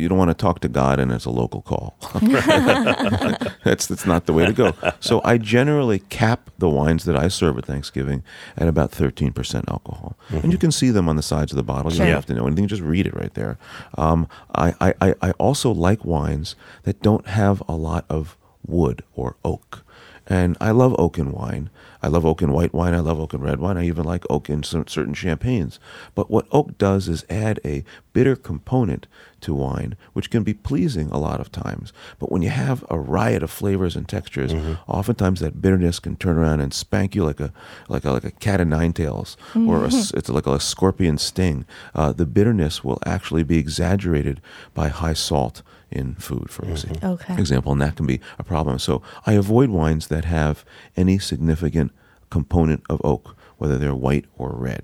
you 0.00 0.08
don't 0.08 0.16
want 0.18 0.30
to 0.30 0.34
talk 0.34 0.60
to 0.60 0.68
God 0.68 1.00
and 1.00 1.10
it's 1.10 1.24
a 1.24 1.30
local 1.30 1.60
call. 1.62 1.96
that's 3.64 3.86
that's 3.86 4.06
not 4.06 4.26
the 4.26 4.32
way 4.32 4.46
to 4.46 4.52
go. 4.52 4.74
So 5.00 5.20
I 5.24 5.38
generally 5.38 5.98
cap 5.98 6.50
the 6.58 6.68
wines 6.68 7.04
that 7.04 7.16
I 7.16 7.28
serve 7.28 7.58
at 7.58 7.64
Thanksgiving 7.66 8.22
at 8.56 8.68
about 8.68 8.92
13% 8.92 9.68
alcohol, 9.68 10.16
and 10.30 10.52
you 10.52 10.58
can 10.58 10.70
see 10.72 10.90
them 10.90 11.08
on 11.08 11.16
the 11.16 11.22
sides 11.22 11.52
of 11.52 11.56
the 11.56 11.62
bottle. 11.62 11.92
You 11.92 11.98
don't 11.98 12.08
have 12.08 12.26
to 12.26 12.34
know 12.34 12.46
anything; 12.46 12.66
just 12.68 12.82
read 12.82 13.06
it 13.06 13.14
right 13.14 13.34
there. 13.34 13.58
Um, 13.98 14.28
I, 14.54 14.74
I 14.80 14.94
I 15.00 15.14
I 15.22 15.30
also 15.32 15.70
like 15.72 16.04
wines 16.04 16.54
that 16.84 17.02
don't 17.02 17.26
have 17.26 17.62
a 17.68 17.74
lot 17.74 18.04
of 18.08 18.36
wood 18.66 19.02
or 19.14 19.36
oak. 19.44 19.82
And 20.26 20.56
I 20.60 20.72
love 20.72 20.94
oak 20.98 21.18
in 21.18 21.30
wine. 21.30 21.70
I 22.02 22.08
love 22.08 22.26
oak 22.26 22.42
in 22.42 22.52
white 22.52 22.74
wine. 22.74 22.94
I 22.94 23.00
love 23.00 23.20
oak 23.20 23.32
in 23.34 23.40
red 23.40 23.60
wine. 23.60 23.76
I 23.76 23.84
even 23.86 24.04
like 24.04 24.24
oak 24.28 24.50
in 24.50 24.62
certain 24.62 25.14
champagnes. 25.14 25.78
But 26.14 26.30
what 26.30 26.46
oak 26.50 26.76
does 26.78 27.08
is 27.08 27.24
add 27.30 27.60
a 27.64 27.84
bitter 28.12 28.34
component 28.36 29.06
to 29.42 29.54
wine, 29.54 29.96
which 30.14 30.30
can 30.30 30.42
be 30.42 30.54
pleasing 30.54 31.10
a 31.10 31.18
lot 31.18 31.40
of 31.40 31.52
times. 31.52 31.92
But 32.18 32.32
when 32.32 32.42
you 32.42 32.48
have 32.48 32.84
a 32.90 32.98
riot 32.98 33.42
of 33.42 33.50
flavors 33.50 33.94
and 33.94 34.08
textures, 34.08 34.52
oftentimes 34.88 35.40
that 35.40 35.60
bitterness 35.60 35.98
can 36.00 36.16
turn 36.16 36.38
around 36.38 36.60
and 36.60 36.72
spank 36.74 37.14
you 37.14 37.24
like 37.24 37.40
a 37.40 37.52
like 37.88 38.04
a 38.04 38.10
like 38.10 38.24
a 38.24 38.30
cat 38.32 38.60
of 38.60 38.68
nine 38.68 38.92
tails, 38.92 39.36
or 39.54 39.84
a 39.84 39.88
s 39.88 40.10
it's 40.12 40.28
like 40.28 40.46
a 40.46 40.58
scorpion 40.58 41.18
sting. 41.18 41.66
Uh, 41.94 42.12
the 42.12 42.26
bitterness 42.26 42.82
will 42.82 42.98
actually 43.06 43.44
be 43.44 43.58
exaggerated 43.58 44.40
by 44.74 44.88
high 44.88 45.12
salt 45.14 45.62
in 45.90 46.14
food, 46.16 46.50
for 46.50 46.62
mm-hmm. 46.62 46.72
example 46.72 47.10
Okay. 47.10 47.38
example, 47.38 47.72
and 47.72 47.80
that 47.82 47.96
can 47.96 48.06
be 48.06 48.20
a 48.38 48.44
problem. 48.44 48.78
So 48.78 49.02
I 49.26 49.32
avoid 49.32 49.70
wines 49.70 50.08
that 50.08 50.24
have 50.24 50.64
any 50.96 51.18
significant 51.18 51.92
component 52.30 52.82
of 52.90 53.00
oak, 53.04 53.36
whether 53.58 53.78
they're 53.78 53.94
white 53.94 54.26
or 54.36 54.52
red. 54.52 54.82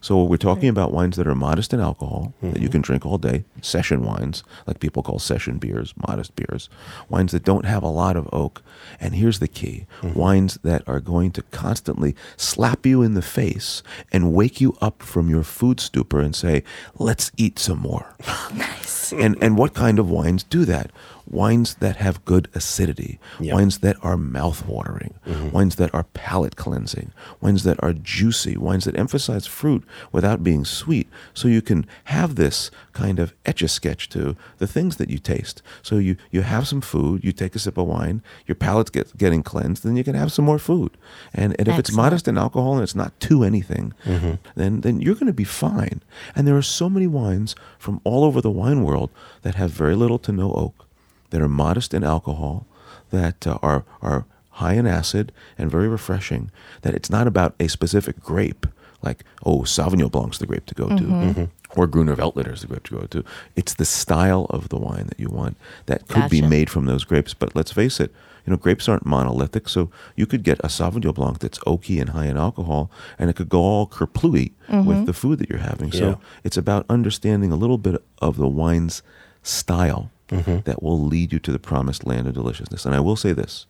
So 0.00 0.22
we're 0.24 0.36
talking 0.36 0.68
hmm. 0.68 0.76
about 0.76 0.92
wines 0.92 1.16
that 1.16 1.26
are 1.26 1.34
modest 1.34 1.72
in 1.72 1.80
alcohol 1.80 2.34
that 2.42 2.60
you 2.60 2.68
hmm. 2.68 2.72
can 2.72 2.80
drink 2.80 3.06
all 3.06 3.18
day, 3.18 3.44
session 3.60 4.04
wines, 4.04 4.42
like 4.66 4.80
people 4.80 5.02
call 5.02 5.18
session 5.18 5.58
beers, 5.58 5.94
modest 6.08 6.34
beers, 6.36 6.68
wines 7.08 7.32
that 7.32 7.44
don't 7.44 7.64
have 7.64 7.82
a 7.82 7.88
lot 7.88 8.16
of 8.16 8.28
oak. 8.32 8.62
And 9.00 9.14
here's 9.14 9.38
the 9.38 9.48
key: 9.48 9.86
hmm. 10.00 10.12
wines 10.14 10.58
that 10.62 10.82
are 10.86 11.00
going 11.00 11.30
to 11.32 11.42
constantly 11.50 12.14
slap 12.36 12.86
you 12.86 13.02
in 13.02 13.14
the 13.14 13.22
face 13.22 13.82
and 14.12 14.32
wake 14.32 14.60
you 14.60 14.76
up 14.80 15.02
from 15.02 15.28
your 15.28 15.42
food 15.42 15.80
stupor 15.80 16.20
and 16.20 16.34
say, 16.34 16.62
"Let's 16.98 17.30
eat 17.36 17.58
some 17.58 17.78
more." 17.78 18.14
Nice. 18.54 19.12
and 19.12 19.36
and 19.40 19.56
what 19.56 19.74
kind 19.74 19.98
of 19.98 20.10
wines 20.10 20.42
do 20.42 20.64
that? 20.64 20.90
Wines 21.30 21.74
that 21.76 21.96
have 21.96 22.24
good 22.24 22.48
acidity, 22.54 23.18
Yeah. 23.38 23.54
wines 23.54 23.78
that 23.78 23.96
are 24.02 24.16
mouth-watering, 24.16 25.14
mm-hmm. 25.26 25.50
wines 25.50 25.76
that 25.76 25.94
are 25.94 26.04
palate 26.12 26.56
cleansing, 26.56 27.12
wines 27.40 27.62
that 27.62 27.82
are 27.82 27.92
juicy, 27.92 28.56
wines 28.56 28.84
that 28.84 28.98
emphasize 28.98 29.46
fruit 29.46 29.84
without 30.12 30.42
being 30.42 30.64
sweet. 30.64 31.08
So 31.34 31.46
you 31.48 31.62
can 31.62 31.86
have 32.04 32.34
this 32.34 32.70
kind 32.92 33.18
of 33.18 33.32
etch 33.46 33.62
a 33.62 33.68
sketch 33.68 34.08
to 34.10 34.36
the 34.58 34.66
things 34.66 34.96
that 34.96 35.10
you 35.10 35.18
taste. 35.18 35.62
So 35.82 35.96
you 35.96 36.16
you 36.30 36.42
have 36.42 36.66
some 36.66 36.80
food, 36.80 37.22
you 37.24 37.32
take 37.32 37.54
a 37.54 37.58
sip 37.58 37.78
of 37.78 37.86
wine, 37.86 38.22
your 38.46 38.56
palate's 38.56 38.90
get, 38.90 39.16
getting 39.16 39.42
cleansed, 39.42 39.82
then 39.84 39.96
you 39.96 40.04
can 40.04 40.16
have 40.16 40.32
some 40.32 40.44
more 40.44 40.58
food. 40.58 40.96
And 41.32 41.54
and 41.58 41.68
if 41.68 41.78
it's 41.78 41.92
modest 41.92 42.26
in 42.28 42.36
alcohol 42.38 42.74
and 42.74 42.82
it's 42.82 42.94
not 42.96 43.18
too 43.20 43.44
anything, 43.44 43.94
mm-hmm. 44.04 44.34
then 44.56 44.80
then 44.80 45.00
you're 45.00 45.14
going 45.14 45.26
to 45.26 45.32
be 45.32 45.44
fine. 45.44 46.02
And 46.34 46.46
there 46.46 46.56
are 46.56 46.62
so 46.62 46.88
many 46.90 47.06
wines 47.06 47.54
from 47.78 48.00
all 48.04 48.24
over 48.24 48.40
the 48.40 48.50
wine 48.50 48.82
world 48.82 49.10
that 49.42 49.54
have 49.54 49.70
very 49.70 49.94
little 49.94 50.18
to 50.18 50.32
no 50.32 50.52
oak, 50.52 50.86
that 51.30 51.40
are 51.40 51.48
modest 51.48 51.94
in 51.94 52.04
alcohol, 52.04 52.66
that 53.10 53.46
uh, 53.46 53.58
are 53.62 53.84
are 54.02 54.26
high 54.50 54.74
in 54.74 54.86
acid 54.86 55.32
and 55.56 55.70
very 55.70 55.88
refreshing. 55.88 56.50
That 56.82 56.94
it's 56.94 57.10
not 57.10 57.26
about 57.26 57.54
a 57.58 57.68
specific 57.68 58.20
grape, 58.20 58.66
like 59.02 59.24
oh 59.44 59.60
Sauvignon 59.60 60.10
Blanc's 60.10 60.38
the 60.38 60.46
grape 60.46 60.66
to 60.66 60.74
go 60.74 60.88
to. 60.88 60.94
Mm-hmm. 60.94 61.30
Mm-hmm. 61.30 61.44
Or 61.76 61.86
Gruner 61.86 62.16
Veltliner 62.16 62.52
is 62.52 62.62
the 62.62 62.66
grape 62.66 62.82
to 62.84 62.98
go 62.98 63.06
to. 63.06 63.24
It's 63.54 63.74
the 63.74 63.84
style 63.84 64.46
of 64.50 64.70
the 64.70 64.76
wine 64.76 65.06
that 65.06 65.20
you 65.20 65.28
want 65.28 65.56
that 65.86 66.08
could 66.08 66.28
be 66.28 66.42
made 66.42 66.68
from 66.68 66.86
those 66.86 67.04
grapes. 67.04 67.32
But 67.32 67.54
let's 67.54 67.70
face 67.70 68.00
it, 68.00 68.12
you 68.44 68.50
know, 68.50 68.56
grapes 68.56 68.88
aren't 68.88 69.06
monolithic, 69.06 69.68
so 69.68 69.88
you 70.16 70.26
could 70.26 70.42
get 70.42 70.58
a 70.60 70.68
Sauvignon 70.68 71.14
Blanc 71.14 71.38
that's 71.38 71.58
oaky 71.60 72.00
and 72.00 72.10
high 72.10 72.26
in 72.26 72.36
alcohol, 72.36 72.90
and 73.20 73.30
it 73.30 73.36
could 73.36 73.48
go 73.48 73.60
all 73.60 73.86
kerplooey 73.86 74.52
mm-hmm. 74.68 74.84
with 74.84 75.06
the 75.06 75.12
food 75.12 75.38
that 75.38 75.48
you're 75.48 75.60
having. 75.60 75.92
So 75.92 76.20
it's 76.42 76.56
about 76.56 76.86
understanding 76.88 77.52
a 77.52 77.56
little 77.56 77.78
bit 77.78 78.02
of 78.18 78.36
the 78.36 78.48
wine's 78.48 79.02
style 79.42 80.10
that 80.30 80.82
will 80.82 81.00
lead 81.04 81.32
you 81.32 81.38
to 81.40 81.52
the 81.52 81.58
promised 81.58 82.06
land 82.06 82.26
of 82.26 82.34
deliciousness. 82.34 82.84
And 82.86 82.94
I 82.94 83.00
will 83.00 83.16
say 83.16 83.32
this: 83.32 83.66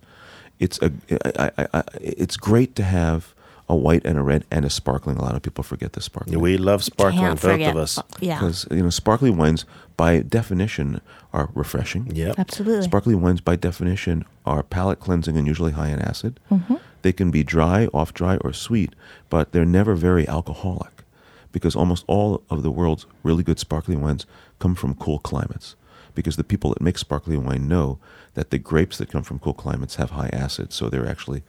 it's 0.59 0.79
a, 0.83 0.93
I, 1.41 1.51
I, 1.59 1.67
I, 1.75 1.83
it's 2.01 2.37
great 2.37 2.75
to 2.77 2.83
have 2.83 3.35
a 3.69 3.75
white 3.77 4.05
and 4.05 4.19
a 4.19 4.23
red 4.23 4.45
and 4.51 4.65
a 4.65 4.71
sparkling. 4.71 5.17
A 5.17 5.23
lot 5.23 5.37
of 5.37 5.43
people 5.43 5.63
forget 5.63 5.93
the 5.93 6.01
sparkling 6.01 6.41
We 6.41 6.57
love 6.57 6.83
sparkling, 6.83 7.25
both 7.25 7.41
forget. 7.41 7.71
of 7.71 7.77
us. 7.77 7.99
Yeah. 8.19 8.35
because 8.35 8.67
you 8.71 8.83
know 8.83 8.91
sparkling 8.91 9.37
wines 9.37 9.65
by 9.97 10.21
definition 10.21 11.01
are 11.33 11.51
refreshing. 11.55 12.11
Yep. 12.15 12.39
Absolutely. 12.39 12.83
Sparkling 12.83 13.21
wines, 13.21 13.41
by 13.41 13.57
definition, 13.57 14.25
are 14.45 14.63
palate 14.63 14.99
cleansing 14.99 15.37
and 15.37 15.47
usually 15.47 15.73
high 15.73 15.89
in 15.89 16.01
acid. 16.01 16.41
Mm-hmm. 16.51 16.77
They 17.03 17.13
can 17.13 17.31
be 17.31 17.43
dry, 17.45 17.87
off 17.95 18.13
dry, 18.13 18.37
or 18.39 18.53
sweet, 18.53 18.95
but 19.29 19.53
they're 19.53 19.65
never 19.65 19.95
very 19.95 20.27
alcoholic 20.29 21.05
because 21.53 21.75
almost 21.77 22.05
all 22.07 22.43
of 22.51 22.63
the 22.63 22.71
world's 22.71 23.07
really 23.23 23.43
good 23.43 23.59
sparkling 23.59 24.01
wines 24.01 24.27
come 24.59 24.75
from 24.75 24.95
cool 24.95 25.19
climates. 25.19 25.77
Because 26.21 26.37
the 26.37 26.45
people 26.45 26.71
that 26.71 26.81
make 26.83 26.99
sparkling 26.99 27.45
wine 27.45 27.67
know 27.69 27.99
that 28.35 28.51
the 28.51 28.59
grapes 28.59 28.99
that 28.99 29.11
come 29.11 29.23
from 29.23 29.39
cool 29.39 29.55
climates 29.55 29.97
have 29.97 30.11
high 30.11 30.31
acid, 30.33 30.73
so 30.73 30.89
they're 30.89 31.09
actually 31.09 31.43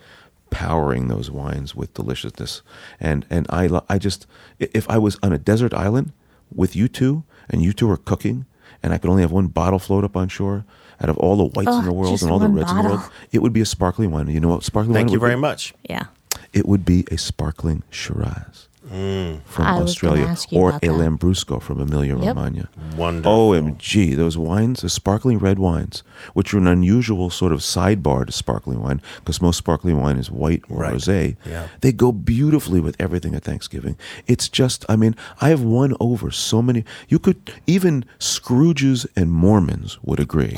powering 0.49 1.07
those 1.07 1.29
wines 1.31 1.75
with 1.75 1.93
deliciousness. 1.93 2.61
And 2.99 3.25
and 3.29 3.45
I 3.49 3.69
I 3.89 3.97
just 3.97 4.27
if 4.59 4.89
I 4.89 4.97
was 4.97 5.17
on 5.23 5.31
a 5.33 5.37
desert 5.37 5.73
island 5.73 6.11
with 6.53 6.75
you 6.75 6.87
two 6.87 7.23
and 7.49 7.61
you 7.63 7.73
two 7.73 7.87
were 7.87 7.97
cooking 7.97 8.45
and 8.83 8.93
I 8.93 8.97
could 8.97 9.09
only 9.09 9.21
have 9.21 9.31
one 9.31 9.47
bottle 9.47 9.79
float 9.79 10.03
up 10.03 10.15
on 10.17 10.27
shore 10.27 10.65
out 11.01 11.09
of 11.09 11.17
all 11.17 11.35
the 11.37 11.45
whites 11.45 11.69
Oh, 11.71 11.79
in 11.79 11.85
the 11.85 11.93
world 11.93 12.21
and 12.21 12.31
all 12.31 12.39
the 12.39 12.45
one 12.45 12.55
reds 12.55 12.71
in 12.71 12.77
the 12.77 12.83
world, 12.83 13.01
it 13.31 13.41
would 13.41 13.53
be 13.53 13.61
a 13.61 13.65
sparkling 13.65 14.11
wine. 14.11 14.27
You 14.27 14.39
know 14.39 14.49
what 14.49 14.63
sparkling 14.63 14.93
Thank 14.93 15.07
wine 15.07 15.13
you 15.13 15.19
would 15.19 15.25
very 15.27 15.35
be? 15.37 15.41
much. 15.41 15.73
Yeah. 15.89 16.05
It 16.53 16.67
would 16.67 16.85
be 16.85 17.05
a 17.09 17.17
sparkling 17.17 17.83
Shiraz 17.89 18.67
Mm. 18.91 19.41
from 19.45 19.65
I 19.65 19.79
Australia 19.79 20.35
or 20.51 20.69
a 20.69 20.73
that. 20.73 20.81
Lambrusco 20.83 21.61
from 21.61 21.79
Emilia 21.79 22.17
Yep. 22.17 22.35
Romagna. 22.35 22.69
Wonderful. 22.97 23.31
OMG, 23.51 24.15
those 24.15 24.37
wines, 24.37 24.81
the 24.81 24.89
sparkling 24.89 25.37
red 25.39 25.59
wines, 25.59 26.03
which 26.33 26.53
are 26.53 26.57
an 26.57 26.67
unusual 26.67 27.29
sort 27.29 27.53
of 27.53 27.59
sidebar 27.59 28.25
to 28.25 28.31
sparkling 28.31 28.81
wine, 28.81 29.01
because 29.19 29.41
most 29.41 29.57
sparkling 29.57 29.99
wine 30.01 30.17
is 30.17 30.29
white 30.29 30.63
or 30.69 30.79
Right. 30.81 30.93
rosé. 30.95 31.35
Yeah. 31.45 31.67
They 31.79 31.91
go 31.93 32.11
beautifully 32.11 32.79
with 32.81 32.95
everything 32.99 33.33
at 33.33 33.43
Thanksgiving. 33.43 33.95
It's 34.27 34.49
just, 34.49 34.85
I 34.89 34.95
mean, 34.97 35.15
I 35.39 35.49
have 35.49 35.61
won 35.61 35.95
over 35.99 36.29
so 36.31 36.61
many. 36.61 36.83
You 37.07 37.17
could, 37.19 37.53
even 37.67 38.03
Scrooges 38.19 39.05
and 39.15 39.31
Mormons 39.31 39.97
would 40.03 40.19
agree 40.19 40.57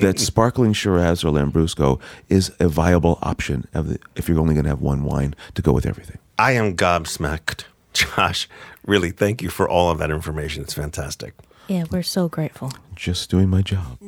that 0.00 0.14
sparkling 0.18 0.72
Shiraz 0.72 1.24
or 1.24 1.32
Lambrusco 1.32 2.00
is 2.28 2.50
a 2.58 2.68
viable 2.68 3.18
option 3.22 3.66
of 3.74 3.88
the, 3.88 3.98
if 4.16 4.28
you're 4.28 4.38
only 4.40 4.54
going 4.54 4.64
to 4.64 4.70
have 4.70 4.80
one 4.80 5.02
wine 5.04 5.34
to 5.54 5.62
go 5.62 5.72
with 5.72 5.84
everything. 5.86 6.18
I 6.38 6.52
am 6.52 6.76
gobsmacked. 6.76 7.64
Josh, 7.92 8.48
really, 8.86 9.10
thank 9.10 9.42
you 9.42 9.50
for 9.50 9.68
all 9.68 9.90
of 9.90 9.98
that 9.98 10.10
information. 10.10 10.62
It's 10.62 10.74
fantastic. 10.74 11.34
Yeah, 11.66 11.84
we're 11.90 12.04
so 12.04 12.28
grateful. 12.28 12.72
Just 12.94 13.28
doing 13.28 13.48
my 13.48 13.62
job. 13.62 13.98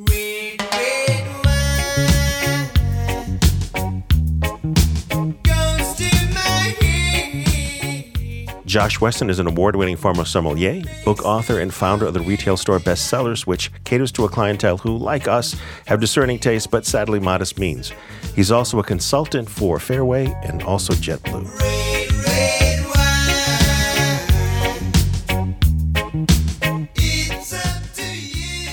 Josh 8.71 9.01
Wesson 9.01 9.31
is 9.31 9.41
an 9.41 9.49
award 9.49 9.75
winning 9.75 9.97
former 9.97 10.25
sommelier, 10.25 10.85
book 11.05 11.25
author, 11.25 11.59
and 11.59 11.75
founder 11.75 12.07
of 12.07 12.15
the 12.15 12.21
retail 12.21 12.57
store 12.57 12.79
Best 12.79 13.09
Cellars, 13.09 13.45
which 13.45 13.73
caters 13.83 14.13
to 14.13 14.27
a 14.27 14.29
clientele 14.29 14.79
who, 14.79 14.97
like 14.97 15.27
us, 15.27 15.57
have 15.89 15.99
discerning 15.99 16.39
tastes 16.39 16.69
but 16.69 16.87
sadly 16.87 17.19
modest 17.19 17.59
means. 17.59 17.93
He's 18.37 18.53
also 18.53 18.79
a 18.79 18.85
consultant 18.85 19.51
for 19.51 19.81
Fairway 19.81 20.33
and 20.45 20.63
also 20.63 20.93
JetBlue. 20.93 21.49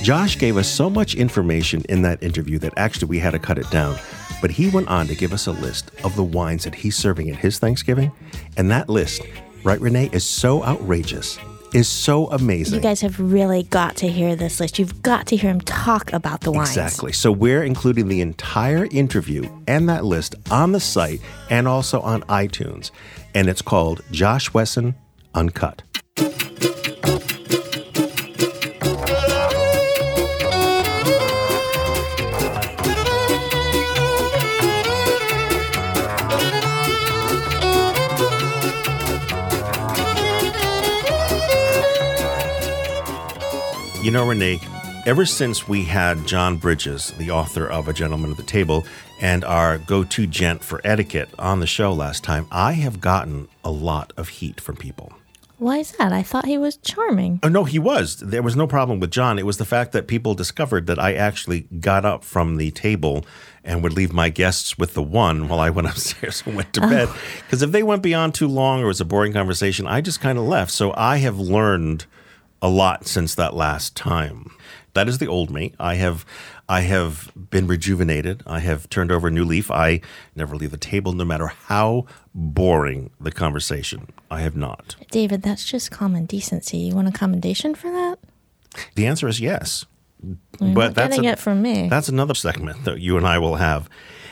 Josh 0.03 0.37
gave 0.37 0.57
us 0.57 0.67
so 0.67 0.91
much 0.91 1.15
information 1.15 1.81
in 1.89 2.03
that 2.03 2.21
interview 2.21 2.59
that 2.59 2.73
actually 2.77 3.07
we 3.07 3.17
had 3.17 3.31
to 3.31 3.39
cut 3.39 3.57
it 3.57 3.69
down. 3.71 3.97
But 4.41 4.51
he 4.51 4.69
went 4.69 4.89
on 4.89 5.07
to 5.07 5.15
give 5.15 5.33
us 5.33 5.47
a 5.47 5.51
list 5.51 5.89
of 6.03 6.15
the 6.15 6.23
wines 6.23 6.65
that 6.65 6.75
he's 6.75 6.95
serving 6.95 7.31
at 7.31 7.37
his 7.37 7.57
Thanksgiving. 7.57 8.11
And 8.55 8.69
that 8.69 8.87
list, 8.87 9.23
right, 9.63 9.79
Renee, 9.79 10.09
is 10.11 10.25
so 10.25 10.63
outrageous. 10.63 11.37
is 11.73 11.89
so 11.89 12.27
amazing. 12.27 12.75
You 12.75 12.81
guys 12.81 13.01
have 13.01 13.19
really 13.19 13.63
got 13.63 13.97
to 13.97 14.07
hear 14.07 14.35
this 14.35 14.59
list. 14.59 14.79
You've 14.79 15.01
got 15.01 15.27
to 15.27 15.35
hear 15.35 15.51
him 15.51 15.61
talk 15.61 16.13
about 16.13 16.41
the 16.41 16.51
wines. 16.51 16.69
Exactly. 16.69 17.11
So 17.11 17.31
we're 17.31 17.63
including 17.63 18.07
the 18.07 18.21
entire 18.21 18.85
interview 18.85 19.49
and 19.67 19.89
that 19.89 20.05
list 20.05 20.35
on 20.49 20.71
the 20.71 20.79
site 20.79 21.19
and 21.49 21.67
also 21.67 21.99
on 22.01 22.21
iTunes. 22.23 22.91
And 23.35 23.49
it's 23.49 23.61
called 23.61 24.01
Josh 24.11 24.53
Wesson 24.53 24.95
Uncut. 25.35 25.83
You 44.03 44.11
know, 44.11 44.27
Renee, 44.27 44.61
ever 45.07 45.25
since 45.25 45.67
we 45.67 45.83
had 45.83 46.27
John 46.27 46.57
Bridges, 46.57 47.11
the 47.17 47.31
author 47.31 47.67
of 47.67 47.87
A 47.87 47.93
Gentleman 47.93 48.29
at 48.29 48.37
the 48.37 48.43
Table, 48.43 48.85
and 49.19 49.43
our 49.43 49.79
go 49.79 50.03
to 50.03 50.27
gent 50.27 50.63
for 50.63 50.79
etiquette 50.83 51.29
on 51.39 51.59
the 51.59 51.67
show 51.67 51.91
last 51.91 52.23
time, 52.23 52.45
I 52.51 52.73
have 52.73 53.01
gotten 53.01 53.47
a 53.63 53.71
lot 53.71 54.13
of 54.15 54.29
heat 54.29 54.61
from 54.61 54.75
people. 54.75 55.13
Why 55.57 55.77
is 55.77 55.93
that? 55.93 56.13
I 56.13 56.21
thought 56.21 56.45
he 56.45 56.59
was 56.59 56.77
charming. 56.77 57.39
Oh, 57.41 57.49
no, 57.49 57.63
he 57.63 57.79
was. 57.79 58.17
There 58.17 58.43
was 58.43 58.55
no 58.55 58.67
problem 58.67 58.99
with 58.99 59.09
John. 59.09 59.39
It 59.39 59.45
was 59.45 59.57
the 59.57 59.65
fact 59.65 59.91
that 59.93 60.07
people 60.07 60.35
discovered 60.35 60.85
that 60.85 60.99
I 60.99 61.15
actually 61.15 61.61
got 61.61 62.05
up 62.05 62.23
from 62.23 62.57
the 62.57 62.69
table 62.69 63.25
and 63.63 63.81
would 63.81 63.93
leave 63.93 64.13
my 64.13 64.29
guests 64.29 64.77
with 64.77 64.93
the 64.93 65.01
one 65.01 65.47
while 65.47 65.59
I 65.59 65.71
went 65.71 65.87
upstairs 65.89 66.43
and 66.45 66.55
went 66.55 66.71
to 66.73 66.85
oh. 66.85 66.89
bed. 66.89 67.09
Because 67.39 67.63
if 67.63 67.71
they 67.71 67.81
went 67.81 68.03
beyond 68.03 68.35
too 68.35 68.47
long 68.47 68.81
or 68.81 68.85
it 68.85 68.87
was 68.87 69.01
a 69.01 69.05
boring 69.05 69.33
conversation, 69.33 69.87
I 69.87 70.01
just 70.01 70.21
kind 70.21 70.37
of 70.37 70.43
left. 70.43 70.71
So 70.71 70.93
I 70.95 71.17
have 71.17 71.39
learned 71.39 72.05
a 72.61 72.69
lot 72.69 73.07
since 73.07 73.35
that 73.35 73.53
last 73.53 73.95
time. 73.95 74.51
That 74.93 75.07
is 75.07 75.19
the 75.19 75.27
old 75.27 75.51
me. 75.51 75.73
I 75.79 75.95
have 75.95 76.25
I 76.67 76.81
have 76.81 77.31
been 77.51 77.67
rejuvenated. 77.67 78.41
I 78.47 78.59
have 78.59 78.89
turned 78.89 79.11
over 79.11 79.27
a 79.27 79.31
new 79.31 79.45
leaf. 79.45 79.69
I 79.69 80.01
never 80.35 80.55
leave 80.55 80.71
the 80.71 80.77
table 80.77 81.13
no 81.13 81.23
matter 81.23 81.47
how 81.47 82.07
boring 82.33 83.11
the 83.19 83.31
conversation. 83.31 84.11
I 84.31 84.41
have 84.41 84.55
not. 84.55 84.95
David, 85.11 85.43
that's 85.43 85.63
just 85.63 85.91
common 85.91 86.25
decency. 86.25 86.77
You 86.77 86.95
want 86.95 87.07
a 87.07 87.11
commendation 87.11 87.75
for 87.75 87.91
that? 87.91 88.17
The 88.95 89.05
answer 89.05 89.27
is 89.27 89.39
yes. 89.39 89.85
You're 90.59 90.73
but 90.73 90.95
that's 90.95 91.15
getting 91.15 91.29
a- 91.29 91.33
it 91.33 91.39
from 91.39 91.61
me. 91.61 91.87
That's 91.89 92.09
another 92.09 92.33
segment 92.33 92.83
that 92.85 92.99
you 92.99 93.17
and 93.17 93.27
I 93.27 93.37
will 93.37 93.55
have. 93.55 93.87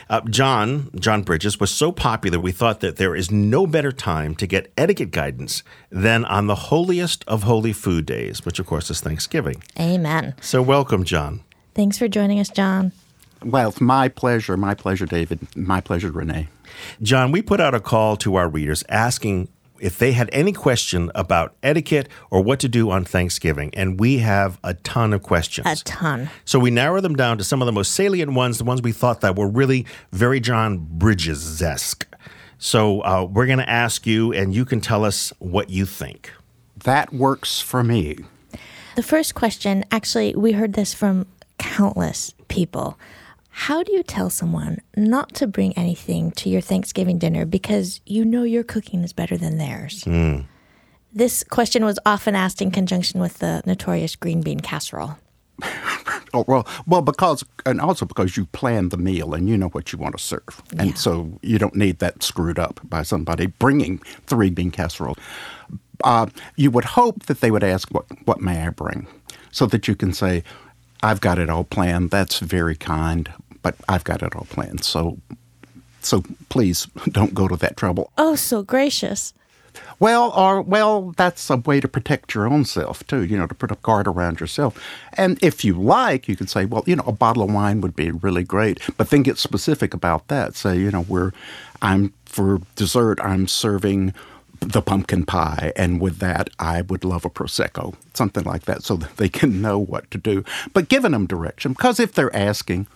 Uh, 0.08 0.20
John 0.20 0.90
John 0.98 1.22
Bridges 1.22 1.58
was 1.58 1.70
so 1.70 1.90
popular, 1.90 2.38
we 2.38 2.52
thought 2.52 2.80
that 2.80 2.96
there 2.96 3.16
is 3.16 3.30
no 3.30 3.66
better 3.66 3.90
time 3.90 4.36
to 4.36 4.46
get 4.46 4.72
etiquette 4.76 5.10
guidance 5.10 5.64
than 5.90 6.24
on 6.26 6.46
the 6.46 6.54
holiest 6.54 7.24
of 7.26 7.42
holy 7.42 7.72
food 7.72 8.06
days, 8.06 8.44
which 8.44 8.60
of 8.60 8.66
course 8.66 8.88
is 8.90 9.00
Thanksgiving. 9.00 9.62
Amen. 9.80 10.34
So 10.40 10.62
welcome, 10.62 11.02
John. 11.02 11.42
Thanks 11.74 11.98
for 11.98 12.06
joining 12.06 12.38
us, 12.38 12.48
John. 12.48 12.92
Well, 13.44 13.68
it's 13.68 13.80
my 13.80 14.08
pleasure. 14.08 14.56
My 14.56 14.74
pleasure, 14.74 15.06
David. 15.06 15.40
My 15.56 15.80
pleasure, 15.80 16.10
Renee. 16.10 16.48
John, 17.02 17.32
we 17.32 17.42
put 17.42 17.60
out 17.60 17.74
a 17.74 17.80
call 17.80 18.16
to 18.18 18.36
our 18.36 18.48
readers 18.48 18.82
asking 18.88 19.48
if 19.80 19.98
they 19.98 20.12
had 20.12 20.28
any 20.32 20.52
question 20.52 21.10
about 21.14 21.54
etiquette 21.62 22.08
or 22.30 22.42
what 22.42 22.60
to 22.60 22.68
do 22.68 22.90
on 22.90 23.04
Thanksgiving, 23.04 23.70
and 23.74 23.98
we 24.00 24.18
have 24.18 24.58
a 24.62 24.74
ton 24.74 25.12
of 25.12 25.22
questions. 25.22 25.66
A 25.66 25.84
ton. 25.84 26.30
So 26.44 26.58
we 26.58 26.70
narrow 26.70 27.00
them 27.00 27.16
down 27.16 27.38
to 27.38 27.44
some 27.44 27.62
of 27.62 27.66
the 27.66 27.72
most 27.72 27.92
salient 27.92 28.32
ones, 28.32 28.58
the 28.58 28.64
ones 28.64 28.82
we 28.82 28.92
thought 28.92 29.20
that 29.20 29.36
were 29.36 29.48
really 29.48 29.86
very 30.12 30.40
John 30.40 30.78
Bridges 30.78 31.62
esque. 31.62 32.06
So 32.58 33.02
uh, 33.02 33.24
we're 33.30 33.46
going 33.46 33.58
to 33.58 33.68
ask 33.68 34.06
you, 34.06 34.32
and 34.32 34.54
you 34.54 34.64
can 34.64 34.80
tell 34.80 35.04
us 35.04 35.32
what 35.38 35.70
you 35.70 35.84
think. 35.86 36.32
That 36.84 37.12
works 37.12 37.60
for 37.60 37.82
me. 37.82 38.18
The 38.96 39.02
first 39.02 39.34
question, 39.34 39.84
actually, 39.90 40.34
we 40.34 40.52
heard 40.52 40.72
this 40.72 40.94
from 40.94 41.26
countless 41.58 42.32
people. 42.48 42.98
How 43.58 43.82
do 43.82 43.92
you 43.92 44.02
tell 44.02 44.28
someone 44.30 44.78
not 44.96 45.34
to 45.36 45.46
bring 45.46 45.72
anything 45.78 46.30
to 46.32 46.48
your 46.48 46.60
Thanksgiving 46.60 47.18
dinner 47.18 47.44
because 47.46 48.00
you 48.04 48.24
know 48.24 48.42
your 48.42 48.62
cooking 48.62 49.02
is 49.02 49.12
better 49.14 49.36
than 49.36 49.56
theirs? 49.56 50.04
This 51.12 51.42
question 51.42 51.84
was 51.84 51.98
often 52.04 52.36
asked 52.36 52.60
in 52.60 52.70
conjunction 52.70 53.18
with 53.18 53.38
the 53.38 53.62
notorious 53.66 54.14
green 54.14 54.42
bean 54.42 54.60
casserole. 54.60 55.18
Oh, 56.34 56.44
well, 56.46 56.66
well, 56.86 57.00
because 57.00 57.44
and 57.64 57.80
also 57.80 58.04
because 58.04 58.36
you 58.36 58.44
plan 58.46 58.90
the 58.90 58.98
meal 58.98 59.32
and 59.32 59.48
you 59.48 59.56
know 59.56 59.68
what 59.68 59.90
you 59.90 59.98
want 59.98 60.18
to 60.18 60.22
serve, 60.22 60.62
and 60.76 60.98
so 60.98 61.38
you 61.40 61.56
don't 61.58 61.74
need 61.74 61.98
that 62.00 62.22
screwed 62.22 62.58
up 62.58 62.78
by 62.84 63.02
somebody 63.02 63.46
bringing 63.46 63.98
three 64.26 64.50
bean 64.50 64.70
casserole. 64.70 65.16
Uh, 66.04 66.26
you 66.56 66.70
would 66.70 66.84
hope 66.84 67.24
that 67.26 67.40
they 67.40 67.50
would 67.50 67.64
ask, 67.64 67.88
"What 67.90 68.04
what 68.26 68.40
may 68.42 68.60
I 68.66 68.70
bring?" 68.70 69.06
so 69.50 69.64
that 69.66 69.88
you 69.88 69.94
can 69.94 70.12
say, 70.12 70.42
"I've 71.02 71.22
got 71.22 71.38
it 71.38 71.48
all 71.48 71.64
planned." 71.64 72.10
That's 72.10 72.40
very 72.40 72.76
kind, 72.76 73.32
but 73.66 73.74
I've 73.88 74.04
got 74.04 74.22
it 74.22 74.36
all 74.36 74.46
planned. 74.48 74.84
So, 74.84 75.18
so 76.00 76.22
please 76.50 76.86
don't 77.08 77.34
go 77.34 77.48
to 77.48 77.56
that 77.56 77.76
trouble. 77.76 78.12
Oh, 78.16 78.36
so 78.36 78.62
gracious. 78.62 79.34
Well, 79.98 80.30
or 80.36 80.62
well, 80.62 81.12
that's 81.16 81.50
a 81.50 81.56
way 81.56 81.80
to 81.80 81.88
protect 81.88 82.32
your 82.32 82.46
own 82.46 82.64
self 82.64 83.04
too. 83.08 83.24
You 83.24 83.36
know, 83.36 83.48
to 83.48 83.54
put 83.54 83.72
a 83.72 83.78
guard 83.82 84.06
around 84.06 84.38
yourself. 84.38 84.80
And 85.14 85.36
if 85.42 85.64
you 85.64 85.74
like, 85.74 86.28
you 86.28 86.36
can 86.36 86.46
say, 86.46 86.64
well, 86.64 86.84
you 86.86 86.94
know, 86.94 87.02
a 87.08 87.12
bottle 87.12 87.42
of 87.42 87.52
wine 87.52 87.80
would 87.80 87.96
be 87.96 88.12
really 88.12 88.44
great. 88.44 88.78
But 88.96 89.10
then 89.10 89.24
get 89.24 89.36
specific 89.36 89.92
about 89.92 90.28
that. 90.28 90.54
Say, 90.54 90.78
you 90.78 90.92
know, 90.92 91.04
we're, 91.08 91.32
I'm 91.82 92.12
for 92.24 92.60
dessert, 92.76 93.18
I'm 93.20 93.48
serving 93.48 94.14
the 94.60 94.80
pumpkin 94.80 95.26
pie, 95.26 95.72
and 95.74 96.00
with 96.00 96.18
that, 96.18 96.50
I 96.58 96.82
would 96.82 97.04
love 97.04 97.24
a 97.24 97.30
prosecco, 97.30 97.94
something 98.14 98.44
like 98.44 98.62
that, 98.62 98.84
so 98.84 98.96
that 98.96 99.16
they 99.16 99.28
can 99.28 99.60
know 99.66 99.78
what 99.78 100.08
to 100.12 100.18
do. 100.18 100.44
But 100.72 100.88
giving 100.88 101.12
them 101.12 101.26
direction, 101.26 101.72
because 101.72 101.98
if 101.98 102.12
they're 102.12 102.34
asking, 102.34 102.86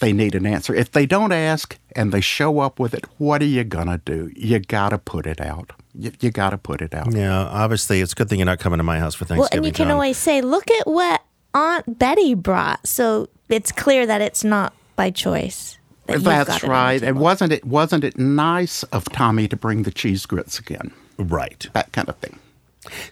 they 0.00 0.12
need 0.12 0.34
an 0.34 0.46
answer. 0.46 0.74
If 0.74 0.92
they 0.92 1.06
don't 1.06 1.32
ask 1.32 1.78
and 1.96 2.12
they 2.12 2.20
show 2.20 2.60
up 2.60 2.78
with 2.78 2.94
it, 2.94 3.04
what 3.18 3.42
are 3.42 3.46
you 3.46 3.64
gonna 3.64 3.98
do? 4.04 4.30
You 4.36 4.58
gotta 4.58 4.98
put 4.98 5.26
it 5.26 5.40
out. 5.40 5.72
You, 5.94 6.12
you 6.20 6.30
gotta 6.30 6.58
put 6.58 6.80
it 6.82 6.94
out. 6.94 7.12
Yeah, 7.14 7.44
obviously, 7.46 8.00
it's 8.00 8.12
a 8.12 8.14
good 8.14 8.28
thing 8.28 8.38
you're 8.38 8.46
not 8.46 8.60
coming 8.60 8.78
to 8.78 8.84
my 8.84 8.98
house 8.98 9.14
for 9.14 9.24
Thanksgiving. 9.24 9.40
Well, 9.40 9.50
and 9.52 9.66
you 9.66 9.72
can 9.72 9.86
John. 9.86 9.92
always 9.92 10.18
say, 10.18 10.40
look 10.42 10.70
at 10.70 10.86
what 10.86 11.22
Aunt 11.54 11.98
Betty 11.98 12.34
brought. 12.34 12.86
So 12.86 13.28
it's 13.48 13.72
clear 13.72 14.06
that 14.06 14.20
it's 14.20 14.44
not 14.44 14.74
by 14.96 15.10
choice. 15.10 15.78
that 16.06 16.22
That's 16.22 16.48
it 16.48 16.64
on 16.64 16.68
the 16.68 16.72
right. 16.72 17.02
And 17.02 17.18
wasn't 17.18 17.52
it 17.52 17.64
wasn't 17.64 18.04
it 18.04 18.18
nice 18.18 18.82
of 18.84 19.04
Tommy 19.06 19.48
to 19.48 19.56
bring 19.56 19.82
the 19.84 19.90
cheese 19.90 20.26
grits 20.26 20.58
again? 20.58 20.92
Right. 21.18 21.68
That 21.72 21.92
kind 21.92 22.08
of 22.08 22.16
thing. 22.16 22.38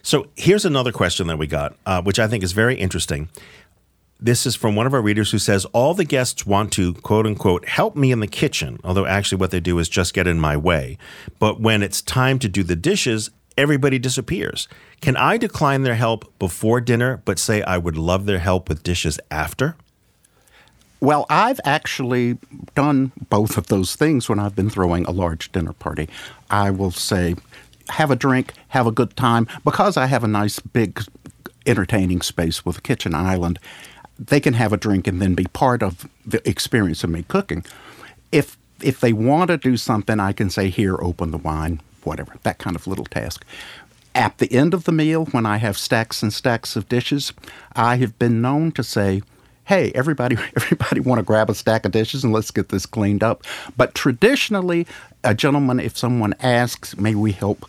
So 0.01 0.27
here's 0.35 0.65
another 0.65 0.91
question 0.91 1.27
that 1.27 1.37
we 1.37 1.47
got, 1.47 1.75
uh, 1.85 2.01
which 2.01 2.19
I 2.19 2.27
think 2.27 2.43
is 2.43 2.53
very 2.53 2.75
interesting. 2.75 3.29
This 4.21 4.45
is 4.45 4.55
from 4.55 4.75
one 4.75 4.85
of 4.85 4.93
our 4.93 5.01
readers 5.01 5.31
who 5.31 5.39
says, 5.39 5.63
All 5.65 5.93
the 5.93 6.03
guests 6.03 6.45
want 6.45 6.73
to, 6.73 6.93
quote 6.95 7.25
unquote, 7.25 7.65
help 7.65 7.95
me 7.95 8.11
in 8.11 8.19
the 8.19 8.27
kitchen, 8.27 8.77
although 8.83 9.05
actually 9.05 9.37
what 9.37 9.51
they 9.51 9.61
do 9.61 9.79
is 9.79 9.87
just 9.87 10.13
get 10.13 10.27
in 10.27 10.39
my 10.39 10.57
way. 10.57 10.97
But 11.39 11.61
when 11.61 11.81
it's 11.81 12.01
time 12.01 12.37
to 12.39 12.49
do 12.49 12.63
the 12.63 12.75
dishes, 12.75 13.29
everybody 13.57 13.97
disappears. 13.97 14.67
Can 14.99 15.15
I 15.15 15.37
decline 15.37 15.83
their 15.83 15.95
help 15.95 16.37
before 16.37 16.81
dinner, 16.81 17.21
but 17.23 17.39
say 17.39 17.61
I 17.61 17.77
would 17.77 17.97
love 17.97 18.25
their 18.25 18.39
help 18.39 18.67
with 18.67 18.83
dishes 18.83 19.21
after? 19.31 19.77
Well, 20.99 21.25
I've 21.29 21.61
actually 21.63 22.37
done 22.75 23.13
both 23.29 23.57
of 23.57 23.67
those 23.67 23.95
things 23.95 24.27
when 24.27 24.37
I've 24.37 24.55
been 24.55 24.69
throwing 24.69 25.05
a 25.05 25.11
large 25.11 25.49
dinner 25.53 25.71
party. 25.71 26.09
I 26.49 26.71
will 26.71 26.91
say, 26.91 27.35
have 27.87 28.11
a 28.11 28.17
drink, 28.17 28.53
have 28.69 28.85
a 28.85 28.91
good 28.91 29.15
time, 29.15 29.47
because 29.63 29.95
I 29.95 30.07
have 30.07 30.25
a 30.25 30.27
nice 30.27 30.59
big 30.59 31.01
entertaining 31.65 32.21
space 32.21 32.65
with 32.65 32.79
a 32.79 32.81
kitchen 32.81 33.15
island. 33.15 33.59
They 34.19 34.39
can 34.39 34.53
have 34.53 34.73
a 34.73 34.77
drink 34.77 35.07
and 35.07 35.21
then 35.21 35.33
be 35.33 35.45
part 35.45 35.81
of 35.81 36.09
the 36.25 36.47
experience 36.47 37.03
of 37.03 37.09
me 37.09 37.23
cooking. 37.27 37.63
If 38.31 38.57
if 38.81 38.99
they 38.99 39.13
want 39.13 39.49
to 39.49 39.57
do 39.57 39.77
something, 39.77 40.19
I 40.19 40.33
can 40.33 40.49
say, 40.49 40.69
"Here, 40.69 40.95
open 41.01 41.31
the 41.31 41.37
wine," 41.37 41.81
whatever. 42.03 42.33
That 42.43 42.57
kind 42.57 42.75
of 42.75 42.87
little 42.87 43.05
task. 43.05 43.45
At 44.15 44.37
the 44.39 44.51
end 44.51 44.73
of 44.73 44.83
the 44.83 44.91
meal, 44.91 45.25
when 45.25 45.45
I 45.45 45.57
have 45.57 45.77
stacks 45.77 46.21
and 46.23 46.33
stacks 46.33 46.75
of 46.75 46.89
dishes, 46.89 47.31
I 47.75 47.97
have 47.97 48.17
been 48.19 48.41
known 48.41 48.71
to 48.73 48.83
say, 48.83 49.21
"Hey, 49.65 49.91
everybody, 49.95 50.37
everybody, 50.55 50.99
want 50.99 51.19
to 51.19 51.23
grab 51.23 51.49
a 51.49 51.55
stack 51.55 51.85
of 51.85 51.91
dishes 51.91 52.23
and 52.23 52.33
let's 52.33 52.51
get 52.51 52.69
this 52.69 52.85
cleaned 52.85 53.23
up." 53.23 53.43
But 53.77 53.95
traditionally, 53.95 54.85
a 55.23 55.33
gentleman, 55.33 55.79
if 55.79 55.97
someone 55.97 56.33
asks, 56.41 56.97
"May 56.97 57.15
we 57.15 57.31
help?" 57.31 57.65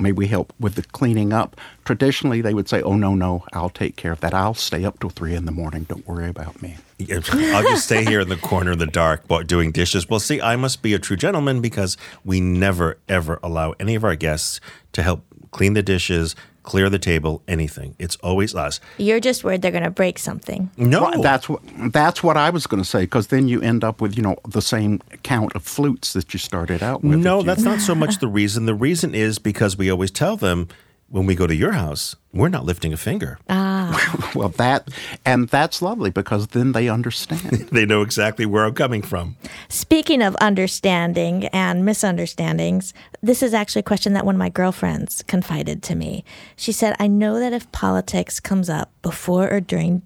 May 0.00 0.12
we 0.12 0.26
help 0.26 0.52
with 0.58 0.74
the 0.74 0.82
cleaning 0.82 1.32
up? 1.32 1.60
Traditionally, 1.84 2.40
they 2.40 2.54
would 2.54 2.68
say, 2.68 2.82
"Oh 2.82 2.96
no, 2.96 3.14
no, 3.14 3.44
I'll 3.52 3.70
take 3.70 3.96
care 3.96 4.12
of 4.12 4.20
that. 4.20 4.34
I'll 4.34 4.54
stay 4.54 4.84
up 4.84 4.98
till 5.00 5.10
three 5.10 5.34
in 5.34 5.44
the 5.44 5.52
morning. 5.52 5.84
Don't 5.84 6.06
worry 6.06 6.28
about 6.28 6.62
me." 6.62 6.78
I'll 7.08 7.62
just 7.62 7.84
stay 7.84 8.04
here 8.04 8.20
in 8.20 8.28
the 8.28 8.36
corner 8.36 8.72
in 8.72 8.78
the 8.78 8.86
dark 8.86 9.24
doing 9.46 9.72
dishes. 9.72 10.08
Well, 10.08 10.20
see, 10.20 10.40
I 10.40 10.56
must 10.56 10.82
be 10.82 10.94
a 10.94 10.98
true 10.98 11.16
gentleman 11.16 11.60
because 11.60 11.96
we 12.24 12.40
never, 12.40 12.98
ever 13.08 13.38
allow 13.42 13.74
any 13.80 13.94
of 13.94 14.04
our 14.04 14.16
guests 14.16 14.60
to 14.92 15.02
help 15.02 15.24
clean 15.50 15.74
the 15.74 15.82
dishes, 15.82 16.36
clear 16.70 16.88
the 16.88 17.00
table, 17.00 17.42
anything. 17.48 17.96
It's 17.98 18.14
always 18.22 18.54
us. 18.54 18.78
You're 18.96 19.18
just 19.18 19.42
worried 19.42 19.60
they're 19.60 19.72
going 19.72 19.82
to 19.82 19.90
break 19.90 20.20
something. 20.20 20.70
No, 20.76 21.02
Well, 21.02 21.20
that's 21.20 21.48
what 21.48 21.62
that's 21.92 22.22
what 22.22 22.36
I 22.36 22.50
was 22.50 22.68
going 22.68 22.80
to 22.80 22.88
say 22.88 23.00
because 23.00 23.26
then 23.26 23.48
you 23.48 23.60
end 23.60 23.82
up 23.82 24.00
with 24.00 24.16
you 24.16 24.22
know 24.22 24.36
the 24.46 24.62
same 24.62 25.00
count 25.24 25.56
of 25.56 25.64
flutes 25.64 26.12
that 26.12 26.32
you 26.32 26.38
started 26.38 26.80
out 26.80 27.02
with. 27.02 27.18
No, 27.18 27.42
that's 27.42 27.62
not 27.62 27.80
so 27.80 27.96
much 27.96 28.18
the 28.18 28.28
reason. 28.28 28.66
The 28.66 28.74
reason 28.74 29.16
is 29.16 29.40
because 29.40 29.76
we 29.76 29.90
always 29.90 30.12
tell 30.12 30.36
them 30.36 30.68
when 31.10 31.26
we 31.26 31.34
go 31.34 31.46
to 31.46 31.54
your 31.54 31.72
house, 31.72 32.14
we're 32.32 32.48
not 32.48 32.64
lifting 32.64 32.92
a 32.92 32.96
finger. 32.96 33.38
Ah. 33.48 34.30
well, 34.34 34.48
that 34.50 34.88
and 35.26 35.48
that's 35.48 35.82
lovely 35.82 36.10
because 36.10 36.48
then 36.48 36.72
they 36.72 36.88
understand. 36.88 37.68
they 37.72 37.84
know 37.84 38.02
exactly 38.02 38.46
where 38.46 38.64
I'm 38.64 38.74
coming 38.74 39.02
from. 39.02 39.36
Speaking 39.68 40.22
of 40.22 40.36
understanding 40.36 41.46
and 41.46 41.84
misunderstandings, 41.84 42.94
this 43.22 43.42
is 43.42 43.52
actually 43.52 43.80
a 43.80 43.84
question 43.84 44.12
that 44.12 44.24
one 44.24 44.36
of 44.36 44.38
my 44.38 44.48
girlfriends 44.48 45.22
confided 45.26 45.82
to 45.84 45.96
me. 45.96 46.24
She 46.56 46.70
said, 46.70 46.94
I 47.00 47.08
know 47.08 47.40
that 47.40 47.52
if 47.52 47.70
politics 47.72 48.38
comes 48.38 48.70
up 48.70 48.92
before 49.02 49.50
or 49.50 49.60
during 49.60 50.02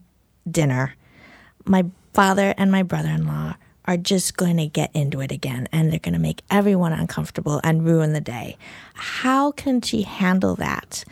dinner, 0.51 0.95
my 1.67 1.85
father 2.15 2.55
and 2.57 2.73
my 2.73 2.83
brother 2.83 3.11
in 3.11 3.27
law 3.27 3.55
are 3.87 3.97
just 3.97 4.37
going 4.37 4.57
to 4.57 4.67
get 4.67 4.91
into 4.95 5.21
it 5.21 5.31
again 5.31 5.69
and 5.73 5.91
they're 5.91 5.99
going 5.99 6.15
to 6.15 6.21
make 6.21 6.43
everyone 6.51 6.93
uncomfortable 6.93 7.61
and 7.63 7.85
ruin 7.85 8.13
the 8.13 8.21
day. 8.21 8.57
How 8.95 9.53
can 9.53 9.81
she 9.81 10.03
handle 10.03 10.55
that? 10.57 11.05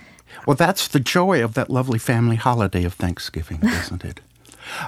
Well, 0.46 0.56
that's 0.56 0.88
the 0.88 1.00
joy 1.00 1.42
of 1.44 1.54
that 1.54 1.70
lovely 1.70 1.98
family 1.98 2.36
holiday 2.36 2.84
of 2.84 2.94
Thanksgiving, 2.94 3.60
isn't 3.62 4.04
it? 4.04 4.20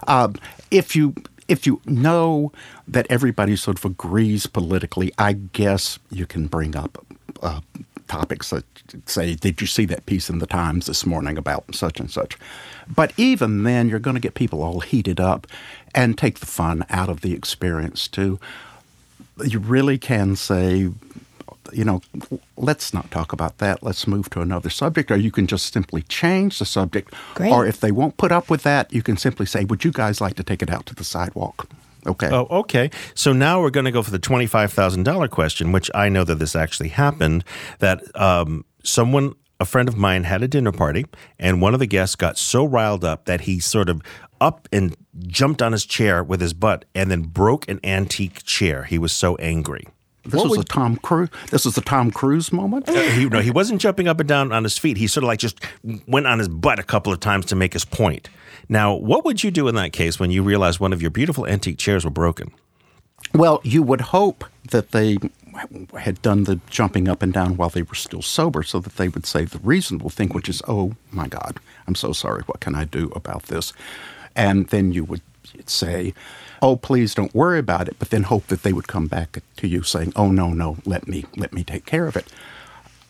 Um, 0.06 0.36
if 0.70 0.96
you 0.96 1.14
if 1.46 1.66
you 1.66 1.80
know 1.84 2.52
that 2.88 3.06
everybody 3.10 3.54
sort 3.56 3.78
of 3.78 3.84
agrees 3.84 4.46
politically, 4.46 5.12
I 5.18 5.34
guess 5.34 5.98
you 6.10 6.26
can 6.26 6.46
bring 6.46 6.74
up 6.74 7.04
uh, 7.42 7.60
topics 8.08 8.50
that 8.50 8.64
say, 9.06 9.34
"Did 9.34 9.60
you 9.60 9.66
see 9.66 9.84
that 9.86 10.06
piece 10.06 10.28
in 10.30 10.38
the 10.38 10.46
Times 10.46 10.86
this 10.86 11.06
morning 11.06 11.38
about 11.38 11.74
such 11.74 12.00
and 12.00 12.10
such?" 12.10 12.36
But 12.94 13.12
even 13.16 13.62
then, 13.62 13.88
you're 13.88 13.98
going 13.98 14.16
to 14.16 14.20
get 14.20 14.34
people 14.34 14.62
all 14.62 14.80
heated 14.80 15.20
up 15.20 15.46
and 15.94 16.18
take 16.18 16.40
the 16.40 16.46
fun 16.46 16.84
out 16.90 17.08
of 17.08 17.20
the 17.22 17.32
experience 17.32 18.08
too. 18.08 18.38
You 19.44 19.58
really 19.58 19.98
can 19.98 20.36
say, 20.36 20.90
you 21.72 21.84
know, 21.84 22.02
let's 22.56 22.92
not 22.92 23.10
talk 23.10 23.32
about 23.32 23.58
that. 23.58 23.82
Let's 23.82 24.06
move 24.06 24.30
to 24.30 24.40
another 24.40 24.70
subject. 24.70 25.10
Or 25.10 25.16
you 25.16 25.30
can 25.30 25.46
just 25.46 25.72
simply 25.72 26.02
change 26.02 26.58
the 26.58 26.66
subject. 26.66 27.12
Great. 27.34 27.52
Or 27.52 27.66
if 27.66 27.80
they 27.80 27.90
won't 27.90 28.16
put 28.16 28.32
up 28.32 28.50
with 28.50 28.62
that, 28.64 28.92
you 28.92 29.02
can 29.02 29.16
simply 29.16 29.46
say, 29.46 29.64
would 29.64 29.84
you 29.84 29.90
guys 29.92 30.20
like 30.20 30.34
to 30.36 30.42
take 30.42 30.62
it 30.62 30.70
out 30.70 30.86
to 30.86 30.94
the 30.94 31.04
sidewalk? 31.04 31.68
Okay. 32.06 32.28
Oh, 32.30 32.46
okay. 32.60 32.90
So 33.14 33.32
now 33.32 33.60
we're 33.60 33.70
going 33.70 33.86
to 33.86 33.92
go 33.92 34.02
for 34.02 34.10
the 34.10 34.18
twenty-five 34.18 34.72
thousand 34.72 35.04
dollar 35.04 35.28
question, 35.28 35.72
which 35.72 35.90
I 35.94 36.08
know 36.08 36.24
that 36.24 36.38
this 36.38 36.54
actually 36.54 36.90
happened. 36.90 37.44
That 37.78 38.02
um, 38.20 38.64
someone, 38.82 39.34
a 39.60 39.64
friend 39.64 39.88
of 39.88 39.96
mine, 39.96 40.24
had 40.24 40.42
a 40.42 40.48
dinner 40.48 40.72
party, 40.72 41.06
and 41.38 41.62
one 41.62 41.74
of 41.74 41.80
the 41.80 41.86
guests 41.86 42.16
got 42.16 42.36
so 42.36 42.64
riled 42.64 43.04
up 43.04 43.24
that 43.24 43.42
he 43.42 43.60
sort 43.60 43.88
of 43.88 44.02
up 44.40 44.68
and 44.72 44.96
jumped 45.26 45.62
on 45.62 45.72
his 45.72 45.86
chair 45.86 46.22
with 46.22 46.40
his 46.40 46.52
butt, 46.52 46.84
and 46.94 47.10
then 47.10 47.22
broke 47.22 47.68
an 47.68 47.80
antique 47.84 48.42
chair. 48.44 48.84
He 48.84 48.98
was 48.98 49.12
so 49.12 49.36
angry. 49.36 49.86
This 50.24 50.42
was 50.42 50.58
a 50.58 50.64
Tom 50.64 50.96
Cruise. 50.96 51.28
This 51.50 51.64
was 51.64 51.76
a 51.76 51.82
Tom 51.82 52.10
Cruise 52.10 52.52
moment. 52.52 52.88
Uh, 52.88 52.92
he, 52.92 53.26
no, 53.26 53.40
he 53.40 53.50
wasn't 53.50 53.80
jumping 53.80 54.08
up 54.08 54.20
and 54.20 54.28
down 54.28 54.52
on 54.52 54.64
his 54.64 54.78
feet. 54.78 54.96
He 54.96 55.06
sort 55.06 55.24
of 55.24 55.28
like 55.28 55.38
just 55.38 55.60
went 56.06 56.26
on 56.26 56.38
his 56.38 56.48
butt 56.48 56.78
a 56.78 56.82
couple 56.82 57.12
of 57.12 57.20
times 57.20 57.46
to 57.46 57.56
make 57.56 57.74
his 57.74 57.84
point. 57.84 58.30
Now, 58.68 58.94
what 58.94 59.24
would 59.24 59.44
you 59.44 59.50
do 59.50 59.68
in 59.68 59.74
that 59.74 59.92
case 59.92 60.18
when 60.18 60.30
you 60.30 60.42
realized 60.42 60.80
one 60.80 60.92
of 60.92 61.02
your 61.02 61.10
beautiful 61.10 61.46
antique 61.46 61.78
chairs 61.78 62.04
were 62.04 62.10
broken? 62.10 62.52
Well, 63.34 63.60
you 63.64 63.82
would 63.82 64.00
hope 64.00 64.44
that 64.70 64.92
they 64.92 65.18
had 65.98 66.20
done 66.22 66.44
the 66.44 66.60
jumping 66.68 67.08
up 67.08 67.22
and 67.22 67.32
down 67.32 67.56
while 67.56 67.68
they 67.68 67.82
were 67.82 67.94
still 67.94 68.22
sober 68.22 68.62
so 68.62 68.80
that 68.80 68.96
they 68.96 69.08
would 69.08 69.26
say 69.26 69.44
the 69.44 69.58
reasonable 69.58 70.10
thing, 70.10 70.30
which 70.30 70.48
is, 70.48 70.62
oh 70.66 70.92
my 71.10 71.28
God, 71.28 71.58
I'm 71.86 71.94
so 71.94 72.12
sorry. 72.12 72.42
What 72.46 72.60
can 72.60 72.74
I 72.74 72.84
do 72.84 73.12
about 73.14 73.44
this? 73.44 73.72
And 74.34 74.68
then 74.68 74.92
you 74.92 75.04
would 75.04 75.22
say, 75.66 76.14
oh, 76.62 76.76
please 76.76 77.14
don't 77.14 77.34
worry 77.34 77.58
about 77.58 77.88
it, 77.88 77.96
but 77.98 78.10
then 78.10 78.24
hope 78.24 78.46
that 78.48 78.62
they 78.62 78.72
would 78.72 78.88
come 78.88 79.06
back 79.06 79.42
to 79.56 79.68
you 79.68 79.82
saying, 79.82 80.12
oh, 80.16 80.30
no, 80.30 80.50
no, 80.52 80.78
let 80.84 81.06
me, 81.08 81.24
let 81.36 81.52
me 81.52 81.64
take 81.64 81.84
care 81.86 82.06
of 82.06 82.16
it. 82.16 82.26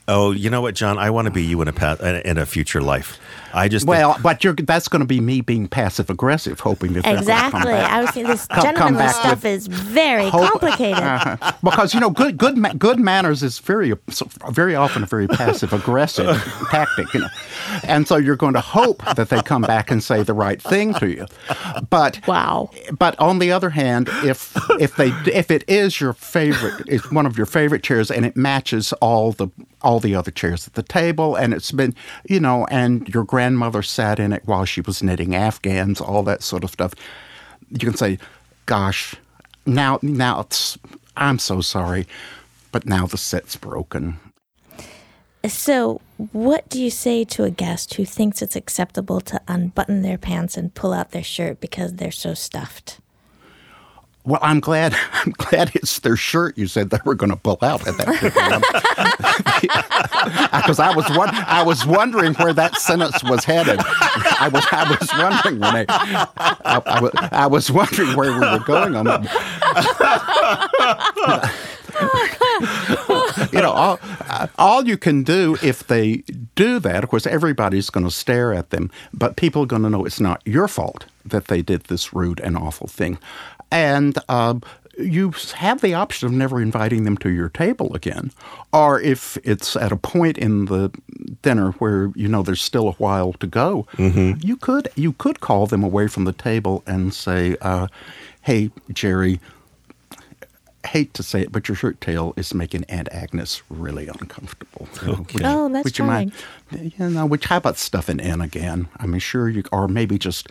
Oh, 0.07 0.33
you 0.33 0.51
know 0.51 0.61
what, 0.61 0.75
John? 0.75 0.99
I 0.99 1.11
want 1.11 1.27
to 1.27 1.31
be 1.31 1.43
you 1.43 1.63
in 1.63 1.69
a 1.69 1.73
pa- 1.73 1.97
in 2.25 2.37
a 2.37 2.45
future 2.45 2.83
life. 2.83 3.19
I 3.55 3.69
just 3.69 3.87
well, 3.87 4.19
but 4.23 4.43
you're 4.45 4.55
that's 4.55 4.89
going 4.89 5.01
to 5.01 5.07
be 5.07 5.21
me 5.21 5.41
being 5.41 5.69
passive 5.69 6.11
aggressive, 6.11 6.59
hoping 6.61 6.93
that 6.95 7.05
they're 7.05 7.15
gonna 7.15 7.27
come 7.27 7.63
Exactly. 7.63 7.73
back. 7.73 7.93
I 7.93 8.01
was 8.01 8.11
saying 8.11 8.27
this 8.27 8.47
Come- 8.47 8.57
come 8.57 8.65
gentlemanly 8.75 8.99
back 8.99 9.15
stuff 9.15 9.43
with 9.45 9.45
is 9.47 9.67
very 9.69 10.29
hope- 10.29 10.51
complicated. 10.51 11.39
Because 11.65 11.95
you 11.95 12.01
know 12.01 12.11
good 12.11 12.37
good 12.37 12.79
good 12.79 12.99
manners 12.99 13.43
is 13.43 13.59
very 13.59 13.95
very 14.51 14.75
often 14.75 15.03
a 15.03 15.07
very 15.07 15.27
passive 15.27 15.73
aggressive 15.73 16.37
tactic, 16.71 17.13
you 17.15 17.21
know, 17.21 17.29
and 17.85 18.07
so 18.07 18.17
you're 18.17 18.37
going 18.37 18.55
to 18.55 18.61
hope 18.61 19.03
that 19.17 19.29
they 19.31 19.41
come 19.43 19.63
back 19.63 19.91
and 19.91 20.03
say 20.03 20.23
the 20.23 20.35
right 20.35 20.61
thing 20.61 20.93
to 20.95 21.09
you. 21.09 21.27
But 21.91 22.21
wow. 22.27 22.71
But 22.99 23.19
on 23.19 23.39
the 23.39 23.51
other 23.53 23.71
hand, 23.71 24.09
if 24.25 24.57
if 24.81 24.97
they 24.97 25.09
if 25.33 25.51
it 25.51 25.65
is 25.69 26.01
your 26.01 26.13
favorite, 26.13 26.83
it's 26.87 27.11
one 27.11 27.25
of 27.27 27.37
your 27.39 27.47
favorite 27.47 27.83
chairs, 27.83 28.11
and 28.11 28.27
it 28.27 28.37
matches 28.37 28.93
all 28.95 29.33
the 29.33 29.49
all 29.81 30.01
the 30.01 30.15
other 30.15 30.31
chairs 30.31 30.67
at 30.67 30.75
the 30.75 30.83
table, 30.83 31.35
and 31.37 31.55
it's 31.55 31.73
been 31.73 31.95
you 32.29 32.41
know, 32.41 32.67
and 32.71 33.09
your 33.09 33.25
grandmother 33.45 33.83
sat 33.83 34.19
in 34.19 34.33
it 34.33 34.43
while 34.47 34.65
she 34.65 34.81
was 34.81 35.03
knitting 35.03 35.35
afghans, 35.35 36.01
all 36.01 36.23
that 36.23 36.43
sort 36.43 36.65
of 36.65 36.71
stuff. 36.71 36.95
You 37.69 37.79
can 37.79 37.95
say, 37.95 38.19
"Gosh, 38.65 39.17
now 39.67 39.99
now 40.01 40.41
it's 40.41 40.79
I'm 41.15 41.39
so 41.39 41.61
sorry, 41.61 42.07
but 42.73 42.87
now 42.87 43.07
the 43.07 43.19
set's 43.19 43.57
broken." 43.57 44.19
So, 45.47 46.01
what 46.33 46.67
do 46.71 46.83
you 46.83 46.91
say 46.91 47.25
to 47.25 47.45
a 47.45 47.51
guest 47.51 47.95
who 47.95 48.07
thinks 48.07 48.41
it's 48.41 48.57
acceptable 48.57 49.21
to 49.21 49.39
unbutton 49.47 50.01
their 50.01 50.17
pants 50.17 50.57
and 50.57 50.73
pull 50.73 50.95
out 50.95 51.11
their 51.11 51.23
shirt 51.23 51.61
because 51.61 51.95
they're 51.95 52.23
so 52.27 52.33
stuffed? 52.33 52.99
Well, 54.25 54.41
I'm 54.43 54.61
glad. 54.61 54.97
I'm 55.13 55.33
glad 55.33 55.75
it's 55.75 55.99
their 56.01 56.17
shirt. 56.17 56.57
You 56.57 56.67
said 56.67 56.91
they 56.91 56.99
were 57.05 57.15
going 57.15 57.31
to 57.31 57.37
pull 57.37 57.59
out 57.63 57.87
at 57.87 57.97
that 57.99 58.09
because 60.53 60.79
I 60.79 60.95
was 60.95 61.09
one, 61.17 61.29
I 61.31 61.63
was 61.63 61.85
wondering 61.87 62.35
where 62.35 62.53
that 62.53 62.77
sentence 62.77 63.23
was 63.25 63.45
headed. 63.45 63.81
I 63.81 64.49
was 64.53 64.67
I 64.73 64.89
was 64.89 65.11
wondering 65.13 65.61
when 65.61 65.77
I, 65.77 65.85
I, 66.65 66.83
I, 66.87 67.01
was, 67.01 67.13
I 67.15 67.47
was 67.47 67.71
wondering 67.71 68.17
where 68.17 68.33
we 68.33 68.39
were 68.39 68.61
going 68.61 68.97
on 68.97 69.05
that. 69.05 69.25
you 73.53 73.61
know, 73.61 73.73
all, 73.73 74.01
all 74.59 74.87
you 74.87 74.97
can 74.97 75.23
do 75.23 75.57
if 75.63 75.87
they 75.87 76.23
do 76.55 76.79
that, 76.81 77.05
of 77.05 77.11
course, 77.11 77.27
everybody's 77.27 77.91
going 77.91 78.05
to 78.05 78.11
stare 78.11 78.53
at 78.53 78.71
them, 78.71 78.91
but 79.13 79.37
people 79.37 79.63
are 79.63 79.67
going 79.67 79.83
to 79.83 79.91
know 79.91 80.05
it's 80.05 80.21
not 80.21 80.41
your 80.45 80.69
fault 80.69 81.07
that 81.25 81.47
they 81.47 81.63
did 81.63 81.85
this 81.85 82.13
rude 82.13 82.41
and 82.41 82.57
awful 82.57 82.87
thing. 82.87 83.19
And 83.75 84.17
um, 84.29 84.63
you 84.97 85.35
have 85.55 85.81
the 85.81 85.95
option 85.95 86.27
of 86.27 86.33
never 86.33 86.63
inviting 86.63 87.05
them 87.05 87.17
to 87.19 87.29
your 87.31 87.49
table 87.49 87.93
again. 87.95 88.31
Or 88.73 89.01
if 89.01 89.37
it's 89.43 89.75
at 89.77 89.91
a 89.93 89.97
point 89.97 90.39
in 90.39 90.67
the 90.67 90.93
dinner 91.43 91.73
where 91.73 92.13
you 92.15 92.29
know 92.29 92.43
there's 92.43 92.63
still 92.63 92.89
a 92.89 92.93
while 92.93 93.33
to 93.35 93.47
go, 93.47 93.87
you 93.99 94.57
could 94.57 94.89
you 94.95 95.13
could 95.15 95.41
call 95.41 95.67
them 95.67 95.83
away 95.83 96.07
from 96.07 96.25
the 96.25 96.33
table 96.33 96.83
and 96.87 97.13
say, 97.13 97.57
uh, 97.61 97.89
"Hey, 98.43 98.71
Jerry, 98.93 99.41
hate 100.87 101.15
to 101.15 101.23
say 101.23 101.43
it, 101.43 101.53
but 101.53 101.69
your 101.69 101.75
shirt 101.75 102.01
tail 102.01 102.35
is 102.37 102.55
making 102.55 102.85
Aunt 102.85 103.09
Agnes 103.11 103.63
really 103.69 104.07
uncomfortable. 104.07 104.89
Okay. 105.03 105.41
Oh, 105.45 105.69
that's 105.69 105.85
would 105.85 105.99
you 105.99 106.05
mind, 106.05 106.33
you 106.71 107.11
know, 107.11 107.27
which 107.27 107.47
how 107.47 107.57
about 107.57 107.79
stuffing 107.79 108.21
in 108.21 108.41
again? 108.41 108.89
I 108.99 109.07
mean, 109.07 109.21
sure, 109.21 109.49
you 109.49 109.65
or 109.73 109.89
maybe 109.89 110.19
just 110.19 110.49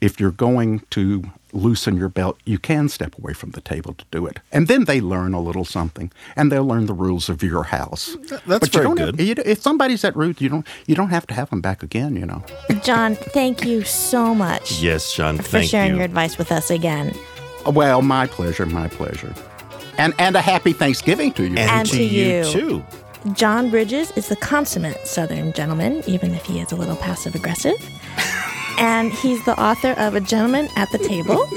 if 0.00 0.18
you're 0.18 0.30
going 0.30 0.80
to 0.90 1.24
loosen 1.54 1.96
your 1.96 2.08
belt, 2.08 2.38
you 2.44 2.58
can 2.58 2.88
step 2.88 3.16
away 3.18 3.32
from 3.32 3.52
the 3.52 3.60
table 3.60 3.94
to 3.94 4.04
do 4.10 4.26
it, 4.26 4.40
and 4.52 4.68
then 4.68 4.84
they 4.84 5.00
learn 5.00 5.32
a 5.34 5.40
little 5.40 5.64
something, 5.64 6.10
and 6.36 6.50
they'll 6.50 6.66
learn 6.66 6.86
the 6.86 6.94
rules 6.94 7.28
of 7.28 7.42
your 7.42 7.64
house. 7.64 8.16
that's 8.28 8.44
but 8.46 8.72
very 8.72 8.84
don't 8.84 8.96
good. 8.96 9.18
Have, 9.18 9.26
you, 9.26 9.34
if 9.44 9.62
somebody's 9.62 10.02
that 10.02 10.16
rude, 10.16 10.40
you 10.40 10.48
don't 10.48 10.66
you 10.86 10.94
don't 10.94 11.10
have 11.10 11.26
to 11.28 11.34
have 11.34 11.50
them 11.50 11.60
back 11.60 11.82
again. 11.82 12.16
You 12.16 12.26
know. 12.26 12.44
John, 12.82 13.14
thank 13.14 13.64
you 13.64 13.82
so 13.84 14.34
much 14.34 14.82
Yes, 14.82 15.14
John. 15.14 15.36
Thank 15.36 15.38
you. 15.38 15.44
For 15.44 15.50
Thank 15.58 15.70
sharing 15.70 15.90
you. 15.92 15.96
your 15.96 16.04
advice 16.04 16.36
with 16.38 16.50
us 16.52 16.70
again. 16.70 17.14
Well, 17.66 18.02
my 18.02 18.26
pleasure, 18.26 18.66
my 18.66 18.88
pleasure, 18.88 19.34
and 19.96 20.12
and 20.18 20.36
a 20.36 20.40
happy 20.40 20.72
Thanksgiving 20.72 21.32
to 21.34 21.44
you. 21.44 21.56
And 21.56 21.88
to 21.88 22.02
you. 22.02 22.44
too. 22.44 22.84
John 23.32 23.70
Bridges 23.70 24.10
is 24.16 24.28
the 24.28 24.36
consummate 24.36 25.06
Southern 25.06 25.52
gentleman, 25.54 26.02
even 26.06 26.34
if 26.34 26.44
he 26.44 26.60
is 26.60 26.72
a 26.72 26.76
little 26.76 26.96
passive 26.96 27.34
aggressive. 27.34 27.76
And 28.78 29.12
he's 29.12 29.44
the 29.44 29.58
author 29.60 29.92
of 29.92 30.14
A 30.14 30.20
Gentleman 30.20 30.68
at 30.76 30.90
the 30.90 30.98
Table, 30.98 31.48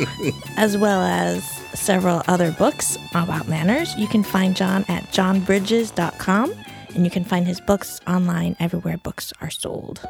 as 0.58 0.78
well 0.78 1.02
as 1.02 1.44
several 1.74 2.24
other 2.28 2.52
books 2.52 2.98
about 3.12 3.48
manners. 3.48 3.96
You 3.96 4.08
can 4.08 4.24
find 4.24 4.56
John 4.56 4.86
at 4.88 5.04
johnbridges.com, 5.12 6.54
and 6.96 7.06
you 7.06 7.12
can 7.12 7.24
find 7.24 7.48
his 7.48 7.62
books 7.62 8.00
online 8.08 8.56
everywhere 8.60 8.98
books 8.98 9.34
are 9.42 9.50
sold. 9.50 10.02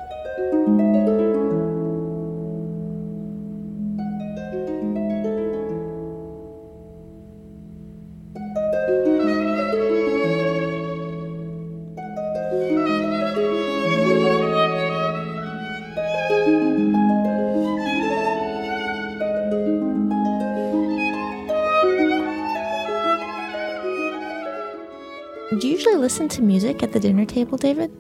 Listen 26.18 26.28
to 26.28 26.42
music 26.42 26.82
at 26.82 26.92
the 26.94 27.00
dinner 27.00 27.26
table, 27.26 27.60
David? 27.60 27.92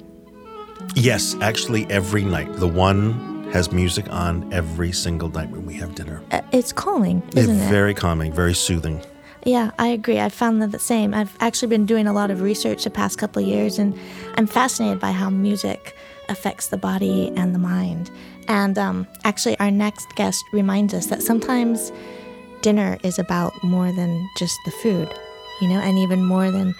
Yes, 0.95 1.35
actually, 1.39 1.85
every 1.91 2.23
night. 2.23 2.51
The 2.53 2.67
one 2.67 3.47
has 3.51 3.71
music 3.71 4.11
on 4.11 4.51
every 4.51 4.91
single 4.91 5.29
night 5.29 5.51
when 5.51 5.67
we 5.67 5.75
have 5.75 5.93
dinner. 5.93 6.23
Uh, 6.31 6.41
It's 6.51 6.73
calming, 6.73 7.21
isn't 7.35 7.55
it's 7.57 7.65
it? 7.65 7.69
very 7.69 7.93
calming, 7.93 8.33
very 8.33 8.55
soothing. 8.55 9.03
Yeah, 9.45 9.69
I 9.77 9.89
agree. 9.89 10.17
I've 10.19 10.33
found 10.33 10.63
that 10.63 10.71
the 10.71 10.79
same. 10.79 11.13
I've 11.13 11.37
actually 11.39 11.67
been 11.67 11.85
doing 11.85 12.07
a 12.07 12.11
lot 12.11 12.31
of 12.31 12.41
research 12.41 12.85
the 12.85 12.89
past 12.89 13.19
couple 13.19 13.39
of 13.39 13.47
years, 13.47 13.77
and 13.77 13.93
I'm 14.35 14.47
fascinated 14.47 14.99
by 14.99 15.11
how 15.11 15.29
music 15.29 15.95
affects 16.27 16.69
the 16.69 16.77
body 16.77 17.31
and 17.37 17.53
the 17.53 17.59
mind. 17.59 18.09
And 18.47 18.79
um, 18.79 19.07
actually, 19.25 19.59
our 19.59 19.69
next 19.69 20.07
guest 20.15 20.43
reminds 20.53 20.95
us 20.95 21.05
that 21.07 21.21
sometimes 21.21 21.91
dinner 22.63 22.97
is 23.03 23.19
about 23.19 23.53
more 23.63 23.91
than 23.91 24.27
just 24.39 24.57
the 24.65 24.71
food, 24.71 25.13
you 25.61 25.67
know, 25.67 25.79
and 25.79 25.99
even 25.99 26.23
more 26.25 26.49
than 26.49 26.73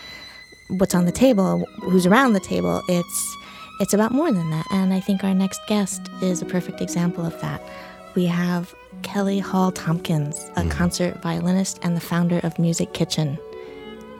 what's 0.70 0.96
on 0.96 1.06
the 1.06 1.12
table, 1.12 1.66
who's 1.82 2.06
around 2.06 2.34
the 2.34 2.40
table. 2.40 2.82
It's 2.88 3.38
it's 3.80 3.94
about 3.94 4.12
more 4.12 4.32
than 4.32 4.50
that. 4.50 4.66
And 4.72 4.94
I 4.94 5.00
think 5.00 5.24
our 5.24 5.34
next 5.34 5.62
guest 5.68 6.02
is 6.22 6.42
a 6.42 6.46
perfect 6.46 6.82
example 6.82 7.26
of 7.26 7.40
that. 7.42 7.62
We 8.16 8.26
have 8.26 8.74
Kelly 9.04 9.40
Hall 9.40 9.72
Tompkins, 9.72 10.38
a 10.38 10.62
mm-hmm. 10.62 10.70
concert 10.70 11.22
violinist 11.22 11.80
and 11.84 11.96
the 11.96 12.02
founder 12.02 12.40
of 12.40 12.58
Music 12.58 12.94
Kitchen. 12.94 13.38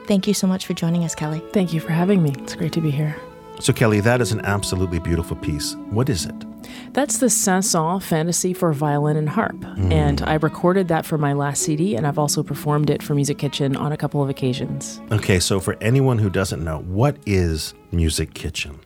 Thank 0.06 0.28
you 0.28 0.34
so 0.34 0.48
much 0.48 0.66
for 0.66 0.74
joining 0.74 1.04
us, 1.04 1.16
Kelly. 1.16 1.42
Thank 1.52 1.74
you 1.74 1.80
for 1.80 1.92
having 1.92 2.22
me. 2.22 2.34
It's 2.38 2.56
great 2.56 2.72
to 2.74 2.82
be 2.82 2.92
here. 2.92 3.16
So, 3.60 3.74
Kelly, 3.74 4.00
that 4.02 4.22
is 4.22 4.32
an 4.32 4.42
absolutely 4.46 5.00
beautiful 5.00 5.36
piece. 5.36 5.76
What 5.90 6.10
is 6.10 6.26
it? 6.26 6.47
That's 6.94 7.18
the 7.20 7.30
Saint-Saëns 7.30 8.04
Fantasy 8.04 8.54
for 8.54 8.74
Violin 8.74 9.18
and 9.18 9.30
Harp. 9.30 9.64
Hmm. 9.64 9.92
And 9.92 10.22
I 10.22 10.36
recorded 10.36 10.88
that 10.88 11.06
for 11.06 11.18
my 11.18 11.34
last 11.34 11.64
CD, 11.64 11.96
and 11.96 12.08
I've 12.08 12.20
also 12.20 12.44
performed 12.44 12.90
it 12.90 13.04
for 13.04 13.16
Music 13.16 13.38
Kitchen 13.38 13.76
on 13.76 13.92
a 13.92 13.98
couple 13.98 14.24
of 14.24 14.30
occasions. 14.30 15.02
Okay, 15.12 15.40
so 15.40 15.60
for 15.60 15.78
anyone 15.82 16.18
who 16.18 16.30
doesn't 16.30 16.64
know, 16.64 16.80
what 16.88 17.18
is 17.26 17.74
Music 17.92 18.34
Kitchen? 18.34 18.80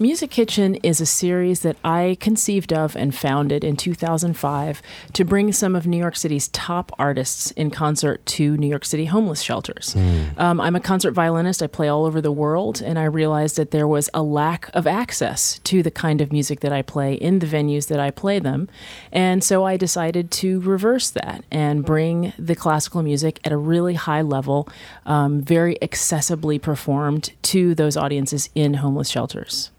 Music 0.00 0.30
Kitchen 0.30 0.76
is 0.76 1.00
a 1.00 1.06
series 1.06 1.62
that 1.62 1.76
I 1.82 2.16
conceived 2.20 2.72
of 2.72 2.94
and 2.94 3.12
founded 3.12 3.64
in 3.64 3.76
2005 3.76 4.80
to 5.12 5.24
bring 5.24 5.52
some 5.52 5.74
of 5.74 5.88
New 5.88 5.96
York 5.96 6.14
City's 6.14 6.46
top 6.48 6.92
artists 7.00 7.50
in 7.52 7.72
concert 7.72 8.24
to 8.26 8.56
New 8.58 8.68
York 8.68 8.84
City 8.84 9.06
homeless 9.06 9.40
shelters. 9.40 9.96
Um, 10.36 10.60
I'm 10.60 10.76
a 10.76 10.80
concert 10.80 11.14
violinist, 11.14 11.64
I 11.64 11.66
play 11.66 11.88
all 11.88 12.04
over 12.04 12.20
the 12.20 12.30
world, 12.30 12.80
and 12.80 12.96
I 12.96 13.06
realized 13.06 13.56
that 13.56 13.72
there 13.72 13.88
was 13.88 14.08
a 14.14 14.22
lack 14.22 14.70
of 14.72 14.86
access 14.86 15.58
to 15.64 15.82
the 15.82 15.90
kind 15.90 16.20
of 16.20 16.30
music 16.30 16.60
that 16.60 16.72
I 16.72 16.82
play 16.82 17.14
in 17.14 17.40
the 17.40 17.46
venues 17.46 17.88
that 17.88 17.98
I 17.98 18.12
play 18.12 18.38
them. 18.38 18.68
And 19.10 19.42
so 19.42 19.64
I 19.64 19.76
decided 19.76 20.30
to 20.30 20.60
reverse 20.60 21.10
that 21.10 21.42
and 21.50 21.84
bring 21.84 22.32
the 22.38 22.54
classical 22.54 23.02
music 23.02 23.40
at 23.42 23.50
a 23.50 23.56
really 23.56 23.94
high 23.94 24.22
level, 24.22 24.68
um, 25.06 25.40
very 25.40 25.76
accessibly 25.82 26.62
performed 26.62 27.32
to 27.42 27.74
those 27.74 27.96
audiences 27.96 28.48
in 28.54 28.74
homeless 28.74 29.08
shelters. 29.08 29.72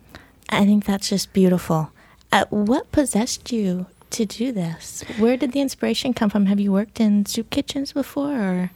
I 0.50 0.66
think 0.66 0.86
that's 0.86 1.10
just 1.10 1.32
beautiful. 1.34 1.92
Uh, 2.32 2.46
what 2.50 2.92
possessed 2.92 3.52
you 3.52 3.86
to 4.12 4.26
do 4.26 4.52
this? 4.52 5.04
Where 5.18 5.38
did 5.38 5.52
the 5.52 5.62
inspiration 5.62 6.14
come 6.14 6.30
from? 6.30 6.48
Have 6.48 6.60
you 6.60 6.72
worked 6.72 7.00
in 7.00 7.26
soup 7.26 7.50
kitchens 7.50 7.94
before? 7.94 8.34
Or? 8.34 8.72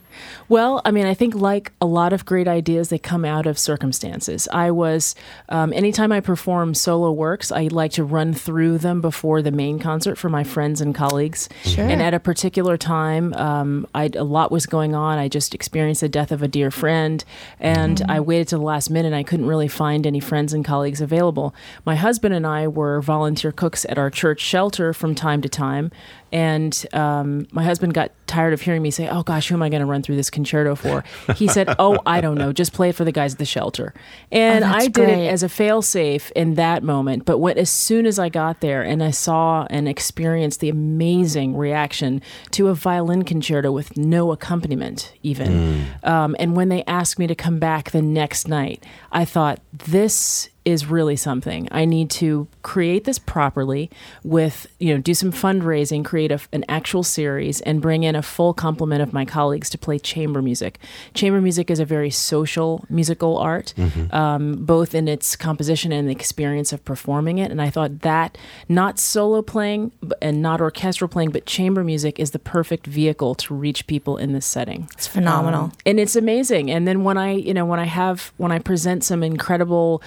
Well, 0.48 0.80
I 0.84 0.90
mean, 0.90 1.06
I 1.06 1.14
think 1.14 1.34
like 1.34 1.72
a 1.80 1.86
lot 1.86 2.12
of 2.12 2.24
great 2.24 2.48
ideas, 2.48 2.88
they 2.88 2.98
come 2.98 3.24
out 3.24 3.46
of 3.46 3.58
circumstances. 3.58 4.48
I 4.52 4.70
was, 4.70 5.14
um, 5.48 5.72
anytime 5.72 6.12
I 6.12 6.20
perform 6.20 6.74
solo 6.74 7.12
works, 7.12 7.50
I 7.52 7.68
like 7.68 7.92
to 7.92 8.04
run 8.04 8.34
through 8.34 8.78
them 8.78 9.00
before 9.00 9.42
the 9.42 9.50
main 9.50 9.78
concert 9.78 10.16
for 10.16 10.28
my 10.28 10.44
friends 10.44 10.80
and 10.80 10.94
colleagues. 10.94 11.48
Sure. 11.64 11.84
And 11.84 12.02
at 12.02 12.14
a 12.14 12.20
particular 12.20 12.76
time, 12.76 13.34
um, 13.34 13.86
I 13.94 14.10
a 14.14 14.24
lot 14.24 14.52
was 14.52 14.66
going 14.66 14.94
on. 14.94 15.18
I 15.18 15.28
just 15.28 15.54
experienced 15.54 16.00
the 16.00 16.08
death 16.08 16.32
of 16.32 16.42
a 16.42 16.48
dear 16.48 16.70
friend, 16.70 17.24
and 17.58 18.02
I 18.08 18.20
waited 18.20 18.48
to 18.48 18.56
the 18.56 18.62
last 18.62 18.90
minute. 18.90 19.12
I 19.12 19.22
couldn't 19.22 19.46
really 19.46 19.68
find 19.68 20.06
any 20.06 20.20
friends 20.20 20.52
and 20.52 20.64
colleagues 20.64 21.00
available. 21.00 21.54
My 21.84 21.96
husband 21.96 22.34
and 22.34 22.46
I 22.46 22.68
were 22.68 23.00
volunteer 23.00 23.52
cooks 23.52 23.84
at 23.88 23.98
our 23.98 24.10
church 24.10 24.40
shelter 24.40 24.92
from 24.92 25.14
time 25.14 25.42
to 25.42 25.48
time, 25.48 25.90
and 26.32 26.84
um, 26.92 27.46
my 27.52 27.64
husband 27.64 27.94
got 27.94 28.10
tired 28.26 28.52
of 28.52 28.60
hearing 28.60 28.82
me 28.82 28.90
say, 28.90 29.08
"Oh 29.08 29.22
gosh, 29.22 29.48
who 29.48 29.54
am 29.54 29.62
I 29.62 29.68
going 29.68 29.80
to 29.80 29.86
run 29.86 30.02
through 30.02 30.16
this 30.16 30.30
concerto 30.30 30.74
for?" 30.74 31.04
He 31.36 31.48
said, 31.48 31.74
"Oh, 31.78 31.98
I 32.06 32.20
don't 32.20 32.36
know. 32.38 32.52
Just 32.52 32.72
play 32.72 32.88
it 32.90 32.94
for 32.94 33.04
the 33.04 33.12
guys 33.12 33.32
at 33.34 33.38
the 33.38 33.44
shelter." 33.44 33.94
And 34.32 34.64
Oh, 34.64 34.68
I 34.68 34.80
did 34.82 34.94
great. 34.94 35.08
it 35.26 35.28
as 35.28 35.42
a 35.42 35.48
failsafe 35.48 36.30
in 36.32 36.54
that 36.54 36.82
moment. 36.82 37.24
But 37.24 37.38
when, 37.38 37.58
as 37.58 37.70
soon 37.70 38.06
as 38.06 38.18
I 38.18 38.28
got 38.28 38.60
there 38.60 38.82
and 38.82 39.02
I 39.02 39.10
saw 39.10 39.66
and 39.70 39.88
experienced 39.88 40.60
the 40.60 40.68
amazing 40.70 41.56
reaction 41.56 42.22
to 42.52 42.68
a 42.68 42.74
violin 42.74 43.22
concerto 43.24 43.70
with 43.72 43.96
no 43.96 44.32
accompaniment, 44.32 45.12
even, 45.22 45.86
um, 46.02 46.36
and 46.38 46.56
when 46.56 46.68
they 46.68 46.84
asked 46.84 47.18
me 47.18 47.26
to 47.26 47.34
come 47.34 47.58
back 47.58 47.90
the 47.90 48.02
next 48.02 48.48
night, 48.48 48.84
I 49.12 49.24
thought 49.24 49.60
this 49.72 50.48
is 50.64 50.86
really 50.86 51.16
something. 51.16 51.68
I 51.70 51.84
need 51.84 52.10
to 52.10 52.48
create 52.62 53.04
this 53.04 53.18
properly 53.18 53.90
with, 54.22 54.66
you 54.78 54.94
know, 54.94 55.00
do 55.00 55.12
some 55.12 55.30
fundraising, 55.30 56.04
create 56.04 56.32
a, 56.32 56.40
an 56.52 56.64
actual 56.68 57.02
series, 57.02 57.60
and 57.62 57.82
bring 57.82 58.02
in 58.02 58.16
a 58.16 58.22
full 58.22 58.54
complement 58.54 59.02
of 59.02 59.12
my 59.12 59.24
colleagues 59.24 59.68
to 59.70 59.78
play 59.78 59.98
chamber 59.98 60.40
music. 60.40 60.78
Chamber 61.12 61.40
music 61.40 61.70
is 61.70 61.80
a 61.80 61.84
very 61.84 62.10
social 62.10 62.84
musical 62.88 63.36
art, 63.36 63.74
um, 64.12 64.64
both 64.64 64.94
in 64.94 65.06
its 65.06 65.36
composition 65.36 65.92
and 65.92 66.08
the 66.08 66.12
experience 66.12 66.72
of 66.72 66.84
performing 66.84 67.38
it. 67.38 67.50
And 67.50 67.60
I 67.60 67.68
thought 67.68 68.00
that 68.00 68.38
not 68.68 68.98
solo 68.98 69.42
playing 69.42 69.92
and 70.22 70.40
not 70.40 70.60
orchestral 70.60 71.08
playing, 71.08 71.30
but 71.30 71.44
chamber 71.46 71.84
music 71.84 72.18
is 72.18 72.30
the 72.30 72.38
perfect 72.38 72.86
vehicle 72.86 73.34
to 73.34 73.54
reach 73.54 73.86
people 73.86 74.16
in 74.16 74.32
this 74.32 74.46
setting. 74.46 74.88
It's 74.94 75.06
phenomenal. 75.06 75.64
Um, 75.64 75.72
and 75.84 76.00
it's 76.00 76.16
amazing. 76.16 76.70
And 76.70 76.88
then 76.88 77.04
when 77.04 77.18
I, 77.18 77.32
you 77.32 77.52
know, 77.52 77.66
when 77.66 77.80
I 77.80 77.84
have 77.84 78.32
when 78.38 78.50
I 78.50 78.58
present 78.58 79.04
some 79.04 79.22
incredible 79.22 80.02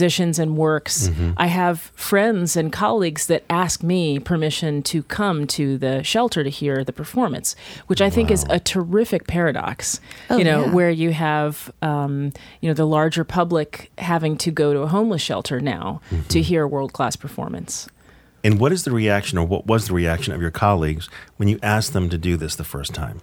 musicians 0.00 0.38
and 0.38 0.56
works, 0.56 1.10
I 1.36 1.46
have 1.46 1.92
friends 1.94 2.56
and 2.56 2.72
colleagues 2.72 3.26
that 3.26 3.44
ask 3.50 3.82
me 3.82 4.18
permission 4.18 4.82
to 4.84 5.02
come 5.02 5.46
to 5.48 5.76
the 5.76 6.02
shelter 6.02 6.42
to 6.42 6.48
hear 6.48 6.84
the 6.84 6.92
performance, 6.92 7.54
which 7.86 8.00
I 8.00 8.08
think 8.08 8.30
is 8.30 8.46
a 8.48 8.58
terrific 8.58 9.26
paradox. 9.26 10.00
Oh, 10.30 10.38
you 10.38 10.44
know, 10.44 10.64
yeah. 10.64 10.72
where 10.72 10.90
you 10.90 11.12
have, 11.12 11.70
um, 11.82 12.32
you 12.62 12.68
know, 12.70 12.74
the 12.74 12.86
larger 12.86 13.24
public 13.24 13.92
having 13.98 14.38
to 14.38 14.50
go 14.50 14.72
to 14.72 14.80
a 14.80 14.86
homeless 14.86 15.20
shelter 15.20 15.60
now 15.60 16.00
to 16.30 16.40
hear 16.40 16.62
a 16.62 16.68
world 16.68 16.94
class 16.94 17.14
performance. 17.14 17.86
And 18.42 18.58
what 18.58 18.72
is 18.72 18.84
the 18.84 18.90
reaction, 18.90 19.36
or 19.36 19.46
what 19.46 19.66
was 19.66 19.86
the 19.86 19.92
reaction 19.92 20.32
of 20.32 20.40
your 20.40 20.50
colleagues 20.50 21.10
when 21.36 21.48
you 21.48 21.58
asked 21.62 21.92
them 21.92 22.08
to 22.08 22.16
do 22.16 22.38
this 22.38 22.56
the 22.56 22.64
first 22.64 22.94
time? 22.94 23.20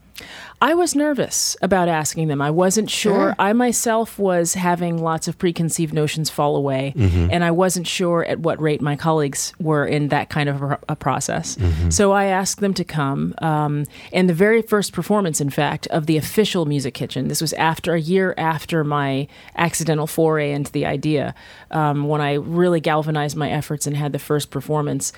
I 0.60 0.74
was 0.74 0.96
nervous 0.96 1.56
about 1.62 1.88
asking 1.88 2.30
them. 2.30 2.42
I 2.42 2.50
wasn't 2.50 2.90
sure. 2.90 3.14
Sure. 3.14 3.36
I 3.38 3.54
myself 3.54 4.18
was 4.18 4.56
having 4.56 4.98
lots 4.98 5.28
of 5.28 5.38
preconceived 5.38 5.94
notions 5.94 6.32
fall 6.32 6.56
away, 6.56 6.94
and 6.98 7.44
I 7.44 7.52
wasn't 7.52 7.86
sure 7.86 8.26
at 8.26 8.40
what 8.40 8.60
rate 8.60 8.82
my 8.82 8.96
colleagues 8.96 9.54
were 9.60 9.86
in 9.86 10.08
that 10.08 10.30
kind 10.30 10.50
of 10.50 10.64
a, 10.64 10.80
a 10.90 10.96
process. 10.96 11.58
So 11.90 12.12
I 12.12 12.26
asked 12.26 12.60
them 12.60 12.74
to 12.74 12.84
come. 12.84 13.36
Um, 13.38 13.86
and 14.12 14.28
the 14.28 14.34
very 14.34 14.64
first 14.64 14.94
performance, 14.94 15.40
in 15.40 15.52
fact, 15.52 15.86
of 15.88 16.08
the 16.08 16.18
official 16.18 16.66
Music 16.66 16.96
Kitchen, 16.96 17.28
this 17.28 17.40
was 17.40 17.54
after 17.54 17.94
a 17.94 18.02
year 18.02 18.34
after 18.36 18.84
my 18.84 19.28
accidental 19.56 20.08
foray 20.08 20.52
into 20.52 20.72
the 20.72 20.88
idea, 20.88 21.36
um, 21.70 22.08
when 22.08 22.20
I 22.20 22.34
really 22.34 22.80
galvanized 22.80 23.36
my 23.38 23.52
efforts 23.52 23.86
and 23.86 23.96
had 23.96 24.12
the 24.12 24.20
first 24.20 24.50
performance. 24.50 25.14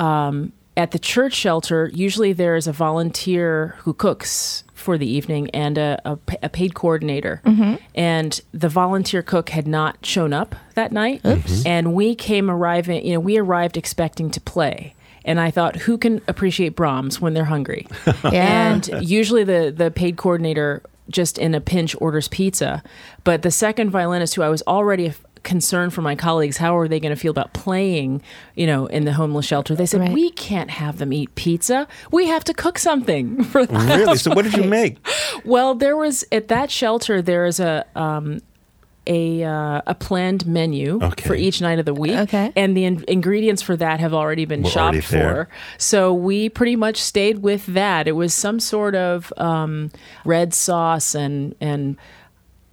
Um, 0.00 0.52
at 0.80 0.92
the 0.92 0.98
church 0.98 1.34
shelter, 1.34 1.90
usually 1.92 2.32
there 2.32 2.56
is 2.56 2.66
a 2.66 2.72
volunteer 2.72 3.76
who 3.80 3.92
cooks 3.92 4.64
for 4.72 4.96
the 4.96 5.06
evening 5.06 5.50
and 5.50 5.76
a, 5.76 6.00
a, 6.06 6.18
a 6.44 6.48
paid 6.48 6.74
coordinator. 6.74 7.42
Mm-hmm. 7.44 7.74
And 7.94 8.40
the 8.52 8.70
volunteer 8.70 9.20
cook 9.20 9.50
had 9.50 9.68
not 9.68 10.06
shown 10.06 10.32
up 10.32 10.54
that 10.76 10.90
night. 10.90 11.22
Mm-hmm. 11.22 11.66
And 11.66 11.92
we 11.92 12.14
came 12.14 12.50
arriving, 12.50 13.04
you 13.04 13.12
know, 13.12 13.20
we 13.20 13.36
arrived 13.36 13.76
expecting 13.76 14.30
to 14.30 14.40
play. 14.40 14.94
And 15.26 15.38
I 15.38 15.50
thought, 15.50 15.76
who 15.76 15.98
can 15.98 16.22
appreciate 16.28 16.70
Brahms 16.76 17.20
when 17.20 17.34
they're 17.34 17.44
hungry? 17.44 17.86
Yeah. 18.32 18.72
And 18.72 18.88
usually 19.02 19.44
the, 19.44 19.72
the 19.76 19.90
paid 19.90 20.16
coordinator 20.16 20.82
just 21.10 21.36
in 21.36 21.54
a 21.54 21.60
pinch 21.60 21.94
orders 22.00 22.28
pizza. 22.28 22.82
But 23.24 23.42
the 23.42 23.50
second 23.50 23.90
violinist, 23.90 24.34
who 24.34 24.42
I 24.42 24.48
was 24.48 24.62
already 24.66 25.12
f- 25.40 25.42
concerned 25.44 25.92
for 25.94 26.02
my 26.02 26.14
colleagues, 26.14 26.56
how 26.56 26.76
are 26.76 26.88
they 26.88 27.00
going 27.00 27.14
to 27.14 27.20
feel 27.20 27.30
about 27.30 27.52
playing, 27.52 28.22
you 28.54 28.66
know, 28.66 28.86
in 28.86 29.04
the 29.04 29.12
homeless 29.12 29.46
shelter? 29.46 29.74
They 29.74 29.86
said, 29.86 30.00
Right. 30.00 30.12
we 30.12 30.30
can't 30.30 30.70
have 30.70 30.98
them 30.98 31.12
eat 31.12 31.34
pizza. 31.34 31.86
We 32.10 32.26
have 32.26 32.44
to 32.44 32.54
cook 32.54 32.78
something 32.78 33.42
for 33.52 33.66
them. 33.66 33.86
Really? 33.86 34.16
So, 34.16 34.34
what 34.34 34.42
did 34.44 34.54
you 34.54 34.64
make? 34.64 34.98
Well, 35.44 35.74
there 35.74 35.96
was 35.96 36.24
at 36.32 36.48
that 36.48 36.70
shelter 36.70 37.22
there 37.22 37.46
is 37.46 37.60
a 37.60 37.84
um, 37.96 38.40
a 39.06 39.42
uh, 39.42 39.80
a 39.86 39.94
planned 39.94 40.46
menu 40.46 40.98
Okay. 41.02 41.26
for 41.26 41.34
each 41.34 41.60
night 41.62 41.78
of 41.78 41.86
the 41.86 41.94
week. 41.94 42.16
Okay. 42.16 42.52
and 42.54 42.76
the 42.76 42.84
in- 42.84 43.04
ingredients 43.08 43.62
for 43.62 43.74
that 43.76 43.98
have 43.98 44.12
already 44.12 44.44
been 44.44 44.62
Were 44.62 44.68
shopped 44.70 44.94
already 44.94 45.00
for. 45.00 45.48
So 45.78 46.12
we 46.12 46.50
pretty 46.50 46.76
much 46.76 46.98
stayed 46.98 47.38
with 47.38 47.64
that. 47.66 48.06
It 48.06 48.12
was 48.12 48.34
some 48.34 48.60
sort 48.60 48.94
of 48.94 49.32
um, 49.38 49.90
red 50.24 50.52
sauce 50.52 51.14
and 51.14 51.54
and 51.62 51.96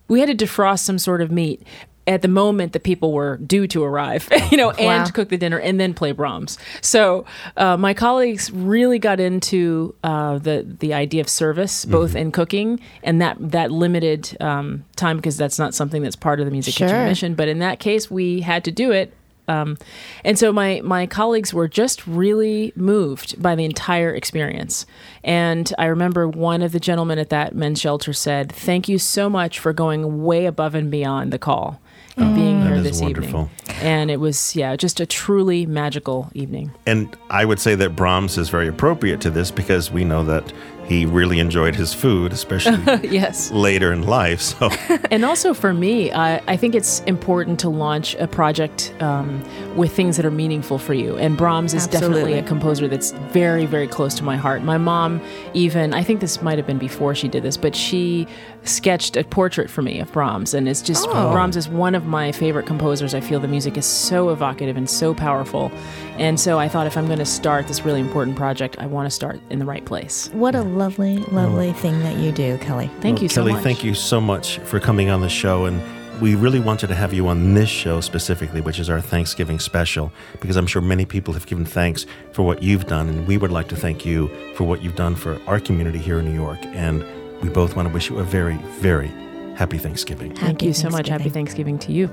we 0.09 0.19
had 0.21 0.37
to 0.37 0.45
defrost 0.45 0.79
some 0.79 0.99
sort 0.99 1.21
of 1.21 1.31
meat. 1.31 1.63
At 2.07 2.21
the 2.21 2.27
moment 2.29 2.71
that 2.71 2.83
people 2.83 3.11
were 3.11 3.35
due 3.37 3.67
to 3.67 3.83
arrive, 3.83 4.29
you 4.51 4.57
know, 4.57 4.67
Wow. 4.69 4.75
and 4.79 5.13
cook 5.13 5.27
the 5.29 5.37
dinner 5.37 5.59
and 5.59 5.77
then 5.79 5.93
play 5.93 6.13
Brahms. 6.13 6.57
So 6.81 7.25
uh, 7.57 7.75
my 7.75 7.93
colleagues 7.93 8.49
really 8.51 8.97
got 8.97 9.19
into 9.19 9.93
uh, 10.03 10.37
the 10.37 10.65
the 10.79 10.93
idea 10.93 11.19
of 11.21 11.27
service, 11.29 11.83
both 11.85 12.15
in 12.15 12.31
cooking 12.31 12.79
and 13.03 13.21
that 13.21 13.35
that 13.51 13.71
limited 13.71 14.37
um, 14.41 14.85
time 14.95 15.17
because 15.17 15.35
that's 15.37 15.59
not 15.59 15.73
something 15.75 16.01
that's 16.01 16.15
part 16.15 16.39
of 16.39 16.45
the 16.45 16.51
music 16.51 16.73
Sure. 16.75 16.87
kitchen 16.87 17.05
mission. 17.05 17.35
But 17.35 17.49
in 17.49 17.59
that 17.59 17.79
case, 17.79 18.09
we 18.09 18.39
had 18.41 18.63
to 18.63 18.71
do 18.71 18.91
it 18.91 19.13
Um, 19.49 19.77
and 20.25 20.37
so 20.37 20.51
my 20.51 20.81
my 20.83 21.07
colleagues 21.07 21.53
were 21.53 21.69
just 21.69 22.05
really 22.05 22.73
moved 22.75 23.41
by 23.41 23.55
the 23.55 23.63
entire 23.63 24.13
experience. 24.13 24.85
And 25.23 25.73
I 25.77 25.85
remember 25.85 26.27
one 26.27 26.61
of 26.61 26.71
the 26.71 26.79
gentlemen 26.81 27.17
at 27.19 27.29
that 27.29 27.53
men's 27.55 27.79
shelter 27.79 28.13
said, 28.13 28.51
"Thank 28.51 28.89
you 28.89 28.97
so 28.99 29.29
much 29.29 29.59
for 29.59 29.71
going 29.73 30.23
way 30.23 30.45
above 30.47 30.75
and 30.75 30.91
beyond 30.91 31.31
the 31.31 31.39
call." 31.39 31.79
And 32.17 32.35
being 32.35 32.59
mm. 32.59 32.67
here 32.67 32.81
this 32.81 33.01
wonderful. 33.01 33.49
evening. 33.61 33.77
And 33.81 34.09
it 34.09 34.19
was, 34.19 34.55
yeah, 34.55 34.75
just 34.75 34.99
a 34.99 35.05
truly 35.05 35.65
magical 35.65 36.29
evening. 36.33 36.71
And 36.85 37.15
I 37.29 37.45
would 37.45 37.59
say 37.59 37.75
that 37.75 37.95
Brahms 37.95 38.37
is 38.37 38.49
very 38.49 38.67
appropriate 38.67 39.21
to 39.21 39.29
this 39.29 39.51
because 39.51 39.91
we 39.91 40.03
know 40.03 40.23
that 40.23 40.51
he 40.87 41.05
really 41.05 41.39
enjoyed 41.39 41.75
his 41.75 41.93
food, 41.93 42.31
especially 42.31 42.79
yes. 43.09 43.51
later 43.51 43.91
in 43.91 44.03
life. 44.03 44.41
So 44.41 44.69
and 45.11 45.25
also 45.25 45.53
for 45.53 45.73
me, 45.73 46.11
I, 46.11 46.41
I 46.47 46.55
think 46.55 46.75
it's 46.75 47.01
important 47.01 47.59
to 47.61 47.69
launch 47.69 48.15
a 48.15 48.27
project 48.27 48.93
um, 49.01 49.43
with 49.75 49.93
things 49.93 50.15
that 50.17 50.25
are 50.25 50.31
meaningful 50.31 50.77
for 50.77 50.93
you. 50.93 51.17
And 51.17 51.37
Brahms 51.37 51.73
is 51.73 51.87
definitely 51.87 52.33
a 52.33 52.43
composer 52.43 52.87
that's 52.87 53.11
very, 53.11 53.65
very 53.65 53.87
close 53.87 54.15
to 54.15 54.23
my 54.23 54.37
heart. 54.37 54.63
My 54.63 54.77
mom, 54.77 55.21
even, 55.53 55.93
I 55.93 56.03
think 56.03 56.21
this 56.21 56.41
might 56.41 56.57
have 56.57 56.67
been 56.67 56.77
before 56.77 57.13
she 57.13 57.27
did 57.27 57.43
this, 57.43 57.57
but 57.57 57.75
she 57.75 58.27
sketched 58.63 59.17
a 59.17 59.23
portrait 59.23 59.69
for 59.69 59.81
me 59.81 59.99
of 59.99 60.11
Brahms. 60.11 60.53
And 60.53 60.67
it's 60.69 60.81
just, 60.81 61.05
Oh. 61.09 61.31
Brahms 61.31 61.55
is 61.55 61.69
one 61.69 61.95
of 61.95 62.05
my 62.05 62.31
favorite 62.31 62.65
composers. 62.65 63.13
I 63.13 63.21
feel 63.21 63.39
the 63.39 63.47
music 63.47 63.77
is 63.77 63.85
so 63.85 64.29
evocative 64.29 64.77
and 64.77 64.89
so 64.89 65.13
powerful. 65.13 65.71
And 66.17 66.39
so 66.39 66.59
I 66.59 66.67
thought 66.67 66.87
if 66.87 66.97
I'm 66.97 67.05
going 67.05 67.19
to 67.19 67.25
start 67.25 67.67
this 67.67 67.85
really 67.85 67.99
important 67.99 68.35
project, 68.35 68.77
I 68.79 68.87
want 68.87 69.05
to 69.05 69.11
start 69.11 69.39
in 69.49 69.59
the 69.59 69.65
right 69.65 69.85
place. 69.85 70.29
What 70.33 70.55
a 70.55 70.63
lovely, 70.77 71.17
lovely 71.31 71.69
oh. 71.69 71.73
thing 71.73 71.99
that 71.99 72.17
you 72.17 72.31
do, 72.31 72.57
Kelly. 72.59 72.89
Thank 73.01 73.15
Well, 73.15 73.23
you 73.23 73.29
so 73.29 73.41
Kelly, 73.41 73.53
much. 73.53 73.63
thank 73.63 73.83
you 73.83 73.93
so 73.93 74.21
much 74.21 74.59
for 74.59 74.79
coming 74.79 75.09
on 75.09 75.21
the 75.21 75.29
show. 75.29 75.65
And 75.65 75.81
we 76.21 76.35
really 76.35 76.59
wanted 76.59 76.87
to 76.87 76.95
have 76.95 77.13
you 77.13 77.27
on 77.27 77.53
this 77.53 77.69
show 77.69 78.01
specifically, 78.01 78.61
which 78.61 78.79
is 78.79 78.89
our 78.89 79.01
Thanksgiving 79.01 79.59
special, 79.59 80.11
because 80.39 80.55
I'm 80.55 80.67
sure 80.67 80.81
many 80.81 81.05
people 81.05 81.33
have 81.33 81.45
given 81.45 81.65
thanks 81.65 82.05
for 82.31 82.43
what 82.43 82.63
you've 82.63 82.85
done. 82.87 83.09
And 83.09 83.27
we 83.27 83.37
would 83.37 83.51
like 83.51 83.67
to 83.69 83.75
thank 83.75 84.05
you 84.05 84.29
for 84.55 84.63
what 84.63 84.81
you've 84.81 84.95
done 84.95 85.15
for 85.15 85.39
our 85.47 85.59
community 85.59 85.99
here 85.99 86.19
in 86.19 86.25
New 86.25 86.33
York. 86.33 86.59
And 86.63 87.03
we 87.41 87.49
both 87.49 87.75
want 87.75 87.87
to 87.87 87.93
wish 87.93 88.09
you 88.09 88.19
a 88.19 88.23
very, 88.23 88.57
very 88.79 89.11
happy 89.55 89.77
Thanksgiving. 89.77 90.35
Thank 90.35 90.61
you 90.61 90.73
so 90.73 90.89
much. 90.89 91.07
Happy 91.07 91.29
Thanksgiving 91.29 91.77
to 91.79 91.91
you. 91.91 92.09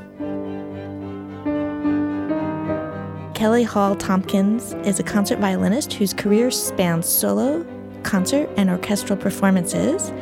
Kelly 3.34 3.64
Hall 3.64 3.96
Tompkins 3.96 4.72
is 4.86 4.98
a 5.00 5.02
concert 5.02 5.38
violinist 5.38 5.92
whose 5.92 6.14
career 6.14 6.50
spans 6.50 7.06
solo, 7.06 7.62
concert, 8.05 8.48
and 8.57 8.70
orchestral 8.70 9.18
performances. 9.18 10.12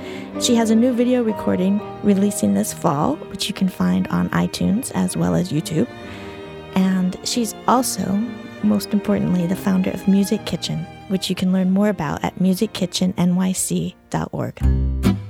She 0.40 0.54
has 0.54 0.70
a 0.70 0.74
new 0.74 0.92
video 0.92 1.22
recording 1.22 1.78
releasing 2.02 2.54
this 2.54 2.72
fall, 2.72 3.16
which 3.16 3.48
you 3.48 3.54
can 3.54 3.68
find 3.68 4.08
on 4.08 4.30
iTunes 4.30 4.90
as 4.94 5.14
well 5.16 5.34
as 5.34 5.52
YouTube. 5.52 5.88
And 6.74 7.18
she's 7.24 7.54
also, 7.68 8.06
most 8.62 8.94
importantly, 8.94 9.46
the 9.46 9.56
founder 9.56 9.90
of 9.90 10.08
Music 10.08 10.46
Kitchen, 10.46 10.86
which 11.08 11.28
you 11.28 11.34
can 11.34 11.52
learn 11.52 11.70
more 11.70 11.90
about 11.90 12.24
at 12.24 12.34
musickitchennyc.org. 12.36 15.22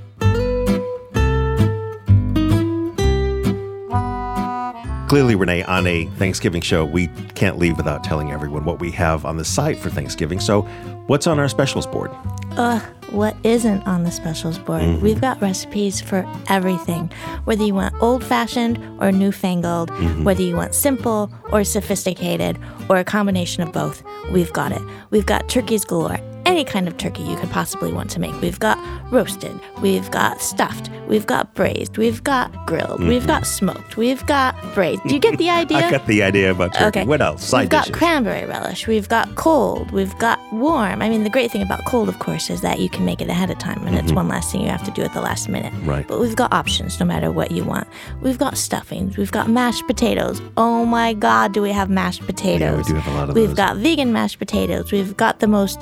Clearly, 5.13 5.35
Renee, 5.35 5.61
on 5.61 5.85
a 5.85 6.05
Thanksgiving 6.17 6.63
show, 6.63 6.85
we 6.85 7.05
can't 7.35 7.59
leave 7.59 7.77
without 7.77 8.03
telling 8.03 8.31
everyone 8.31 8.65
what 8.65 8.79
we 8.79 8.89
have 8.93 9.25
on 9.25 9.37
the 9.37 9.45
site 9.45 9.77
for 9.77 9.91
Thanksgiving. 9.91 10.39
So, 10.39 10.63
what's 11.05 11.27
on 11.27 11.37
our 11.37 11.47
specials 11.47 11.85
board? 11.85 12.09
Ugh, 12.57 12.81
what 13.11 13.35
isn't 13.43 13.85
on 13.85 14.05
the 14.05 14.09
specials 14.09 14.57
board? 14.57 14.81
Mhm. 14.81 15.01
We've 15.01 15.21
got 15.21 15.39
recipes 15.39 16.01
for 16.01 16.25
everything. 16.47 17.11
Whether 17.45 17.63
you 17.63 17.75
want 17.75 17.93
old 18.01 18.23
fashioned 18.23 18.79
or 18.99 19.11
newfangled, 19.11 19.91
Mhm. 19.91 20.23
whether 20.23 20.41
you 20.41 20.55
want 20.55 20.73
simple 20.73 21.29
or 21.51 21.63
sophisticated, 21.63 22.57
or 22.89 22.97
a 22.97 23.03
combination 23.03 23.61
of 23.61 23.71
both, 23.71 24.01
we've 24.31 24.51
got 24.51 24.71
it. 24.71 24.81
We've 25.11 25.27
got 25.27 25.47
turkeys 25.47 25.85
galore. 25.85 26.17
Any 26.53 26.63
kind 26.65 26.87
of 26.87 26.97
turkey 26.97 27.23
you 27.23 27.35
could 27.35 27.49
possibly 27.49 27.91
want 27.91 28.11
to 28.11 28.19
make. 28.19 28.39
We've 28.39 28.59
got 28.59 28.77
roasted, 29.11 29.59
we've 29.81 30.09
got 30.11 30.39
stuffed, 30.39 30.91
we've 31.07 31.25
got 31.25 31.55
braised, 31.55 31.97
we've 31.97 32.23
got 32.23 32.51
grilled, 32.67 33.03
we've 33.03 33.23
Mhm. 33.23 33.27
got 33.27 33.47
smoked, 33.47 33.97
we've 33.97 34.23
got 34.27 34.53
braised. 34.75 35.01
Do 35.07 35.15
you 35.15 35.19
get 35.19 35.39
the 35.39 35.49
idea? 35.61 35.79
I 35.79 35.89
got 35.89 36.05
the 36.05 36.21
idea 36.21 36.51
about 36.51 36.75
turkey. 36.75 36.99
Okay. 36.99 37.07
What 37.07 37.21
else? 37.21 37.43
Side 37.43 37.61
we've 37.61 37.69
got 37.69 37.85
dishes. 37.85 37.97
cranberry 37.97 38.45
relish. 38.45 38.85
We've 38.85 39.09
got 39.09 39.33
cold. 39.33 39.89
We've 39.89 40.15
got 40.19 40.37
warm. 40.53 41.01
I 41.01 41.09
mean, 41.09 41.23
the 41.23 41.31
great 41.31 41.49
thing 41.49 41.63
about 41.63 41.83
cold, 41.85 42.07
of 42.07 42.19
course, 42.19 42.51
is 42.51 42.61
that 42.61 42.79
you 42.79 42.87
can 42.87 43.03
make 43.03 43.19
it 43.19 43.29
ahead 43.29 43.49
of 43.49 43.57
time, 43.57 43.81
and 43.87 43.95
it's 43.97 44.11
Mhm. 44.11 44.15
one 44.17 44.27
last 44.27 44.51
thing 44.51 44.61
you 44.61 44.69
have 44.69 44.83
to 44.83 44.91
do 44.91 45.01
at 45.01 45.13
the 45.13 45.21
last 45.21 45.49
minute. 45.49 45.73
Right. 45.83 46.07
But 46.07 46.19
we've 46.19 46.35
got 46.35 46.53
options 46.53 46.99
no 46.99 47.05
matter 47.07 47.31
what 47.31 47.49
you 47.51 47.63
want. 47.63 47.87
We've 48.21 48.37
got 48.37 48.59
stuffings. 48.59 49.17
We've 49.17 49.31
got 49.31 49.49
mashed 49.49 49.87
potatoes. 49.87 50.39
Oh 50.55 50.85
my 50.85 51.13
God, 51.13 51.51
do 51.51 51.63
we 51.63 51.71
have 51.71 51.89
mashed 51.89 52.27
potatoes? 52.27 52.85
We 52.85 52.93
do 52.93 52.99
have 52.99 53.11
a 53.11 53.17
lot 53.17 53.29
of 53.29 53.35
We've 53.35 53.47
those. 53.47 53.55
got 53.57 53.77
vegan 53.77 54.13
mashed 54.13 54.37
potatoes. 54.37 54.91
We've 54.91 55.17
got 55.17 55.39
the 55.39 55.47
most 55.47 55.79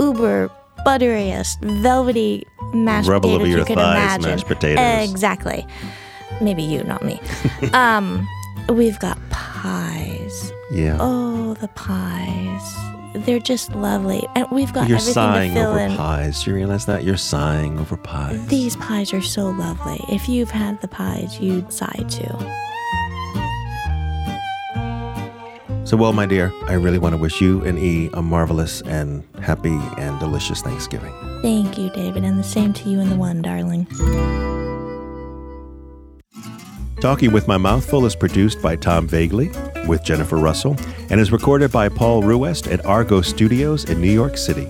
uber 0.00 0.50
butteriest, 0.86 1.60
velvety 1.82 2.44
mashed 2.72 3.08
Rubble 3.08 3.30
over 3.30 3.44
potatoes 3.44 3.50
your 3.50 3.58
you 3.60 3.64
could 3.66 3.76
thighs 3.76 4.16
imagine. 4.16 4.30
mashed 4.30 4.46
potatoes. 4.46 5.10
Exactly. 5.10 5.66
Maybe 6.40 6.62
you, 6.62 6.82
not 6.84 7.04
me. 7.04 7.20
um, 7.72 8.26
we've 8.68 8.98
got 8.98 9.18
pies. 9.30 10.52
Yeah. 10.72 10.96
Oh, 11.00 11.54
the 11.54 11.68
pies. 11.68 12.76
They're 13.26 13.40
just 13.40 13.74
lovely. 13.74 14.24
And 14.36 14.46
we've 14.52 14.72
got 14.72 14.88
You're 14.88 14.98
everything 14.98 15.14
sighing 15.14 15.54
to 15.54 15.60
fill 15.60 15.70
over 15.70 15.78
in. 15.80 15.96
pies. 15.96 16.44
Do 16.44 16.50
you 16.50 16.56
realize 16.56 16.86
that? 16.86 17.02
You're 17.04 17.16
sighing 17.16 17.78
over 17.78 17.96
pies. 17.96 18.46
These 18.46 18.76
pies 18.76 19.12
are 19.12 19.20
so 19.20 19.50
lovely. 19.50 20.00
If 20.08 20.28
you've 20.28 20.50
had 20.50 20.80
the 20.80 20.88
pies, 20.88 21.40
you'd 21.40 21.72
sigh 21.72 22.04
too. 22.08 22.38
So, 25.90 25.96
well, 25.96 26.12
my 26.12 26.24
dear, 26.24 26.52
I 26.68 26.74
really 26.74 27.00
want 27.00 27.14
to 27.14 27.16
wish 27.16 27.40
you 27.40 27.64
and 27.64 27.76
E 27.76 28.10
a 28.14 28.22
marvelous 28.22 28.80
and 28.82 29.24
happy 29.42 29.76
and 29.98 30.20
delicious 30.20 30.62
Thanksgiving. 30.62 31.12
Thank 31.42 31.76
you, 31.76 31.90
David, 31.90 32.22
and 32.22 32.38
the 32.38 32.44
same 32.44 32.72
to 32.74 32.88
you 32.88 33.00
and 33.00 33.10
the 33.10 33.16
one, 33.16 33.42
darling. 33.42 33.86
Talking 37.00 37.32
with 37.32 37.48
My 37.48 37.56
Mouthful 37.56 38.06
is 38.06 38.14
produced 38.14 38.62
by 38.62 38.76
Tom 38.76 39.08
Vagley 39.08 39.50
with 39.88 40.04
Jennifer 40.04 40.36
Russell 40.36 40.76
and 41.10 41.20
is 41.20 41.32
recorded 41.32 41.72
by 41.72 41.88
Paul 41.88 42.22
Ruest 42.22 42.68
at 42.68 42.86
Argot 42.86 43.24
Studios 43.24 43.90
in 43.90 44.00
New 44.00 44.12
York 44.12 44.38
City. 44.38 44.68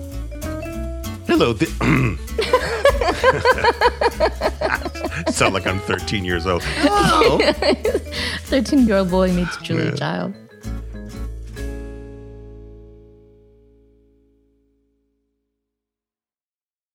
Hello. 1.27 1.53
Th- 1.53 1.69
Sound 5.31 5.53
like 5.53 5.67
I'm 5.67 5.79
13 5.81 6.25
years 6.25 6.47
old. 6.47 6.63
Hello. 6.63 7.37
13 8.45 8.87
year 8.87 8.97
old 8.97 9.11
boy 9.11 9.31
meets 9.31 9.55
Julia 9.57 9.91
Yeah. 9.91 9.95
Child. 9.95 10.33